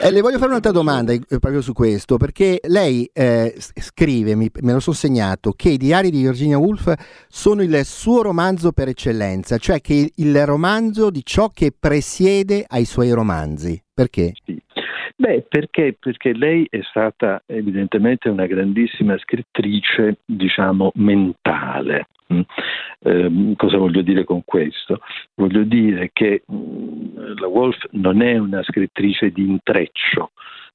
Eh, 0.00 0.10
le 0.10 0.20
voglio 0.20 0.36
fare 0.36 0.50
un'altra 0.50 0.72
domanda 0.72 1.12
eh, 1.12 1.20
proprio 1.26 1.62
su 1.62 1.72
questo, 1.72 2.16
perché 2.16 2.60
lei 2.68 3.08
eh, 3.12 3.54
scrive, 3.56 4.34
mi, 4.34 4.50
me 4.60 4.72
lo 4.72 4.80
sono 4.80 4.94
segnato, 4.94 5.52
che 5.52 5.70
i 5.70 5.76
diari 5.78 6.10
di 6.10 6.20
Virginia 6.22 6.58
Woolf 6.58 6.92
sono 7.28 7.62
il 7.62 7.80
suo 7.84 8.22
romanzo 8.22 8.72
per 8.72 8.88
eccellenza, 8.88 9.56
cioè 9.56 9.80
che 9.80 10.12
il 10.14 10.46
romanzo 10.46 11.10
di 11.10 11.22
ciò 11.24 11.48
che 11.48 11.72
presiede 11.76 12.64
ai 12.68 12.84
suoi 12.84 13.10
romanzi. 13.10 13.82
Perché? 13.92 14.32
Sì. 14.44 14.62
Beh, 15.20 15.44
perché? 15.46 15.94
Perché 16.00 16.32
lei 16.32 16.66
è 16.70 16.80
stata 16.88 17.42
evidentemente 17.44 18.30
una 18.30 18.46
grandissima 18.46 19.18
scrittrice, 19.18 20.20
diciamo, 20.24 20.92
mentale. 20.94 22.06
Eh, 23.02 23.54
cosa 23.56 23.76
voglio 23.76 24.00
dire 24.00 24.24
con 24.24 24.42
questo? 24.46 25.00
Voglio 25.34 25.64
dire 25.64 26.08
che 26.14 26.42
mh, 26.46 26.54
mm, 26.54 27.36
la 27.36 27.48
Wolf 27.48 27.76
non 27.90 28.22
è 28.22 28.38
una 28.38 28.62
scrittrice 28.62 29.30
di 29.30 29.42
intreccio, 29.42 30.30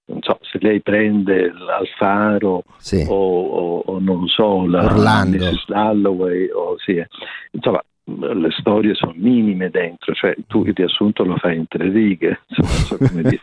non 0.06 0.22
so, 0.22 0.38
se 0.42 0.60
lei 0.62 0.80
prende 0.82 1.52
Alfaro 1.68 2.66
sì. 2.78 3.04
o, 3.08 3.16
o, 3.16 3.80
o, 3.80 4.00
non 4.00 4.28
so, 4.28 4.68
la 4.68 4.86
Orlando. 4.86 5.38
Mrs. 5.38 5.66
Dalloway, 5.66 6.50
o, 6.52 6.78
sì, 6.78 6.98
eh. 6.98 7.08
insomma, 7.50 7.84
le 8.06 8.52
storie 8.52 8.94
sono 8.94 9.14
minime 9.16 9.70
dentro, 9.70 10.14
cioè 10.14 10.36
tu 10.48 10.64
il 10.66 10.74
riassunto 10.74 11.24
lo 11.24 11.38
fai 11.38 11.58
in 11.58 11.68
tre 11.68 11.90
righe, 11.90 12.42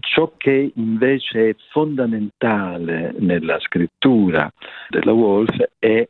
Ciò 0.00 0.32
che 0.36 0.72
invece 0.74 1.50
è 1.50 1.56
fondamentale 1.70 3.14
nella 3.18 3.60
scrittura 3.60 4.50
della 4.88 5.12
Wolf 5.12 5.54
è 5.78 6.08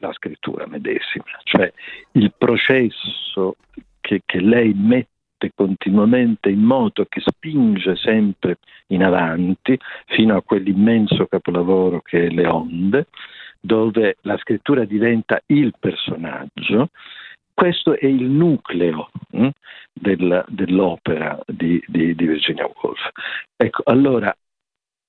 la 0.00 0.12
scrittura 0.12 0.66
medesima, 0.66 1.24
cioè 1.44 1.72
il 2.12 2.32
processo 2.36 3.56
che, 4.00 4.22
che 4.24 4.40
lei 4.40 4.72
mette 4.74 5.52
continuamente 5.54 6.48
in 6.48 6.60
moto, 6.60 7.06
che 7.08 7.20
spinge 7.20 7.96
sempre 7.96 8.58
in 8.88 9.04
avanti 9.04 9.78
fino 10.06 10.36
a 10.36 10.42
quell'immenso 10.42 11.26
capolavoro 11.26 12.00
che 12.00 12.26
è 12.26 12.30
Le 12.30 12.46
Onde, 12.46 13.06
dove 13.60 14.16
la 14.22 14.36
scrittura 14.38 14.84
diventa 14.84 15.40
il 15.46 15.74
personaggio. 15.78 16.90
Questo 17.58 17.98
è 17.98 18.06
il 18.06 18.22
nucleo 18.22 19.10
hm, 19.32 19.48
del, 19.92 20.44
dell'opera 20.46 21.36
di, 21.44 21.82
di, 21.88 22.14
di, 22.14 22.26
Virginia 22.28 22.70
Woolf. 22.72 23.00
Ecco, 23.56 23.82
allora, 23.86 24.32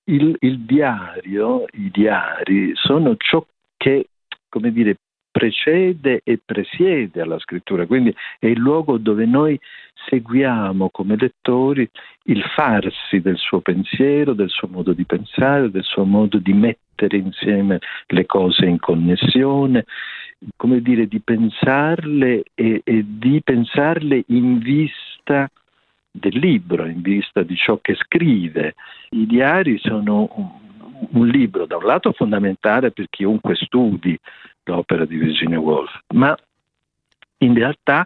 il, 0.06 0.36
il 0.40 0.62
diario, 0.62 1.66
i 1.74 1.92
diari 1.92 2.72
sono 2.74 3.16
ciò 3.18 3.46
che, 3.78 4.08
come 4.50 4.72
dire, 4.72 4.96
precede 5.30 6.22
e 6.24 6.40
presiede 6.44 7.22
alla 7.22 7.38
scrittura, 7.38 7.86
quindi 7.86 8.16
è 8.40 8.48
il 8.48 8.58
luogo 8.58 8.98
dove 8.98 9.28
noi 9.28 9.60
seguiamo 10.08 10.90
come 10.90 11.18
lettori 11.18 11.88
il 12.24 12.44
farsi 12.56 13.22
del 13.22 13.38
suo 13.38 13.60
pensiero, 13.60 14.34
del 14.34 14.50
suo 14.50 14.68
modo 14.68 14.94
di 14.94 15.06
pensare, 15.06 15.70
del 15.70 15.84
suo 15.84 16.04
modo 16.04 16.40
di 16.40 16.54
mettere 16.54 17.18
insieme 17.18 17.80
le 18.08 18.26
cose 18.26 18.66
in 18.66 18.80
connessione, 18.80 19.86
come 20.56 20.82
dire, 20.82 21.08
di 21.08 21.20
pensarle 21.20 22.44
e, 22.54 22.82
e 22.84 23.06
di 23.06 23.42
pensarle 23.44 24.24
in 24.28 24.60
vista 24.60 25.50
del 26.12 26.38
libro, 26.38 26.86
in 26.86 27.02
vista 27.02 27.44
di 27.44 27.56
ciò 27.56 27.78
che 27.82 27.96
scrive. 27.96 28.76
I 29.12 29.26
diari 29.26 29.78
sono 29.80 30.30
un, 30.36 30.50
un 31.12 31.28
libro 31.28 31.66
da 31.66 31.78
un 31.78 31.86
lato 31.86 32.12
fondamentale 32.12 32.92
per 32.92 33.08
chiunque 33.10 33.56
studi 33.56 34.18
l'opera 34.64 35.06
di 35.06 35.18
Virginia 35.18 35.60
Woolf, 35.60 35.92
ma 36.14 36.36
in 37.40 37.54
realtà 37.54 38.06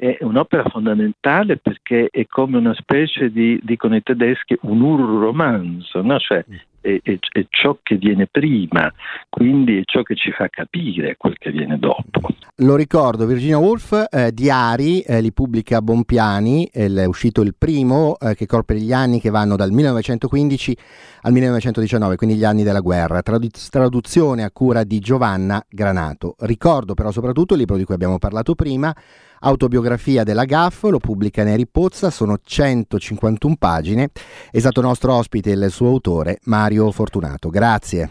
è 0.00 0.18
un'opera 0.20 0.62
fondamentale 0.68 1.56
perché 1.56 2.06
è 2.08 2.24
come 2.26 2.56
una 2.56 2.74
specie 2.74 3.32
di, 3.32 3.58
dicono 3.64 3.96
i 3.96 4.02
tedeschi, 4.02 4.56
un 4.62 4.80
urromanzo, 4.80 6.02
no? 6.02 6.18
cioè 6.20 6.44
mm 6.48 6.54
è, 6.80 7.00
è, 7.02 7.18
è, 7.32 7.46
ciò 7.50 7.78
che 7.82 7.96
viene 7.96 8.26
prima, 8.26 8.92
quindi 9.28 9.78
è 9.78 9.82
ciò 9.84 10.02
che 10.02 10.14
ci 10.14 10.30
fa 10.30 10.48
capire 10.48 11.16
quel 11.16 11.36
che 11.36 11.50
viene 11.50 11.78
dopo. 11.78 12.20
Lo 12.56 12.76
ricordo, 12.76 13.26
Virginia 13.26 13.58
Woolf, 13.58 14.06
eh, 14.10 14.32
diari, 14.32 15.00
eh, 15.00 15.20
li 15.20 15.32
pubblica 15.32 15.80
Bompiani, 15.80 16.68
è 16.72 17.04
uscito 17.04 17.42
il 17.42 17.54
primo 17.56 18.16
eh, 18.18 18.34
che 18.34 18.46
copre 18.46 18.80
gli 18.80 18.92
anni 18.92 19.20
che 19.20 19.30
vanno 19.30 19.56
dal 19.56 19.70
1915 19.70 20.76
al 21.22 21.32
1919, 21.32 22.16
quindi 22.16 22.36
gli 22.36 22.44
anni 22.44 22.62
della 22.62 22.80
guerra, 22.80 23.22
tradu- 23.22 23.68
traduzione 23.70 24.42
a 24.44 24.50
cura 24.50 24.84
di 24.84 24.98
Giovanna 24.98 25.64
Granato. 25.68 26.34
Ricordo 26.40 26.94
però 26.94 27.10
soprattutto 27.10 27.54
il 27.54 27.60
libro 27.60 27.76
di 27.76 27.84
cui 27.84 27.94
abbiamo 27.94 28.18
parlato 28.18 28.54
prima, 28.54 28.94
Autobiografia 29.40 30.24
della 30.24 30.44
GAF, 30.44 30.84
lo 30.84 30.98
pubblica 30.98 31.44
Neri 31.44 31.66
Pozza, 31.66 32.10
sono 32.10 32.38
151 32.42 33.56
pagine, 33.58 34.10
è 34.50 34.58
stato 34.58 34.80
nostro 34.80 35.14
ospite 35.14 35.50
il 35.50 35.70
suo 35.70 35.88
autore 35.88 36.38
Mario 36.44 36.90
Fortunato. 36.90 37.48
Grazie. 37.48 38.10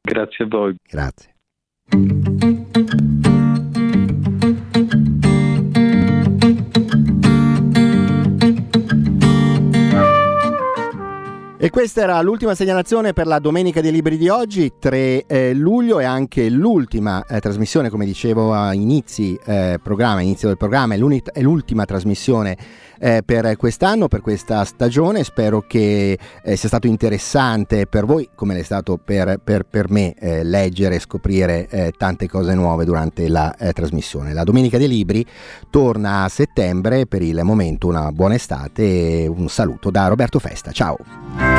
Grazie 0.00 0.44
a 0.44 0.48
voi. 0.48 0.76
Grazie. 0.82 1.30
E 11.64 11.70
questa 11.70 12.00
era 12.00 12.20
l'ultima 12.22 12.56
segnalazione 12.56 13.12
per 13.12 13.28
la 13.28 13.38
Domenica 13.38 13.80
dei 13.80 13.92
Libri 13.92 14.16
di 14.16 14.28
oggi, 14.28 14.72
3 14.80 15.26
eh, 15.26 15.54
luglio, 15.54 16.00
e 16.00 16.04
anche 16.04 16.50
l'ultima 16.50 17.24
eh, 17.24 17.38
trasmissione, 17.38 17.88
come 17.88 18.04
dicevo 18.04 18.52
a 18.52 18.74
inizi, 18.74 19.38
eh, 19.44 19.78
programma, 19.80 20.22
inizio 20.22 20.48
del 20.48 20.56
programma, 20.56 20.96
è, 20.96 20.98
è 20.98 21.40
l'ultima 21.40 21.84
trasmissione 21.84 22.56
eh, 22.98 23.22
per 23.24 23.56
quest'anno, 23.56 24.08
per 24.08 24.22
questa 24.22 24.64
stagione. 24.64 25.22
Spero 25.22 25.60
che 25.60 26.18
eh, 26.42 26.56
sia 26.56 26.66
stato 26.66 26.88
interessante 26.88 27.86
per 27.86 28.06
voi, 28.06 28.28
come 28.34 28.58
è 28.58 28.62
stato 28.64 28.98
per, 28.98 29.38
per, 29.38 29.62
per 29.62 29.88
me, 29.88 30.14
eh, 30.14 30.42
leggere 30.42 30.96
e 30.96 30.98
scoprire 30.98 31.92
tante 31.96 32.26
cose 32.26 32.54
nuove 32.54 32.84
durante 32.84 33.28
la 33.28 33.54
trasmissione. 33.72 34.32
La 34.32 34.42
Domenica 34.42 34.78
dei 34.78 34.88
Libri 34.88 35.24
torna 35.70 36.24
a 36.24 36.28
settembre, 36.28 37.06
per 37.06 37.22
il 37.22 37.40
momento 37.44 37.86
una 37.86 38.10
buona 38.10 38.34
estate 38.34 39.22
e 39.22 39.26
un 39.28 39.48
saluto 39.48 39.92
da 39.92 40.08
Roberto 40.08 40.40
Festa. 40.40 40.72
Ciao! 40.72 41.51